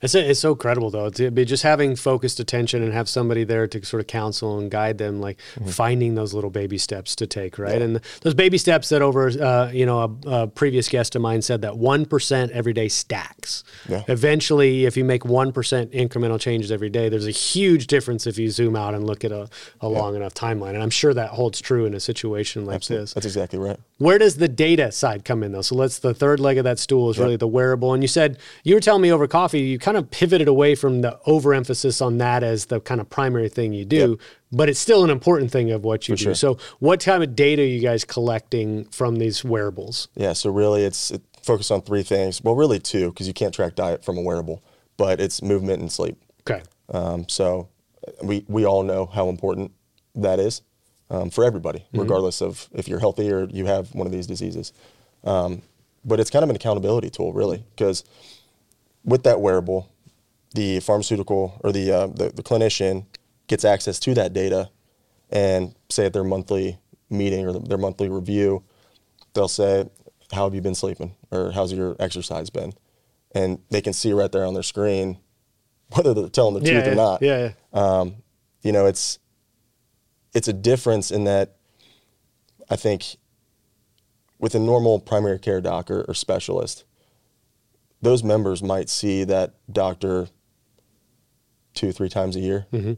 It's, 0.00 0.14
it's 0.14 0.40
so 0.40 0.54
credible 0.54 0.90
though 0.90 1.10
to 1.10 1.30
be 1.30 1.44
just 1.44 1.62
having 1.62 1.96
focused 1.96 2.38
attention 2.38 2.82
and 2.82 2.92
have 2.92 3.08
somebody 3.08 3.44
there 3.44 3.66
to 3.66 3.84
sort 3.84 4.00
of 4.00 4.06
counsel 4.06 4.58
and 4.58 4.70
guide 4.70 4.98
them, 4.98 5.20
like 5.20 5.38
mm-hmm. 5.54 5.68
finding 5.70 6.14
those 6.14 6.34
little 6.34 6.50
baby 6.50 6.78
steps 6.78 7.16
to 7.16 7.26
take, 7.26 7.58
right? 7.58 7.78
Yeah. 7.78 7.84
And 7.84 8.00
those 8.22 8.34
baby 8.34 8.58
steps 8.58 8.88
that 8.90 9.02
over, 9.02 9.28
uh, 9.28 9.70
you 9.72 9.86
know, 9.86 10.18
a, 10.24 10.30
a, 10.30 10.46
previous 10.46 10.88
guest 10.88 11.16
of 11.16 11.22
mine 11.22 11.42
said 11.42 11.62
that 11.62 11.76
one 11.76 12.04
percent 12.06 12.52
every 12.52 12.72
day 12.72 12.88
stacks. 12.88 13.64
Yeah. 13.88 14.04
Eventually, 14.08 14.86
if 14.86 14.96
you 14.96 15.04
make 15.04 15.24
one 15.24 15.52
percent 15.52 15.90
incremental 15.92 16.40
changes 16.40 16.70
every 16.70 16.90
day, 16.90 17.08
there's 17.08 17.26
a 17.26 17.32
huge 17.32 17.86
difference 17.88 18.26
if 18.26 18.38
you 18.38 18.50
zoom 18.50 18.76
out 18.76 18.94
and 18.94 19.06
look 19.06 19.24
at 19.24 19.32
a, 19.32 19.42
a 19.42 19.48
yeah. 19.82 19.86
long 19.88 20.14
enough 20.14 20.34
timeline. 20.34 20.74
And 20.74 20.82
I'm 20.82 20.90
sure 20.90 21.12
that 21.14 21.30
holds 21.30 21.60
true 21.60 21.86
in 21.86 21.94
a 21.94 22.00
situation 22.00 22.66
like 22.66 22.76
Absolutely. 22.76 23.02
this. 23.02 23.14
That's 23.14 23.26
exactly 23.26 23.58
right. 23.58 23.78
Where 23.98 24.18
does 24.18 24.36
the 24.36 24.48
data 24.48 24.92
side 24.92 25.24
come 25.24 25.42
in 25.42 25.52
though? 25.52 25.62
So 25.62 25.74
let's 25.74 25.98
the 25.98 26.14
third 26.14 26.38
leg 26.38 26.56
of 26.58 26.64
that 26.64 26.78
stool 26.78 27.10
is 27.10 27.18
really 27.18 27.36
the 27.36 27.48
wearable. 27.48 27.94
And 27.94 28.02
you 28.02 28.08
said 28.08 28.38
you 28.62 28.74
were 28.74 28.80
telling 28.80 29.02
me 29.02 29.12
over 29.12 29.26
coffee, 29.26 29.60
you 29.60 29.78
kind 29.88 29.96
of 29.96 30.10
pivoted 30.10 30.48
away 30.48 30.74
from 30.74 31.00
the 31.00 31.18
overemphasis 31.24 32.02
on 32.02 32.18
that 32.18 32.42
as 32.42 32.66
the 32.66 32.78
kind 32.78 33.00
of 33.00 33.08
primary 33.08 33.48
thing 33.48 33.72
you 33.72 33.86
do, 33.86 34.10
yep. 34.10 34.18
but 34.52 34.68
it's 34.68 34.78
still 34.78 35.02
an 35.02 35.08
important 35.08 35.50
thing 35.50 35.70
of 35.70 35.82
what 35.82 36.06
you 36.06 36.12
For 36.12 36.18
do. 36.18 36.24
Sure. 36.24 36.34
So, 36.34 36.58
what 36.78 37.00
type 37.00 37.22
of 37.22 37.34
data 37.34 37.62
are 37.62 37.64
you 37.64 37.80
guys 37.80 38.04
collecting 38.04 38.84
from 38.90 39.16
these 39.16 39.42
wearables? 39.42 40.08
Yeah, 40.14 40.34
so 40.34 40.50
really 40.50 40.84
it's 40.84 41.10
it 41.10 41.22
focused 41.42 41.72
on 41.72 41.80
three 41.80 42.02
things. 42.02 42.44
Well, 42.44 42.54
really 42.54 42.78
two, 42.78 43.08
because 43.08 43.26
you 43.26 43.32
can't 43.32 43.54
track 43.54 43.76
diet 43.76 44.04
from 44.04 44.18
a 44.18 44.20
wearable, 44.20 44.62
but 44.98 45.22
it's 45.22 45.40
movement 45.40 45.80
and 45.80 45.90
sleep. 45.90 46.22
Okay. 46.46 46.62
Um, 46.90 47.26
so, 47.26 47.68
we, 48.22 48.44
we 48.46 48.66
all 48.66 48.82
know 48.82 49.06
how 49.06 49.30
important 49.30 49.72
that 50.16 50.38
is 50.38 50.60
um, 51.08 51.30
for 51.30 51.44
everybody, 51.44 51.78
mm-hmm. 51.78 52.00
regardless 52.00 52.42
of 52.42 52.68
if 52.74 52.88
you're 52.88 53.00
healthy 53.00 53.32
or 53.32 53.44
you 53.46 53.64
have 53.64 53.94
one 53.94 54.06
of 54.06 54.12
these 54.12 54.26
diseases. 54.26 54.74
Um, 55.24 55.62
but 56.04 56.20
it's 56.20 56.28
kind 56.28 56.42
of 56.42 56.50
an 56.50 56.56
accountability 56.56 57.08
tool, 57.08 57.32
really, 57.32 57.64
because 57.74 58.04
with 59.08 59.22
that 59.24 59.40
wearable, 59.40 59.90
the 60.54 60.80
pharmaceutical 60.80 61.58
or 61.64 61.72
the, 61.72 61.90
uh, 61.90 62.06
the, 62.08 62.30
the 62.30 62.42
clinician 62.42 63.06
gets 63.46 63.64
access 63.64 63.98
to 64.00 64.14
that 64.14 64.32
data, 64.32 64.70
and 65.30 65.74
say 65.88 66.06
at 66.06 66.12
their 66.12 66.24
monthly 66.24 66.78
meeting 67.10 67.46
or 67.46 67.58
their 67.58 67.78
monthly 67.78 68.08
review, 68.08 68.62
they'll 69.34 69.48
say, 69.48 69.88
"How 70.32 70.44
have 70.44 70.54
you 70.54 70.60
been 70.60 70.74
sleeping?" 70.74 71.14
or 71.30 71.50
"How's 71.52 71.72
your 71.72 71.96
exercise 71.98 72.50
been?" 72.50 72.72
And 73.32 73.60
they 73.70 73.80
can 73.80 73.92
see 73.92 74.12
right 74.12 74.30
there 74.30 74.44
on 74.44 74.54
their 74.54 74.62
screen 74.62 75.18
whether 75.94 76.14
they're 76.14 76.28
telling 76.28 76.54
the 76.54 76.66
yeah, 76.66 76.72
truth 76.72 76.86
yeah, 76.86 76.92
or 76.92 76.94
not. 76.94 77.22
Yeah, 77.22 77.52
yeah. 77.72 77.98
Um, 78.00 78.16
you 78.62 78.72
know, 78.72 78.86
it's 78.86 79.18
it's 80.34 80.48
a 80.48 80.52
difference 80.52 81.10
in 81.10 81.24
that 81.24 81.56
I 82.70 82.76
think 82.76 83.16
with 84.38 84.54
a 84.54 84.58
normal 84.58 85.00
primary 85.00 85.38
care 85.38 85.60
doctor 85.60 86.04
or 86.06 86.14
specialist, 86.14 86.84
those 88.02 88.22
members 88.22 88.62
might 88.62 88.88
see 88.88 89.24
that 89.24 89.54
doctor 89.70 90.28
two, 91.74 91.92
three 91.92 92.08
times 92.08 92.36
a 92.36 92.40
year. 92.40 92.66
Mm-hmm. 92.72 92.94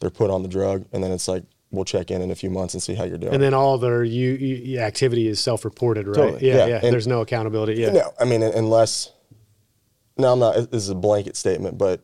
They're 0.00 0.10
put 0.10 0.30
on 0.30 0.42
the 0.42 0.48
drug, 0.48 0.86
and 0.92 1.02
then 1.02 1.10
it's 1.10 1.28
like 1.28 1.44
we'll 1.70 1.84
check 1.84 2.10
in 2.10 2.22
in 2.22 2.30
a 2.30 2.34
few 2.34 2.50
months 2.50 2.74
and 2.74 2.82
see 2.82 2.94
how 2.94 3.04
you're 3.04 3.18
doing. 3.18 3.34
And 3.34 3.42
then 3.42 3.52
all 3.52 3.78
their 3.78 4.04
you, 4.04 4.32
you 4.32 4.78
activity 4.78 5.28
is 5.28 5.40
self-reported, 5.40 6.06
right? 6.06 6.14
Totally. 6.14 6.46
Yeah, 6.46 6.66
yeah. 6.66 6.80
yeah. 6.82 6.90
There's 6.90 7.06
no 7.06 7.20
accountability. 7.20 7.74
Yeah. 7.74 7.90
No, 7.90 8.12
I 8.18 8.24
mean 8.24 8.42
unless. 8.42 9.12
No, 10.16 10.32
I'm 10.32 10.38
not. 10.40 10.54
This 10.70 10.82
is 10.82 10.88
a 10.88 10.96
blanket 10.96 11.36
statement, 11.36 11.78
but 11.78 12.02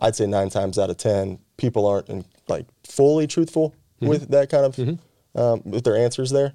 I'd 0.00 0.16
say 0.16 0.26
nine 0.26 0.50
times 0.50 0.78
out 0.78 0.90
of 0.90 0.96
ten, 0.96 1.38
people 1.56 1.86
aren't 1.86 2.08
in, 2.08 2.24
like 2.48 2.66
fully 2.82 3.26
truthful 3.26 3.70
mm-hmm. 3.70 4.08
with 4.08 4.28
that 4.30 4.50
kind 4.50 4.64
of 4.64 4.76
mm-hmm. 4.76 5.40
um, 5.40 5.62
with 5.64 5.84
their 5.84 5.96
answers 5.96 6.30
there. 6.30 6.54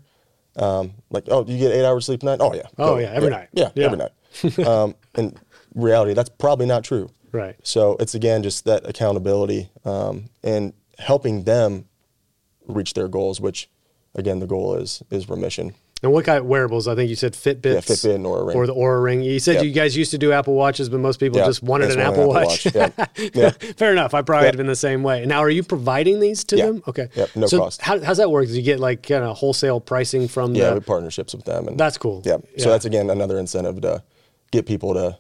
Um, 0.56 0.94
like, 1.10 1.26
oh, 1.30 1.46
you 1.46 1.58
get 1.58 1.72
eight 1.72 1.86
hours 1.86 2.06
sleep 2.06 2.24
a 2.24 2.26
night? 2.26 2.40
Oh 2.42 2.54
yeah. 2.54 2.64
Oh 2.78 2.98
yeah, 2.98 3.12
every 3.12 3.30
yeah. 3.30 3.36
night. 3.38 3.50
Yeah, 3.54 3.70
yeah, 3.76 3.86
every 3.86 3.98
night. 3.98 4.12
um, 4.66 4.96
in 5.18 5.36
reality, 5.76 6.14
that's 6.14 6.30
probably 6.30 6.66
not 6.66 6.84
true. 6.84 7.10
Right. 7.32 7.56
So 7.64 7.96
it's 8.00 8.16
again 8.16 8.44
just 8.44 8.66
that 8.66 8.88
accountability 8.88 9.70
um, 9.86 10.30
and 10.44 10.74
helping 10.98 11.44
them 11.44 11.86
reach 12.68 12.94
their 12.94 13.08
goals, 13.08 13.40
which 13.40 13.70
again 14.16 14.40
the 14.40 14.48
goal 14.48 14.76
is 14.76 15.04
is 15.12 15.30
remission. 15.30 15.74
And 16.02 16.14
what 16.14 16.24
kind 16.24 16.38
of 16.40 16.46
wearables? 16.46 16.88
I 16.88 16.96
think 16.96 17.10
you 17.10 17.16
said 17.16 17.34
Fitbits. 17.34 17.74
Yeah, 17.74 17.80
Fitbit 17.80 18.16
and 18.16 18.26
Oura 18.26 18.48
Ring. 18.48 18.56
Or 18.56 18.66
the 18.66 18.74
Oura 18.74 19.04
Ring. 19.04 19.22
You 19.22 19.38
said 19.38 19.66
you 19.66 19.72
guys 19.72 19.98
used 19.98 20.12
to 20.12 20.18
do 20.18 20.32
Apple 20.32 20.54
Watches, 20.54 20.88
but 20.88 21.02
most 21.02 21.20
people 21.20 21.44
just 21.44 21.62
wanted 21.62 21.92
an 21.92 22.00
Apple, 22.00 22.36
Apple, 22.36 22.46
Watch. 22.46 22.68
Watch. 22.74 23.10
Yeah. 23.34 23.50
Fair 23.50 23.92
enough. 23.92 24.14
I 24.14 24.22
probably 24.22 24.48
have 24.48 24.56
been 24.56 24.68
the 24.68 24.76
same 24.76 25.04
way. 25.04 25.26
Now, 25.26 25.40
are 25.40 25.50
you 25.50 25.62
providing 25.62 26.22
these 26.22 26.46
to 26.46 26.56
them? 26.56 26.84
Okay. 26.88 27.10
Yep. 27.16 27.36
No 27.36 27.48
so 27.48 27.60
cost. 27.60 27.82
How, 27.82 28.00
how's 28.00 28.18
that 28.18 28.32
work? 28.32 28.48
Do 28.48 28.54
you 28.54 28.62
get 28.62 28.80
like 28.80 29.04
kind 29.04 29.26
of 29.26 29.38
wholesale 29.38 29.82
pricing 29.82 30.30
from 30.30 30.56
yeah, 30.56 30.70
the... 30.70 30.76
we 30.76 30.80
partnerships 30.80 31.34
with 31.34 31.44
them. 31.44 31.68
And 31.68 31.78
that's 31.78 31.98
cool. 31.98 32.22
Yeah. 32.26 32.38
So 32.58 32.70
that's, 32.70 32.86
again, 32.86 33.10
another 33.10 33.38
incentive 33.38 33.82
to 33.82 34.02
get 34.52 34.66
people 34.66 34.94
to 34.94 35.18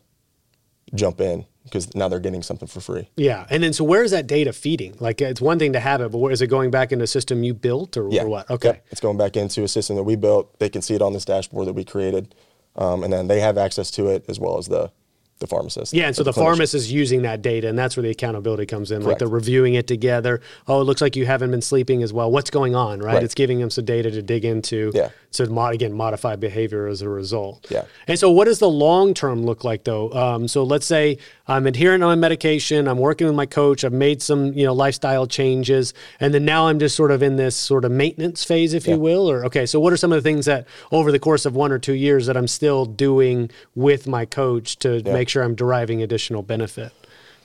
jump 0.93 1.21
in 1.21 1.45
because 1.63 1.93
now 1.95 2.07
they're 2.07 2.19
getting 2.19 2.41
something 2.41 2.67
for 2.67 2.81
free. 2.81 3.09
Yeah, 3.15 3.45
and 3.49 3.61
then 3.61 3.73
so 3.73 3.83
where 3.83 4.03
is 4.03 4.11
that 4.11 4.27
data 4.27 4.53
feeding? 4.53 4.95
Like 4.99 5.21
it's 5.21 5.41
one 5.41 5.59
thing 5.59 5.73
to 5.73 5.79
have 5.79 6.01
it, 6.01 6.11
but 6.11 6.17
where 6.17 6.31
is 6.31 6.41
it 6.41 6.47
going 6.47 6.71
back 6.71 6.91
into 6.91 7.03
a 7.03 7.07
system 7.07 7.43
you 7.43 7.53
built 7.53 7.97
or, 7.97 8.09
yeah. 8.09 8.23
or 8.23 8.27
what? 8.27 8.49
Okay, 8.49 8.81
it's 8.91 9.01
going 9.01 9.17
back 9.17 9.37
into 9.37 9.63
a 9.63 9.67
system 9.67 9.95
that 9.95 10.03
we 10.03 10.15
built. 10.15 10.57
They 10.59 10.69
can 10.69 10.81
see 10.81 10.95
it 10.95 11.01
on 11.01 11.13
this 11.13 11.25
dashboard 11.25 11.67
that 11.67 11.73
we 11.73 11.83
created, 11.83 12.33
um, 12.75 13.03
and 13.03 13.13
then 13.13 13.27
they 13.27 13.39
have 13.39 13.57
access 13.57 13.91
to 13.91 14.07
it 14.07 14.25
as 14.27 14.39
well 14.39 14.57
as 14.57 14.67
the 14.67 14.91
the 15.39 15.47
pharmacist. 15.47 15.93
Yeah, 15.93 16.07
and 16.07 16.15
so 16.15 16.23
the, 16.23 16.31
the 16.31 16.41
pharmacist 16.41 16.75
is 16.75 16.91
using 16.91 17.21
that 17.21 17.41
data, 17.41 17.69
and 17.69 17.79
that's 17.79 17.95
where 17.95 18.03
the 18.03 18.09
accountability 18.09 18.65
comes 18.65 18.91
in. 18.91 18.97
Correct. 18.97 19.07
Like 19.07 19.19
they're 19.19 19.27
reviewing 19.27 19.73
it 19.75 19.87
together. 19.87 20.41
Oh, 20.67 20.81
it 20.81 20.83
looks 20.83 21.01
like 21.01 21.15
you 21.15 21.25
haven't 21.25 21.51
been 21.51 21.61
sleeping 21.61 22.03
as 22.03 22.11
well. 22.11 22.29
What's 22.29 22.49
going 22.49 22.75
on, 22.75 22.99
right? 22.99 23.15
right. 23.15 23.23
It's 23.23 23.35
giving 23.35 23.59
them 23.59 23.69
some 23.69 23.85
data 23.85 24.11
to 24.11 24.21
dig 24.21 24.43
into. 24.43 24.91
Yeah. 24.93 25.09
So 25.31 25.45
mod- 25.45 25.75
again, 25.75 25.93
modify 25.93 26.35
behavior 26.35 26.87
as 26.87 27.01
a 27.01 27.09
result. 27.09 27.67
Yeah. 27.69 27.85
And 28.07 28.17
so, 28.17 28.31
what 28.31 28.45
does 28.45 28.59
the 28.59 28.69
long 28.69 29.13
term 29.13 29.43
look 29.43 29.63
like, 29.63 29.83
though? 29.83 30.11
Um, 30.11 30.47
so 30.47 30.63
let's 30.63 30.85
say 30.85 31.17
I'm 31.47 31.67
adherent 31.67 32.03
on 32.03 32.09
my 32.09 32.15
medication. 32.15 32.87
I'm 32.87 32.97
working 32.97 33.27
with 33.27 33.35
my 33.35 33.45
coach. 33.45 33.83
I've 33.83 33.93
made 33.93 34.21
some 34.21 34.53
you 34.53 34.65
know 34.65 34.73
lifestyle 34.73 35.27
changes, 35.27 35.93
and 36.19 36.33
then 36.33 36.45
now 36.45 36.67
I'm 36.67 36.79
just 36.79 36.95
sort 36.95 37.11
of 37.11 37.21
in 37.21 37.35
this 37.35 37.55
sort 37.55 37.85
of 37.85 37.91
maintenance 37.91 38.43
phase, 38.43 38.73
if 38.73 38.87
yeah. 38.87 38.95
you 38.95 38.99
will. 38.99 39.29
Or 39.29 39.45
okay, 39.45 39.65
so 39.65 39.79
what 39.79 39.93
are 39.93 39.97
some 39.97 40.11
of 40.11 40.17
the 40.17 40.27
things 40.27 40.45
that 40.45 40.67
over 40.91 41.11
the 41.11 41.19
course 41.19 41.45
of 41.45 41.55
one 41.55 41.71
or 41.71 41.79
two 41.79 41.93
years 41.93 42.25
that 42.25 42.35
I'm 42.35 42.47
still 42.47 42.85
doing 42.85 43.51
with 43.75 44.07
my 44.07 44.25
coach 44.25 44.77
to 44.79 45.01
yeah. 45.01 45.13
make 45.13 45.29
sure 45.29 45.43
I'm 45.43 45.55
deriving 45.55 46.01
additional 46.01 46.41
benefit? 46.41 46.91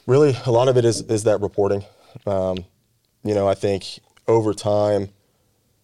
Really, 0.07 0.37
a 0.47 0.51
lot 0.51 0.69
of 0.69 0.77
it 0.77 0.85
is 0.85 1.03
is 1.03 1.25
that 1.25 1.41
reporting. 1.41 1.85
Um, 2.27 2.65
you 3.25 3.35
know, 3.35 3.49
I 3.49 3.55
think 3.55 3.99
over 4.27 4.55
time 4.55 5.11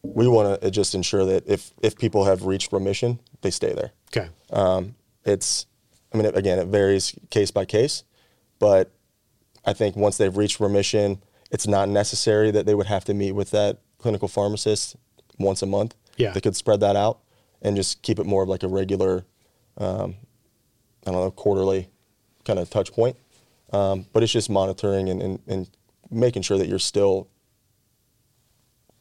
we 0.02 0.28
want 0.28 0.60
to 0.60 0.70
just 0.70 0.94
ensure 0.94 1.24
that 1.26 1.44
if 1.46 1.72
if 1.82 1.98
people 1.98 2.24
have 2.24 2.44
reached 2.44 2.72
remission, 2.72 3.20
they 3.42 3.50
stay 3.50 3.72
there. 3.72 3.92
Okay. 4.08 4.28
Um, 4.50 4.94
it's, 5.24 5.66
I 6.12 6.16
mean, 6.16 6.26
again, 6.26 6.58
it 6.58 6.68
varies 6.68 7.14
case 7.30 7.50
by 7.50 7.64
case, 7.64 8.04
but 8.58 8.90
I 9.64 9.72
think 9.74 9.96
once 9.96 10.16
they've 10.16 10.36
reached 10.36 10.60
remission, 10.60 11.22
it's 11.50 11.66
not 11.66 11.88
necessary 11.88 12.50
that 12.50 12.64
they 12.66 12.74
would 12.74 12.86
have 12.86 13.04
to 13.06 13.14
meet 13.14 13.32
with 13.32 13.50
that 13.50 13.78
clinical 13.98 14.28
pharmacist 14.28 14.96
once 15.38 15.62
a 15.62 15.66
month. 15.66 15.94
Yeah. 16.16 16.32
They 16.32 16.40
could 16.40 16.56
spread 16.56 16.80
that 16.80 16.96
out 16.96 17.20
and 17.60 17.76
just 17.76 18.02
keep 18.02 18.18
it 18.18 18.24
more 18.24 18.42
of 18.42 18.48
like 18.48 18.62
a 18.62 18.68
regular, 18.68 19.24
um, 19.76 20.16
I 21.06 21.12
don't 21.12 21.20
know, 21.20 21.30
quarterly 21.30 21.88
kind 22.44 22.58
of 22.58 22.70
touch 22.70 22.92
point. 22.92 23.16
Um, 23.72 24.06
but 24.12 24.22
it's 24.22 24.32
just 24.32 24.50
monitoring 24.50 25.08
and, 25.10 25.22
and, 25.22 25.38
and 25.46 25.70
making 26.10 26.42
sure 26.42 26.58
that 26.58 26.66
you're 26.66 26.78
still 26.78 27.28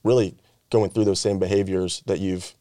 really 0.03 0.35
going 0.69 0.89
through 0.89 1.05
those 1.05 1.19
same 1.19 1.39
behaviors 1.39 2.03
that 2.05 2.19
you've 2.19 2.53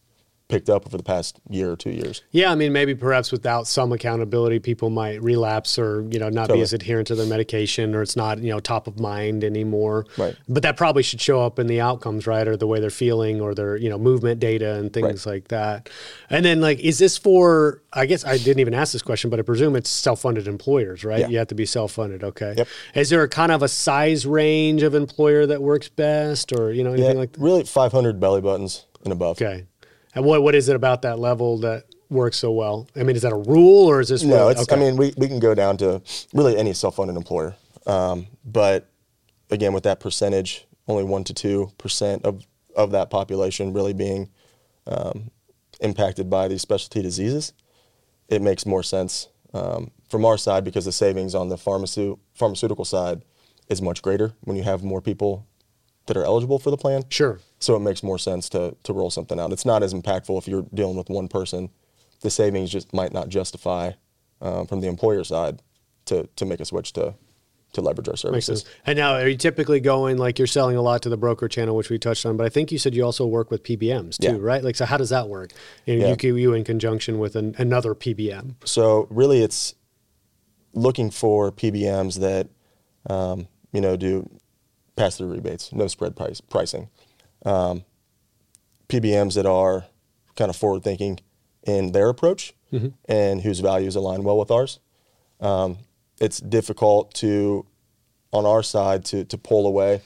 picked 0.49 0.71
up 0.71 0.87
over 0.87 0.97
the 0.97 1.03
past 1.03 1.39
year 1.49 1.71
or 1.71 1.77
two 1.77 1.91
years. 1.91 2.23
Yeah, 2.31 2.51
I 2.51 2.55
mean, 2.55 2.73
maybe 2.73 2.95
perhaps 2.95 3.31
without 3.31 3.67
some 3.67 3.93
accountability, 3.93 4.59
people 4.59 4.89
might 4.89 5.23
relapse 5.23 5.79
or 5.79 6.07
you 6.11 6.19
know 6.19 6.31
not 6.31 6.43
totally. 6.43 6.61
be 6.61 6.63
as 6.63 6.73
adherent 6.73 7.09
to 7.09 7.15
their 7.15 7.27
medication, 7.27 7.95
or 7.95 8.03
it's 8.03 8.17
not 8.17 8.39
you 8.39 8.51
know 8.51 8.59
top 8.59 8.87
of 8.87 8.99
mind 8.99 9.45
anymore. 9.45 10.07
Right. 10.17 10.35
But 10.49 10.63
that 10.63 10.77
probably 10.77 11.03
should 11.03 11.21
show 11.21 11.41
up 11.43 11.59
in 11.59 11.67
the 11.67 11.81
outcomes, 11.81 12.27
right, 12.27 12.49
or 12.49 12.57
the 12.57 12.67
way 12.67 12.81
they're 12.81 12.91
feeling, 12.91 13.41
or 13.41 13.55
their 13.55 13.77
you 13.77 13.91
know 13.91 13.99
movement 13.99 14.41
data 14.41 14.75
and 14.75 14.93
things 14.93 15.27
right. 15.27 15.35
like 15.35 15.49
that. 15.49 15.91
And 16.31 16.45
then 16.45 16.61
like, 16.61 16.81
is 16.81 16.99
this 16.99 17.19
for? 17.19 17.83
I 17.93 18.07
guess 18.07 18.25
I 18.25 18.39
didn't 18.39 18.61
even 18.61 18.75
ask 18.75 18.93
this 18.93 19.03
question, 19.03 19.31
but 19.31 19.39
I 19.39 19.43
presume 19.43 19.77
it's 19.77 19.91
self-funded 19.91 20.47
employers, 20.47 21.05
right? 21.05 21.21
Yeah. 21.21 21.29
You 21.29 21.39
have 21.39 21.49
to 21.49 21.55
be 21.55 21.67
self-funded. 21.67 22.23
Okay. 22.23 22.55
Yep. 22.57 22.69
Is 22.95 23.11
there 23.11 23.23
a 23.23 23.29
kind 23.29 23.53
of 23.53 23.63
a 23.63 23.69
size 23.69 24.27
range 24.27 24.83
of 24.83 24.95
employer 24.95 25.47
that 25.47 25.63
works 25.63 25.89
best, 25.89 26.53
or 26.53 26.73
you 26.73 26.85
know 26.85 26.93
anything 26.93 27.13
yeah, 27.13 27.21
like 27.21 27.33
that? 27.33 27.41
Really, 27.41 27.65
500 27.65 28.19
belly 28.19 28.41
buttons 28.41 28.87
and 29.05 29.13
above. 29.13 29.41
Okay. 29.41 29.67
And 30.19 30.27
what 30.27 30.43
what 30.43 30.57
is 30.57 30.69
it 30.69 30.75
about 30.75 31.03
that 31.03 31.21
level 31.21 31.59
that 31.59 31.85
works 32.11 32.39
so 32.39 32.51
well? 32.51 32.89
I 32.97 33.05
mean, 33.05 33.15
is 33.15 33.23
that 33.23 33.33
a 33.33 33.37
rule 33.37 33.87
or 33.87 34.01
is 34.01 34.09
this? 34.09 34.25
No, 34.25 34.35
really, 34.35 34.51
it's. 34.51 34.63
Okay. 34.63 34.75
I 34.75 34.79
mean, 34.79 34.97
we, 34.97 35.15
we 35.17 35.29
can 35.29 35.39
go 35.39 35.55
down 35.55 35.77
to 35.77 36.03
really 36.35 36.57
any 36.57 36.73
self-funded 36.73 37.17
employer, 37.17 37.55
um, 37.87 38.27
but 38.45 38.91
again, 39.51 39.73
with 39.73 39.85
that 39.85 40.01
percentage, 40.01 40.67
only 40.89 41.05
one 41.05 41.23
to 41.23 41.33
two 41.33 41.71
percent 41.79 42.25
of 42.25 42.45
of 42.75 42.91
that 42.91 43.11
population 43.11 43.73
really 43.73 43.93
being 43.93 44.29
um, 44.89 45.31
impacted 45.81 46.29
by 46.29 46.49
these 46.49 46.63
specialty 46.63 47.01
diseases, 47.01 47.53
it 48.29 48.43
makes 48.43 48.67
more 48.67 48.83
sense 48.83 49.29
um, 49.55 49.93
from 50.09 50.25
our 50.25 50.37
side 50.37 50.65
because 50.65 50.85
the 50.85 50.91
savings 50.91 51.33
on 51.33 51.49
the 51.49 51.57
pharmaceutical 51.57 52.19
pharmaceutical 52.35 52.85
side 52.85 53.23
is 53.69 53.81
much 53.81 54.03
greater 54.03 54.33
when 54.41 54.57
you 54.57 54.65
have 54.65 54.83
more 54.83 55.01
people 55.01 55.47
that 56.07 56.17
are 56.17 56.25
eligible 56.25 56.59
for 56.59 56.73
the 56.73 56.77
plan. 56.77 57.05
Sure. 57.09 57.39
So 57.61 57.75
it 57.75 57.81
makes 57.81 58.03
more 58.03 58.19
sense 58.19 58.49
to 58.51 58.77
to 58.85 58.93
roll 58.93 59.11
something 59.11 59.39
out. 59.39 59.53
It's 59.53 59.67
not 59.67 59.83
as 59.83 59.93
impactful 59.93 60.39
if 60.39 60.49
you're 60.49 60.67
dealing 60.75 60.97
with 60.97 61.11
one 61.11 61.29
person. 61.29 61.71
The 62.21 62.31
savings 62.31 62.71
just 62.71 62.93
might 62.93 63.13
not 63.13 63.29
justify 63.29 63.93
um, 64.41 64.67
from 64.67 64.81
the 64.81 64.89
employer 64.89 65.25
side 65.25 65.63
to 66.07 66.29
to 66.37 66.45
make 66.45 66.61
a 66.61 66.65
switch 66.65 66.93
to 66.95 67.15
to 67.75 67.81
leverage 67.81 68.09
our 68.09 68.17
services. 68.17 68.65
And 68.87 68.97
now, 68.97 69.15
are 69.15 69.29
you 69.29 69.37
typically 69.37 69.81
going 69.81 70.17
like 70.17 70.39
you're 70.39 70.47
selling 70.47 70.77
a 70.77 70.83
lot 70.83 71.03
to 71.03 71.09
the 71.09 71.17
broker 71.17 71.49
channel, 71.49 71.77
which 71.77 71.91
we 71.91 71.99
touched 71.99 72.25
on? 72.25 72.37
But 72.37 72.47
I 72.47 72.49
think 72.49 72.73
you 72.73 72.79
said 72.79 72.95
you 72.95 73.05
also 73.05 73.27
work 73.27 73.51
with 73.51 73.63
PBMs 73.63 74.19
too, 74.19 74.33
yeah. 74.33 74.39
right? 74.41 74.63
Like, 74.65 74.77
so 74.77 74.85
how 74.85 74.97
does 74.97 75.11
that 75.11 75.29
work? 75.29 75.53
You, 75.85 75.99
know, 75.99 76.09
yeah. 76.09 76.17
you, 76.21 76.37
you 76.37 76.55
in 76.55 76.65
conjunction 76.65 77.19
with 77.19 77.37
an, 77.37 77.55
another 77.59 77.95
PBM. 77.95 78.55
So 78.65 79.07
really, 79.11 79.43
it's 79.43 79.75
looking 80.73 81.11
for 81.11 81.53
PBMs 81.53 82.21
that 82.21 82.49
um, 83.13 83.49
you 83.73 83.81
know 83.81 83.97
do 83.97 84.29
pass 84.97 85.19
through 85.19 85.29
rebates, 85.29 85.73
no 85.73 85.87
spread 85.89 86.17
price 86.17 86.41
pricing. 86.41 86.89
Um, 87.45 87.85
PBMs 88.89 89.35
that 89.35 89.47
are 89.47 89.85
kind 90.37 90.51
of 90.51 90.57
forward 90.57 90.83
thinking 90.83 91.21
in 91.65 91.93
their 91.93 92.09
approach 92.09 92.55
mm-hmm. 92.73 92.89
and 93.07 93.43
whose 93.43 93.61
values 93.61 93.97
align 93.97 94.23
well 94.25 94.39
with 94.39 94.51
ours. 94.51 94.81
Um, 95.41 95.79
it's 96.21 96.41
difficult 96.41 97.13
to, 97.15 97.67
on 98.33 98.47
our 98.47 98.63
side, 98.63 99.05
to 99.07 99.25
to 99.25 99.39
pull 99.39 99.67
away 99.67 100.01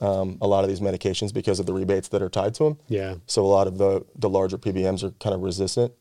um, 0.00 0.38
a 0.40 0.46
lot 0.46 0.64
of 0.64 0.70
these 0.70 0.80
medications 0.80 1.32
because 1.32 1.58
of 1.58 1.66
the 1.66 1.72
rebates 1.72 2.08
that 2.08 2.22
are 2.22 2.28
tied 2.28 2.54
to 2.54 2.64
them. 2.64 2.78
Yeah. 2.88 3.16
So 3.26 3.44
a 3.44 3.48
lot 3.48 3.66
of 3.66 3.78
the 3.78 4.04
the 4.16 4.28
larger 4.28 4.58
PBMs 4.58 5.02
are 5.02 5.10
kind 5.12 5.34
of 5.34 5.42
resistant. 5.42 5.92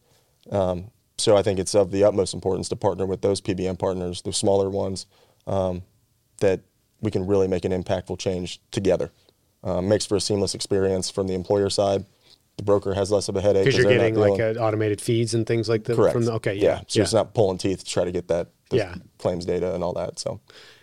Um, 0.52 0.92
so 1.18 1.36
I 1.36 1.42
think 1.42 1.60
it's 1.60 1.74
of 1.74 1.92
the 1.92 2.04
utmost 2.04 2.34
importance 2.34 2.70
to 2.70 2.76
partner 2.76 3.06
with 3.06 3.22
those 3.22 3.42
PBM 3.42 3.80
partners, 3.80 4.22
the 4.22 4.32
smaller 4.32 4.70
ones, 4.70 5.08
um, 5.48 5.82
that 6.42 6.62
we 7.02 7.10
can 7.10 7.26
really 7.26 7.48
make 7.48 7.66
an 7.66 7.72
impactful 7.72 8.20
change 8.20 8.62
together. 8.70 9.12
Um, 9.64 9.90
makes 9.90 10.06
for 10.06 10.16
a 10.16 10.22
seamless 10.22 10.54
experience 10.54 11.10
from 11.10 11.28
the 11.28 11.34
employer 11.34 11.70
side. 11.70 12.06
The 12.58 12.64
broker 12.64 12.94
has 12.94 13.12
less 13.12 13.28
of 13.28 13.36
a 13.36 13.42
headache 13.42 13.66
because 13.66 13.78
you're 13.78 13.92
getting 13.92 14.16
like 14.16 14.40
automated 14.58 15.02
feeds 15.02 15.34
and 15.34 15.46
things 15.46 15.68
like 15.68 15.84
that. 15.86 15.96
Correct. 15.96 16.14
From 16.14 16.26
the, 16.26 16.34
okay, 16.34 16.56
yeah. 16.56 16.64
yeah. 16.64 16.82
So 16.88 17.00
yeah. 17.00 17.04
it's 17.04 17.14
not 17.14 17.34
pulling 17.34 17.58
teeth 17.58 17.80
to 17.80 17.86
try 17.86 18.04
to 18.06 18.12
get 18.12 18.28
that 18.30 18.50
yeah. 18.72 18.96
claims 19.20 19.46
data 19.46 19.74
and 19.74 19.84
all 19.84 19.94
that. 19.94 20.20
So 20.20 20.40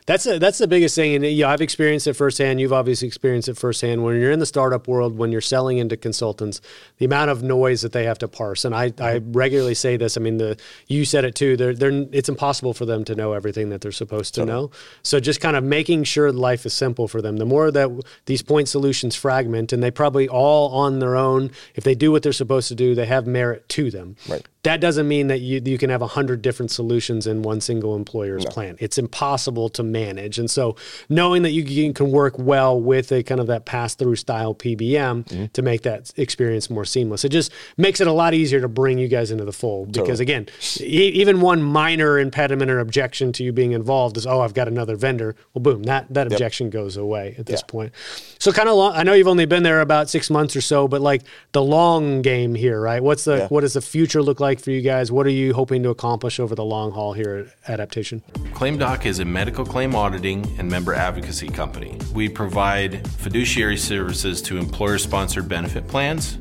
that's 0.07 0.27
a, 0.27 0.39
that's 0.39 0.59
the 0.59 0.69
biggest 0.69 0.95
thing, 0.95 1.15
and 1.15 1.25
yeah, 1.25 1.49
I've 1.49 1.63
experienced 1.63 2.07
it 2.07 2.13
firsthand. 2.13 2.61
You've 2.61 2.75
obviously 2.75 3.09
experienced 3.09 3.49
it 3.49 3.57
firsthand. 3.57 4.05
When 4.05 4.21
you're 4.21 4.33
in 4.33 4.39
the 4.39 4.45
startup 4.45 4.87
world, 4.87 5.17
when 5.17 5.33
you're 5.33 5.41
selling 5.41 5.79
into 5.79 5.97
consultants, 5.97 6.61
the 6.99 7.07
amount 7.07 7.31
of 7.31 7.43
noise 7.43 7.81
that 7.81 7.93
they 7.93 8.05
have 8.05 8.19
to 8.19 8.29
parse, 8.29 8.67
and 8.67 8.75
I, 8.75 8.85
I 8.85 8.89
mm-hmm. 8.89 9.33
regularly 9.33 9.73
say 9.73 9.97
this. 9.97 10.19
I 10.19 10.21
mean, 10.21 10.37
the 10.37 10.61
you 10.89 11.07
said 11.07 11.25
it 11.25 11.35
too. 11.35 11.57
They're, 11.57 11.75
they're 11.75 12.07
it's 12.13 12.29
impossible 12.29 12.75
for 12.75 12.85
them 12.85 13.05
to 13.05 13.15
know 13.15 13.33
everything 13.33 13.71
that 13.71 13.81
they're 13.81 13.93
supposed 13.93 14.35
to 14.35 14.43
totally. 14.43 14.63
know. 14.63 14.71
So 15.03 15.21
just 15.21 15.41
kind 15.41 15.57
of 15.57 15.65
making 15.65 16.05
sure 16.05 16.31
life 16.31 16.67
is 16.67 16.75
simple 16.75 17.09
for 17.09 17.23
them. 17.23 17.39
The 17.39 17.47
more 17.47 17.71
that 17.71 17.91
these 18.27 18.43
point 18.43 18.69
solutions 18.69 19.17
fragment, 19.17 19.73
and 19.73 19.83
they 19.83 19.91
probably 19.91 20.29
all 20.29 20.69
on 20.75 20.99
their 20.99 21.17
own, 21.17 21.51
if 21.77 21.85
they 21.85 21.95
do 21.95 22.13
what 22.13 22.23
they're 22.23 22.33
supposed 22.33 22.69
to 22.69 22.75
do, 22.75 22.95
they 22.95 23.07
have 23.07 23.27
merit 23.27 23.71
to 23.71 23.91
them. 23.91 24.17
Right 24.29 24.47
that 24.65 24.81
doesn't 24.81 25.07
mean 25.07 25.27
that 25.27 25.41
you, 25.41 25.61
you 25.63 25.77
can 25.77 25.91
have 25.91 26.01
100 26.01 26.41
different 26.41 26.71
solutions 26.71 27.27
in 27.27 27.43
one 27.43 27.61
single 27.61 27.95
employer's 27.95 28.45
no. 28.45 28.51
plan. 28.51 28.77
It's 28.81 28.97
impossible 28.97 29.69
to 29.71 29.83
manage. 29.83 30.39
And 30.39 30.51
so 30.51 30.77
knowing 31.11 31.43
that 31.43 31.51
you 31.51 31.93
can 31.93 32.11
work 32.11 32.39
well 32.39 32.81
with 32.81 33.13
a 33.13 33.23
kind 33.23 33.41
of 33.41 33.47
that 33.49 33.67
pass 33.67 33.95
through 33.95 34.17
style 34.17 34.55
PBM 34.55 35.25
mm-hmm. 35.25 35.47
to 35.47 35.63
make 35.63 35.83
that 35.83 36.11
experience 36.17 36.71
more 36.71 36.87
seamless, 36.87 37.25
it 37.25 37.29
just 37.29 37.53
makes 37.77 38.01
it 38.01 38.07
a 38.07 38.13
lot 38.13 38.33
easier 38.33 38.61
to 38.61 38.69
bring 38.69 38.97
you 38.97 39.07
guys 39.07 39.31
into 39.31 39.45
the 39.45 39.53
fold. 39.53 39.93
Because 39.93 40.19
totally. 40.19 40.23
again, 40.23 40.49
e- 40.81 41.13
even 41.15 41.43
one 41.43 41.63
minor 41.63 42.19
impediment 42.19 42.71
or 42.71 42.79
objection 42.79 43.33
to 43.33 43.45
you 43.45 43.53
being 43.53 43.73
involved 43.73 44.17
is, 44.17 44.27
oh, 44.27 44.41
I've 44.41 44.55
got 44.55 44.67
another 44.67 44.97
vendor. 44.97 45.37
Well, 45.53 45.63
boom, 45.63 45.83
that, 45.83 46.13
that 46.15 46.25
yep. 46.25 46.33
objection 46.33 46.71
goes 46.71 46.97
away 46.97 47.35
at 47.39 47.45
this 47.45 47.61
yeah. 47.61 47.71
point. 47.71 47.93
So 48.39 48.51
kind 48.51 48.71
of 48.71 48.77
long, 48.77 48.95
I 48.95 49.03
know 49.03 49.13
you've 49.13 49.29
only 49.29 49.45
been 49.45 49.63
there 49.63 49.83
about 49.83 50.09
six 50.09 50.31
months 50.31 50.57
or 50.57 50.63
so, 50.63 50.89
but 50.89 51.03
like 51.03 51.23
the 51.53 51.63
long 51.63 52.23
game 52.23 52.55
here, 52.55 52.81
right? 52.81 53.03
What's 53.03 53.25
the, 53.25 53.37
yeah. 53.37 53.49
what 53.49 53.61
does 53.61 53.75
the 53.75 53.83
future 53.83 54.23
look 54.23 54.41
like? 54.41 54.54
Like 54.55 54.63
for 54.63 54.71
you 54.71 54.83
guys? 54.83 55.11
What 55.11 55.27
are 55.27 55.31
you 55.31 55.53
hoping 55.53 55.83
to 55.83 55.89
accomplish 55.89 56.39
over 56.39 56.55
the 56.55 56.65
long 56.65 56.93
haul 56.93 57.13
here 57.13 57.51
at 57.67 57.81
Adyptation? 57.81 58.23
ClaimDoc 58.53 59.05
is 59.05 59.19
a 59.19 59.25
medical 59.25 59.67
claim 59.67 59.97
auditing 59.97 60.47
and 60.61 60.71
member 60.71 60.95
advocacy 60.95 61.49
company. 61.49 61.99
We 62.15 62.29
provide 62.29 63.05
fiduciary 63.15 63.77
services 63.77 64.41
to 64.43 64.57
employer 64.57 64.99
sponsored 64.99 65.49
benefit 65.49 65.89
plans 65.89 66.35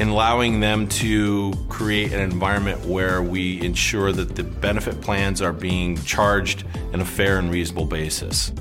and 0.00 0.08
allowing 0.08 0.60
them 0.60 0.88
to 0.88 1.52
create 1.68 2.14
an 2.14 2.20
environment 2.20 2.82
where 2.86 3.20
we 3.20 3.60
ensure 3.60 4.10
that 4.12 4.34
the 4.34 4.44
benefit 4.44 4.98
plans 5.02 5.42
are 5.42 5.52
being 5.52 6.02
charged 6.04 6.64
in 6.94 7.02
a 7.02 7.04
fair 7.04 7.38
and 7.40 7.50
reasonable 7.50 7.84
basis. 7.84 8.52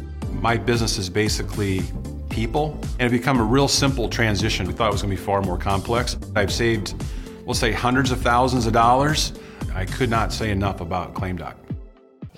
My 0.42 0.58
business 0.58 0.98
is 0.98 1.10
basically 1.10 1.84
people, 2.30 2.78
and 3.00 3.08
it 3.08 3.18
become 3.18 3.40
a 3.40 3.46
real 3.46 3.70
simple 3.70 4.10
transition. 4.10 4.68
We 4.68 4.74
thought 4.74 4.90
it 4.90 4.92
was 4.92 5.04
going 5.04 5.16
to 5.16 5.22
be 5.22 5.26
far 5.26 5.42
more 5.42 5.58
complex. 5.58 6.18
I've 6.36 6.52
saved 6.52 7.02
we'll 7.48 7.56
say 7.56 7.72
hundreds 7.72 8.12
of 8.12 8.22
thousands 8.22 8.68
of 8.68 8.74
dollars. 8.74 9.32
I 9.74 9.86
could 9.86 10.10
not 10.10 10.34
say 10.34 10.52
enough 10.52 10.82
about 10.82 11.14
ClaimDoc. 11.14 11.56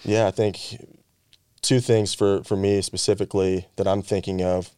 Yeah, 0.03 0.27
I 0.27 0.31
think 0.31 0.85
two 1.61 1.79
things 1.79 2.13
for, 2.13 2.43
for 2.43 2.55
me 2.55 2.81
specifically 2.81 3.67
that 3.75 3.87
I'm 3.87 4.03
thinking 4.03 4.41
of. 4.41 4.69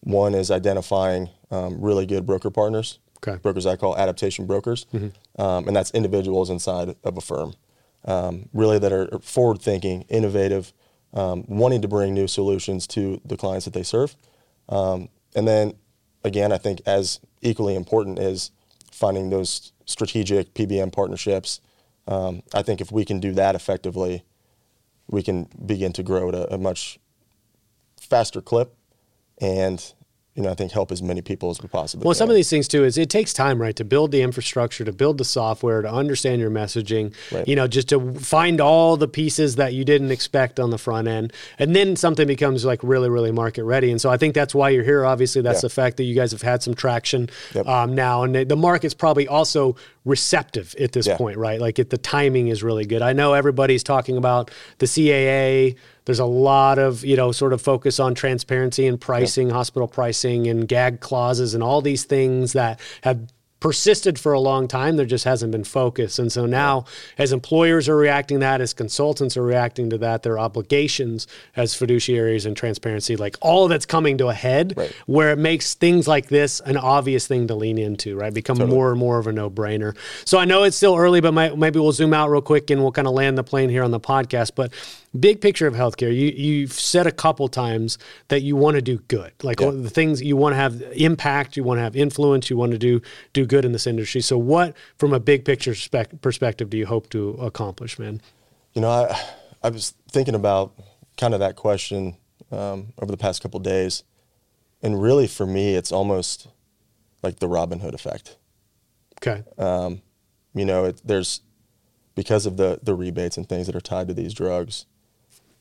One 0.00 0.34
is 0.34 0.50
identifying 0.50 1.30
um, 1.50 1.80
really 1.80 2.04
good 2.04 2.26
broker 2.26 2.50
partners. 2.50 2.98
Okay. 3.18 3.38
Brokers 3.38 3.64
I 3.66 3.76
call 3.76 3.94
Adyptation 3.96 4.46
brokers, 4.46 4.86
mm-hmm. 4.94 5.40
um, 5.40 5.68
and 5.68 5.76
that's 5.76 5.90
individuals 5.90 6.48
inside 6.48 6.96
of 7.04 7.18
a 7.18 7.20
firm, 7.20 7.54
um, 8.06 8.48
really 8.54 8.78
that 8.78 8.92
are 8.92 9.18
forward 9.20 9.60
thinking, 9.60 10.02
innovative, 10.08 10.72
um, 11.12 11.44
wanting 11.46 11.82
to 11.82 11.88
bring 11.88 12.14
new 12.14 12.26
solutions 12.26 12.86
to 12.88 13.20
the 13.26 13.36
clients 13.36 13.66
that 13.66 13.74
they 13.74 13.82
serve. 13.82 14.16
Um, 14.70 15.10
and 15.36 15.46
then, 15.46 15.74
again, 16.24 16.50
I 16.50 16.56
think 16.56 16.80
as 16.86 17.20
equally 17.42 17.74
important 17.74 18.18
is 18.18 18.52
finding 19.00 19.30
those 19.30 19.72
strategic 19.86 20.52
PBM 20.52 20.92
partnerships. 20.92 21.60
Um, 22.06 22.42
I 22.52 22.62
think 22.62 22.82
if 22.82 22.92
we 22.92 23.06
can 23.06 23.18
do 23.18 23.32
that 23.32 23.54
effectively, 23.54 24.24
we 25.08 25.22
can 25.22 25.48
begin 25.64 25.92
to 25.94 26.02
grow 26.02 26.28
at 26.28 26.34
a, 26.34 26.54
a 26.54 26.58
much 26.58 27.00
faster 27.98 28.42
clip 28.42 28.76
and 29.40 29.94
you 30.34 30.44
know, 30.44 30.50
I 30.50 30.54
think 30.54 30.70
help 30.70 30.92
as 30.92 31.02
many 31.02 31.22
people 31.22 31.50
as 31.50 31.60
we 31.60 31.68
possibly 31.68 32.04
well, 32.04 32.14
can. 32.14 32.18
some 32.18 32.30
of 32.30 32.36
these 32.36 32.48
things 32.48 32.68
too 32.68 32.84
is 32.84 32.96
it 32.96 33.10
takes 33.10 33.32
time, 33.32 33.60
right, 33.60 33.74
to 33.74 33.84
build 33.84 34.12
the 34.12 34.22
infrastructure, 34.22 34.84
to 34.84 34.92
build 34.92 35.18
the 35.18 35.24
software, 35.24 35.82
to 35.82 35.92
understand 35.92 36.40
your 36.40 36.50
messaging, 36.50 37.12
right. 37.32 37.46
you 37.48 37.56
know, 37.56 37.66
just 37.66 37.88
to 37.88 38.14
find 38.14 38.60
all 38.60 38.96
the 38.96 39.08
pieces 39.08 39.56
that 39.56 39.74
you 39.74 39.84
didn't 39.84 40.12
expect 40.12 40.60
on 40.60 40.70
the 40.70 40.78
front 40.78 41.08
end. 41.08 41.32
And 41.58 41.74
then 41.74 41.96
something 41.96 42.28
becomes 42.28 42.64
like 42.64 42.78
really, 42.84 43.10
really 43.10 43.32
market 43.32 43.64
ready. 43.64 43.90
And 43.90 44.00
so 44.00 44.08
I 44.08 44.16
think 44.16 44.34
that's 44.34 44.54
why 44.54 44.70
you're 44.70 44.84
here. 44.84 45.04
Obviously, 45.04 45.42
that's 45.42 45.58
yeah. 45.58 45.68
the 45.68 45.70
fact 45.70 45.96
that 45.96 46.04
you 46.04 46.14
guys 46.14 46.30
have 46.30 46.42
had 46.42 46.62
some 46.62 46.74
traction 46.74 47.28
yep. 47.52 47.66
um, 47.66 47.96
now. 47.96 48.22
And 48.22 48.34
the 48.34 48.56
market's 48.56 48.94
probably 48.94 49.26
also 49.26 49.74
receptive 50.04 50.76
at 50.78 50.92
this 50.92 51.08
yeah. 51.08 51.16
point, 51.16 51.38
right? 51.38 51.60
Like 51.60 51.80
it, 51.80 51.90
the 51.90 51.98
timing 51.98 52.48
is 52.48 52.62
really 52.62 52.86
good. 52.86 53.02
I 53.02 53.12
know 53.12 53.34
everybody's 53.34 53.82
talking 53.82 54.16
about 54.16 54.52
the 54.78 54.86
CAA 54.86 55.76
there's 56.04 56.18
a 56.18 56.24
lot 56.24 56.78
of, 56.78 57.04
you 57.04 57.16
know, 57.16 57.32
sort 57.32 57.52
of 57.52 57.60
focus 57.60 58.00
on 58.00 58.14
transparency 58.14 58.86
and 58.86 59.00
pricing, 59.00 59.48
yep. 59.48 59.56
hospital 59.56 59.88
pricing 59.88 60.46
and 60.46 60.66
gag 60.66 61.00
clauses 61.00 61.54
and 61.54 61.62
all 61.62 61.80
these 61.80 62.04
things 62.04 62.52
that 62.52 62.80
have 63.02 63.20
persisted 63.60 64.18
for 64.18 64.32
a 64.32 64.40
long 64.40 64.66
time. 64.66 64.96
There 64.96 65.06
just 65.06 65.24
hasn't 65.24 65.52
been 65.52 65.64
focus. 65.64 66.18
And 66.18 66.32
so 66.32 66.46
now, 66.46 66.86
as 67.18 67.32
employers 67.32 67.88
are 67.88 67.96
reacting 67.96 68.38
to 68.38 68.40
that, 68.40 68.60
as 68.60 68.72
consultants 68.72 69.36
are 69.36 69.42
reacting 69.42 69.90
to 69.90 69.98
that, 69.98 70.22
their 70.22 70.38
obligations 70.38 71.26
as 71.54 71.74
fiduciaries 71.74 72.46
and 72.46 72.56
transparency, 72.56 73.16
like 73.16 73.36
all 73.40 73.64
of 73.64 73.70
that's 73.70 73.86
coming 73.86 74.18
to 74.18 74.28
a 74.28 74.34
head 74.34 74.74
right. 74.76 74.92
where 75.06 75.30
it 75.30 75.38
makes 75.38 75.74
things 75.74 76.08
like 76.08 76.28
this 76.28 76.60
an 76.60 76.78
obvious 76.78 77.26
thing 77.26 77.46
to 77.48 77.54
lean 77.54 77.78
into, 77.78 78.16
right? 78.16 78.32
Become 78.32 78.56
totally. 78.56 78.74
more 78.74 78.90
and 78.90 78.98
more 78.98 79.18
of 79.18 79.26
a 79.26 79.32
no 79.32 79.50
brainer. 79.50 79.94
So 80.24 80.38
I 80.38 80.46
know 80.46 80.64
it's 80.64 80.76
still 80.76 80.96
early, 80.96 81.20
but 81.20 81.32
maybe 81.32 81.78
we'll 81.78 81.92
zoom 81.92 82.14
out 82.14 82.30
real 82.30 82.40
quick 82.40 82.70
and 82.70 82.80
we'll 82.82 82.92
kind 82.92 83.06
of 83.06 83.14
land 83.14 83.36
the 83.36 83.44
plane 83.44 83.68
here 83.68 83.84
on 83.84 83.90
the 83.90 84.00
podcast. 84.00 84.52
But 84.54 84.72
big 85.18 85.40
picture 85.40 85.66
of 85.66 85.74
healthcare, 85.74 86.14
you 86.14 86.28
you've 86.28 86.72
said 86.72 87.06
a 87.06 87.12
couple 87.12 87.48
times 87.48 87.98
that 88.28 88.42
you 88.42 88.56
want 88.56 88.76
to 88.76 88.82
do 88.82 88.98
good. 89.08 89.32
Like 89.42 89.60
yeah. 89.60 89.70
the 89.70 89.90
things 89.90 90.22
you 90.22 90.36
want 90.36 90.52
to 90.52 90.56
have 90.56 90.82
impact, 90.92 91.56
you 91.56 91.64
want 91.64 91.78
to 91.78 91.82
have 91.82 91.96
influence, 91.96 92.50
you 92.50 92.56
want 92.56 92.72
to 92.72 92.78
do 92.78 93.00
do 93.32 93.46
good 93.46 93.64
in 93.64 93.72
this 93.72 93.86
industry. 93.86 94.20
So 94.20 94.38
what 94.38 94.76
from 94.96 95.12
a 95.12 95.20
big 95.20 95.44
picture 95.44 95.74
perspective 96.20 96.70
do 96.70 96.76
you 96.76 96.86
hope 96.86 97.10
to 97.10 97.30
accomplish, 97.40 97.98
man? 97.98 98.20
You 98.74 98.82
know, 98.82 98.90
I 98.90 99.20
I 99.62 99.70
was 99.70 99.94
thinking 100.10 100.34
about 100.34 100.74
kind 101.16 101.34
of 101.34 101.40
that 101.40 101.56
question 101.56 102.16
um, 102.52 102.92
over 102.98 103.10
the 103.10 103.18
past 103.18 103.42
couple 103.42 103.60
days, 103.60 104.04
and 104.82 105.02
really 105.02 105.26
for 105.26 105.46
me, 105.46 105.74
it's 105.74 105.92
almost 105.92 106.48
like 107.22 107.40
the 107.40 107.48
Robin 107.48 107.80
Hood 107.80 107.94
effect. 107.94 108.36
Okay. 109.20 109.44
Um, 109.58 110.02
you 110.54 110.64
know, 110.64 110.86
it, 110.86 111.00
there's 111.04 111.40
because 112.14 112.46
of 112.46 112.56
the 112.56 112.78
the 112.82 112.94
rebates 112.94 113.36
and 113.36 113.48
things 113.48 113.66
that 113.66 113.74
are 113.74 113.80
tied 113.80 114.06
to 114.06 114.14
these 114.14 114.32
drugs 114.32 114.86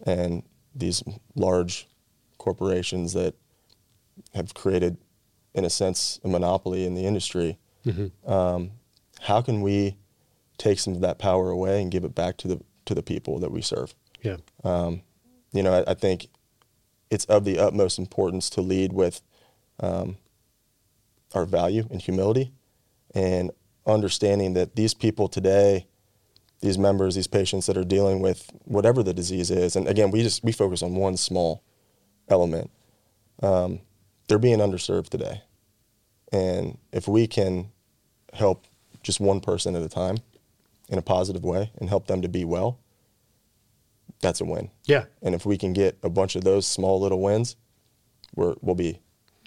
and 0.05 0.43
these 0.75 1.03
large 1.35 1.87
corporations 2.37 3.13
that 3.13 3.35
have 4.33 4.53
created, 4.53 4.97
in 5.53 5.65
a 5.65 5.69
sense, 5.69 6.19
a 6.23 6.27
monopoly 6.27 6.85
in 6.85 6.95
the 6.95 7.05
industry. 7.05 7.57
Mm-hmm. 7.85 8.31
Um, 8.31 8.71
how 9.21 9.41
can 9.41 9.61
we 9.61 9.97
take 10.57 10.79
some 10.79 10.93
of 10.93 11.01
that 11.01 11.19
power 11.19 11.49
away 11.49 11.81
and 11.81 11.91
give 11.91 12.03
it 12.03 12.15
back 12.15 12.37
to 12.37 12.47
the 12.47 12.61
to 12.85 12.95
the 12.95 13.03
people 13.03 13.39
that 13.39 13.51
we 13.51 13.61
serve? 13.61 13.93
Yeah. 14.21 14.37
Um, 14.63 15.01
you 15.51 15.63
know, 15.63 15.73
I, 15.73 15.91
I, 15.91 15.93
think 15.93 16.27
it's 17.09 17.25
of 17.25 17.45
the 17.45 17.59
utmost 17.59 17.97
importance 17.97 18.49
to 18.51 18.61
lead 18.61 18.93
with 18.93 19.21
um, 19.79 20.17
our 21.33 21.45
value 21.45 21.87
and 21.89 22.01
humility, 22.01 22.51
and 23.13 23.51
understanding 23.85 24.53
that 24.53 24.75
these 24.75 24.93
people 24.93 25.27
today 25.27 25.87
these 26.61 26.77
members, 26.77 27.15
these 27.15 27.27
patients 27.27 27.65
that 27.67 27.77
are 27.77 27.83
dealing 27.83 28.19
with 28.21 28.49
whatever 28.65 29.01
the 29.03 29.13
disease 29.13 29.49
is. 29.49 29.75
And 29.75 29.87
again, 29.87 30.11
we 30.11 30.21
just 30.21 30.43
we 30.43 30.51
focus 30.51 30.83
on 30.83 30.95
one 30.95 31.17
small 31.17 31.63
element. 32.27 32.69
Um, 33.41 33.81
they're 34.27 34.39
being 34.39 34.59
underserved 34.59 35.09
today, 35.09 35.41
and 36.31 36.77
if 36.91 37.07
we 37.07 37.27
can 37.27 37.71
help 38.33 38.65
just 39.01 39.19
one 39.19 39.39
person 39.39 39.75
at 39.75 39.81
a 39.81 39.89
time 39.89 40.17
in 40.89 40.97
a 40.97 41.01
positive 41.01 41.43
way 41.43 41.71
and 41.79 41.89
help 41.89 42.07
them 42.07 42.21
to 42.21 42.27
be 42.27 42.43
well, 42.43 42.79
that's 44.21 44.41
a 44.41 44.45
win. 44.45 44.69
Yeah. 44.85 45.05
And 45.21 45.33
if 45.33 45.45
we 45.45 45.57
can 45.57 45.73
get 45.73 45.97
a 46.03 46.09
bunch 46.09 46.35
of 46.35 46.43
those 46.43 46.67
small 46.67 46.99
little 46.99 47.21
wins, 47.21 47.55
we're, 48.35 48.55
we'll 48.61 48.75
be 48.75 48.99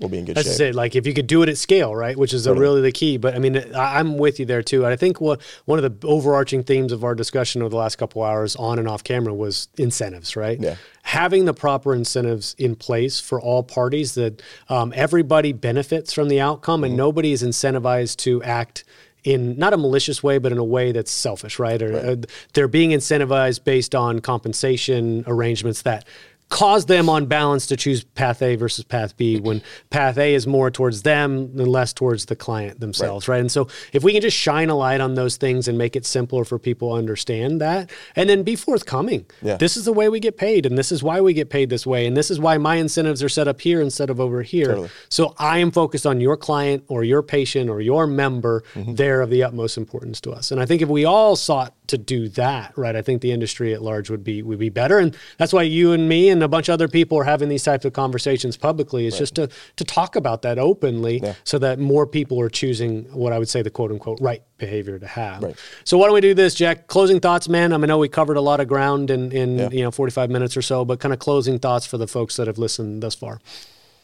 we'll 0.02 0.10
be 0.10 0.18
in 0.18 0.24
good 0.26 0.36
That's 0.36 0.58
shape. 0.58 0.70
it. 0.70 0.74
Like 0.74 0.94
if 0.96 1.06
you 1.06 1.14
could 1.14 1.26
do 1.26 1.42
it 1.42 1.48
at 1.48 1.56
scale, 1.56 1.94
right? 1.96 2.16
Which 2.16 2.34
is 2.34 2.44
Totally. 2.44 2.60
really 2.60 2.80
the 2.82 2.92
key. 2.92 3.16
But 3.16 3.34
I 3.34 3.38
mean, 3.38 3.56
I- 3.74 3.98
I'm 3.98 4.18
with 4.18 4.38
you 4.40 4.44
there 4.44 4.62
too. 4.62 4.84
And 4.84 4.92
I 4.92 4.96
think 4.96 5.20
what 5.20 5.40
one 5.64 5.82
of 5.82 6.00
the 6.00 6.06
overarching 6.06 6.62
themes 6.64 6.92
of 6.92 7.04
our 7.04 7.14
discussion 7.14 7.62
over 7.62 7.70
the 7.70 7.76
last 7.76 7.96
couple 7.96 8.22
hours 8.22 8.54
on 8.56 8.78
and 8.78 8.86
off 8.88 9.02
camera 9.04 9.32
was 9.32 9.68
incentives, 9.78 10.36
right? 10.36 10.60
Yeah. 10.60 10.74
Having 11.04 11.46
the 11.46 11.54
proper 11.54 11.94
incentives 11.94 12.54
in 12.58 12.74
place 12.76 13.20
for 13.20 13.40
all 13.40 13.62
parties 13.62 14.14
that 14.14 14.42
um, 14.68 14.92
everybody 14.94 15.52
benefits 15.52 16.12
from 16.12 16.28
the 16.28 16.40
outcome 16.40 16.80
Mm-hmm. 16.80 16.84
and 16.84 16.96
nobody 16.96 17.32
is 17.32 17.42
incentivized 17.42 18.16
to 18.18 18.42
act 18.42 18.84
in 19.24 19.56
not 19.56 19.72
a 19.72 19.76
malicious 19.76 20.20
way, 20.20 20.38
but 20.38 20.50
in 20.50 20.58
a 20.58 20.64
way 20.64 20.90
that's 20.90 21.10
selfish, 21.12 21.60
right? 21.60 21.80
Or 21.80 21.94
uh, 21.96 22.16
they're 22.54 22.66
being 22.66 22.90
incentivized 22.90 23.62
based 23.62 23.94
on 23.94 24.18
compensation 24.20 25.22
arrangements 25.28 25.82
that 25.82 26.04
cause 26.52 26.84
them 26.84 27.08
on 27.08 27.24
balance 27.24 27.66
to 27.66 27.78
choose 27.78 28.04
path 28.04 28.42
A 28.42 28.56
versus 28.56 28.84
path 28.84 29.16
B 29.16 29.40
when 29.40 29.62
path 29.88 30.18
A 30.18 30.34
is 30.34 30.46
more 30.46 30.70
towards 30.70 31.00
them 31.00 31.50
and 31.56 31.66
less 31.66 31.94
towards 31.94 32.26
the 32.26 32.36
client 32.36 32.78
themselves, 32.78 33.26
right? 33.26 33.40
And 33.40 33.50
so 33.50 33.68
if 33.94 34.04
we 34.04 34.12
can 34.12 34.20
just 34.20 34.36
shine 34.36 34.68
a 34.68 34.74
light 34.74 35.00
on 35.00 35.14
those 35.14 35.38
things 35.38 35.66
and 35.66 35.78
make 35.78 35.96
it 35.96 36.04
simpler 36.04 36.44
for 36.44 36.58
people 36.58 36.90
to 36.90 36.96
understand 36.96 37.62
that 37.62 37.90
and 38.14 38.28
then 38.28 38.42
be 38.42 38.54
forthcoming. 38.54 39.24
Yeah. 39.40 39.56
This 39.56 39.78
is 39.78 39.86
the 39.86 39.94
way 39.94 40.10
we 40.10 40.20
get 40.20 40.36
paid 40.36 40.66
and 40.66 40.76
this 40.76 40.92
is 40.92 41.02
why 41.02 41.22
we 41.22 41.32
get 41.32 41.48
paid 41.48 41.70
this 41.70 41.86
way 41.86 42.06
and 42.06 42.14
this 42.14 42.30
is 42.30 42.38
why 42.38 42.58
my 42.58 42.76
incentives 42.76 43.22
are 43.22 43.30
set 43.30 43.48
up 43.48 43.58
here 43.58 43.80
instead 43.80 44.10
of 44.10 44.20
over 44.20 44.42
here. 44.42 44.66
Totally. 44.66 44.90
So 45.08 45.34
I 45.38 45.56
am 45.58 45.70
focused 45.70 46.04
on 46.04 46.20
your 46.20 46.36
client 46.36 46.84
or 46.88 47.02
your 47.02 47.22
patient 47.22 47.70
or 47.70 47.80
your 47.80 48.06
member. 48.06 48.62
Mm-hmm. 48.74 48.96
They're 48.96 49.22
of 49.22 49.30
the 49.30 49.42
utmost 49.42 49.78
importance 49.78 50.20
to 50.20 50.32
us. 50.32 50.52
And 50.52 50.60
I 50.60 50.66
think 50.66 50.82
if 50.82 50.90
we 50.90 51.06
all 51.06 51.34
sought 51.34 51.74
to 51.86 51.96
do 51.96 52.28
that, 52.30 52.76
right, 52.76 52.94
I 52.94 53.00
think 53.00 53.22
the 53.22 53.32
industry 53.32 53.72
at 53.72 53.82
large 53.82 54.10
would 54.10 54.22
be 54.22 54.42
would 54.42 54.58
be 54.58 54.68
better. 54.68 54.98
And 54.98 55.16
that's 55.38 55.52
why 55.52 55.62
you 55.62 55.92
and 55.92 56.08
me 56.08 56.28
and 56.28 56.41
a 56.42 56.48
bunch 56.48 56.68
of 56.68 56.74
other 56.74 56.88
people 56.88 57.18
are 57.18 57.24
having 57.24 57.48
these 57.48 57.62
types 57.62 57.84
of 57.84 57.92
conversations 57.92 58.56
publicly. 58.56 59.06
It's 59.06 59.18
just 59.18 59.34
to 59.36 59.48
to 59.76 59.84
talk 59.84 60.16
about 60.16 60.42
that 60.42 60.58
openly 60.58 61.20
Yeah. 61.22 61.34
so 61.44 61.58
that 61.58 61.78
more 61.78 62.06
people 62.06 62.40
are 62.40 62.48
choosing 62.48 63.04
what 63.12 63.32
I 63.32 63.38
would 63.38 63.48
say 63.48 63.62
the 63.62 63.70
quote 63.70 63.90
unquote 63.90 64.18
right 64.20 64.42
behavior 64.58 64.98
to 64.98 65.06
have. 65.06 65.42
Right. 65.42 65.56
So 65.84 65.98
why 65.98 66.06
don't 66.06 66.14
we 66.14 66.20
do 66.20 66.34
this, 66.34 66.54
Jack? 66.54 66.86
Closing 66.86 67.20
thoughts, 67.20 67.48
man. 67.48 67.72
I, 67.72 67.76
mean, 67.76 67.84
I 67.84 67.86
know 67.94 67.98
we 67.98 68.08
covered 68.08 68.36
a 68.36 68.40
lot 68.40 68.60
of 68.60 68.68
ground 68.68 69.10
in, 69.10 69.32
in 69.32 69.58
Yeah. 69.58 69.68
you 69.70 69.82
know 69.82 69.90
45 69.90 70.30
minutes 70.30 70.56
or 70.56 70.62
so, 70.62 70.84
but 70.84 71.00
kind 71.00 71.12
of 71.12 71.18
closing 71.18 71.58
thoughts 71.58 71.86
for 71.86 71.98
the 71.98 72.06
folks 72.06 72.36
that 72.36 72.46
have 72.46 72.58
listened 72.58 73.02
thus 73.02 73.14
far. 73.14 73.40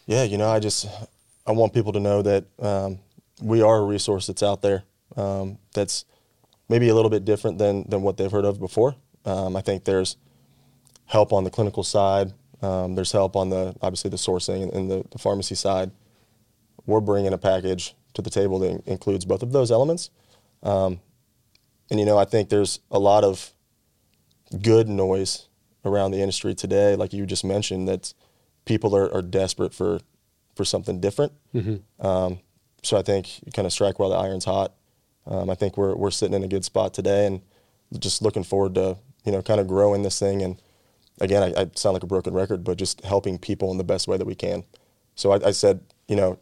Yeah, 0.06 0.22
you 0.24 0.38
know, 0.38 0.48
I 0.48 0.58
just 0.58 0.86
I 1.46 1.52
want 1.52 1.72
people 1.72 1.92
to 1.92 2.00
know 2.00 2.22
that 2.22 2.44
um, 2.60 2.98
we 3.42 3.62
are 3.62 3.78
a 3.78 3.84
resource 3.84 4.26
that's 4.26 4.42
out 4.42 4.62
there 4.62 4.82
um, 5.16 5.58
that's 5.74 6.04
maybe 6.68 6.88
a 6.88 6.94
little 6.94 7.10
bit 7.10 7.24
different 7.24 7.58
than 7.58 7.84
than 7.88 8.02
what 8.02 8.16
they've 8.16 8.30
heard 8.32 8.44
of 8.44 8.58
before. 8.58 8.94
Um, 9.24 9.56
I 9.56 9.60
think 9.60 9.84
there's 9.84 10.16
help 11.08 11.32
on 11.32 11.44
the 11.44 11.50
clinical 11.50 11.82
side. 11.82 12.32
Um, 12.62 12.94
there's 12.94 13.12
help 13.12 13.36
on 13.36 13.50
the 13.50 13.74
obviously 13.82 14.10
the 14.10 14.16
sourcing 14.16 14.62
and, 14.62 14.72
and 14.72 14.90
the, 14.90 15.04
the 15.10 15.18
pharmacy 15.18 15.54
side. 15.54 15.90
We're 16.86 17.00
bringing 17.00 17.32
a 17.32 17.38
package 17.38 17.94
to 18.14 18.22
the 18.22 18.30
table 18.30 18.58
that 18.60 18.70
in- 18.70 18.82
includes 18.86 19.24
both 19.24 19.42
of 19.42 19.52
those 19.52 19.70
elements. 19.70 20.10
Um, 20.62 21.00
and 21.90 21.98
you 22.00 22.06
know, 22.06 22.18
I 22.18 22.24
think 22.24 22.48
there's 22.48 22.80
a 22.90 22.98
lot 22.98 23.24
of 23.24 23.52
good 24.62 24.88
noise 24.88 25.46
around 25.84 26.10
the 26.10 26.18
industry 26.20 26.54
today, 26.54 26.96
like 26.96 27.12
you 27.12 27.26
just 27.26 27.44
mentioned, 27.44 27.88
that 27.88 28.12
people 28.64 28.94
are, 28.96 29.12
are 29.12 29.22
desperate 29.22 29.72
for 29.74 30.00
for 30.54 30.64
something 30.64 31.00
different. 31.00 31.32
Um, 32.00 32.40
so 32.82 32.96
I 32.96 33.02
think 33.02 33.40
you 33.44 33.52
kind 33.52 33.66
of 33.66 33.72
strike 33.72 33.98
while 33.98 34.10
the 34.10 34.16
iron's 34.16 34.44
hot. 34.44 34.72
Um, 35.26 35.48
I 35.50 35.54
think 35.54 35.76
we're 35.76 35.94
we're 35.94 36.10
sitting 36.10 36.34
in 36.34 36.42
a 36.42 36.48
good 36.48 36.64
spot 36.64 36.92
today, 36.92 37.26
and 37.26 37.40
just 37.98 38.20
looking 38.22 38.44
forward 38.44 38.74
to 38.74 38.98
you 39.24 39.32
know 39.32 39.40
kind 39.42 39.60
of 39.60 39.68
growing 39.68 40.02
this 40.02 40.18
thing. 40.18 40.42
And 40.42 40.60
again, 41.20 41.42
I, 41.42 41.62
I 41.62 41.70
sound 41.74 41.94
like 41.94 42.02
a 42.02 42.06
broken 42.06 42.34
record, 42.34 42.64
but 42.64 42.78
just 42.78 43.04
helping 43.04 43.38
people 43.38 43.70
in 43.70 43.78
the 43.78 43.84
best 43.84 44.08
way 44.08 44.16
that 44.16 44.26
we 44.26 44.34
can. 44.34 44.64
So 45.14 45.32
I, 45.32 45.48
I 45.48 45.50
said, 45.50 45.80
you 46.06 46.16
know, 46.16 46.38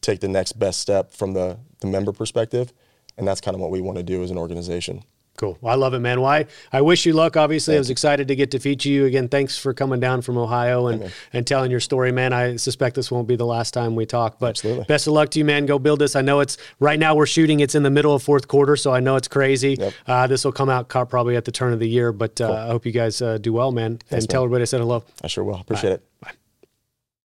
take 0.00 0.20
the 0.20 0.28
next 0.28 0.52
best 0.58 0.80
step 0.80 1.12
from 1.12 1.32
the 1.32 1.58
the 1.80 1.86
member 1.86 2.12
perspective, 2.12 2.72
and 3.16 3.26
that's 3.26 3.40
kind 3.40 3.54
of 3.54 3.60
what 3.60 3.70
we 3.70 3.80
want 3.80 3.98
to 3.98 4.02
do 4.02 4.22
as 4.22 4.30
an 4.30 4.38
organization. 4.38 5.04
Cool. 5.38 5.56
Well, 5.60 5.72
I 5.72 5.76
love 5.76 5.94
it, 5.94 6.00
man. 6.00 6.20
Why? 6.20 6.46
I 6.72 6.80
wish 6.80 7.06
you 7.06 7.12
luck. 7.12 7.36
Obviously, 7.36 7.76
I 7.76 7.78
was 7.78 7.90
excited 7.90 8.26
to 8.26 8.34
get 8.34 8.50
to 8.50 8.58
feature 8.58 8.88
you 8.88 9.04
again. 9.06 9.28
Thanks 9.28 9.56
for 9.56 9.72
coming 9.72 10.00
down 10.00 10.20
from 10.20 10.36
Ohio 10.36 10.88
and, 10.88 11.12
and 11.32 11.46
telling 11.46 11.70
your 11.70 11.78
story, 11.78 12.10
man. 12.10 12.32
I 12.32 12.56
suspect 12.56 12.96
this 12.96 13.08
won't 13.08 13.28
be 13.28 13.36
the 13.36 13.46
last 13.46 13.72
time 13.72 13.94
we 13.94 14.04
talk, 14.04 14.40
but 14.40 14.50
Absolutely. 14.50 14.84
best 14.86 15.06
of 15.06 15.12
luck 15.12 15.30
to 15.30 15.38
you, 15.38 15.44
man. 15.44 15.64
Go 15.64 15.78
build 15.78 16.00
this. 16.00 16.16
I 16.16 16.22
know 16.22 16.40
it's 16.40 16.58
right 16.80 16.98
now 16.98 17.14
we're 17.14 17.26
shooting. 17.26 17.60
It's 17.60 17.76
in 17.76 17.84
the 17.84 17.90
middle 17.90 18.14
of 18.14 18.22
fourth 18.22 18.48
quarter, 18.48 18.74
so 18.74 18.92
I 18.92 18.98
know 18.98 19.14
it's 19.14 19.28
crazy. 19.28 19.76
Yep. 19.78 19.94
Uh, 20.08 20.26
this 20.26 20.44
will 20.44 20.50
come 20.50 20.68
out 20.68 20.88
probably 20.88 21.36
at 21.36 21.44
the 21.44 21.52
turn 21.52 21.72
of 21.72 21.78
the 21.78 21.88
year, 21.88 22.12
but 22.12 22.40
uh, 22.40 22.52
I 22.52 22.66
hope 22.66 22.84
you 22.84 22.92
guys 22.92 23.22
uh, 23.22 23.38
do 23.38 23.52
well, 23.52 23.70
man. 23.70 24.00
and 24.10 24.10
man. 24.10 24.22
tell 24.22 24.42
everybody 24.42 24.62
I 24.62 24.64
said 24.64 24.80
hello. 24.80 25.04
I 25.22 25.28
sure 25.28 25.44
will. 25.44 25.60
Appreciate 25.60 25.92
it. 25.92 26.02
Bye. 26.20 26.32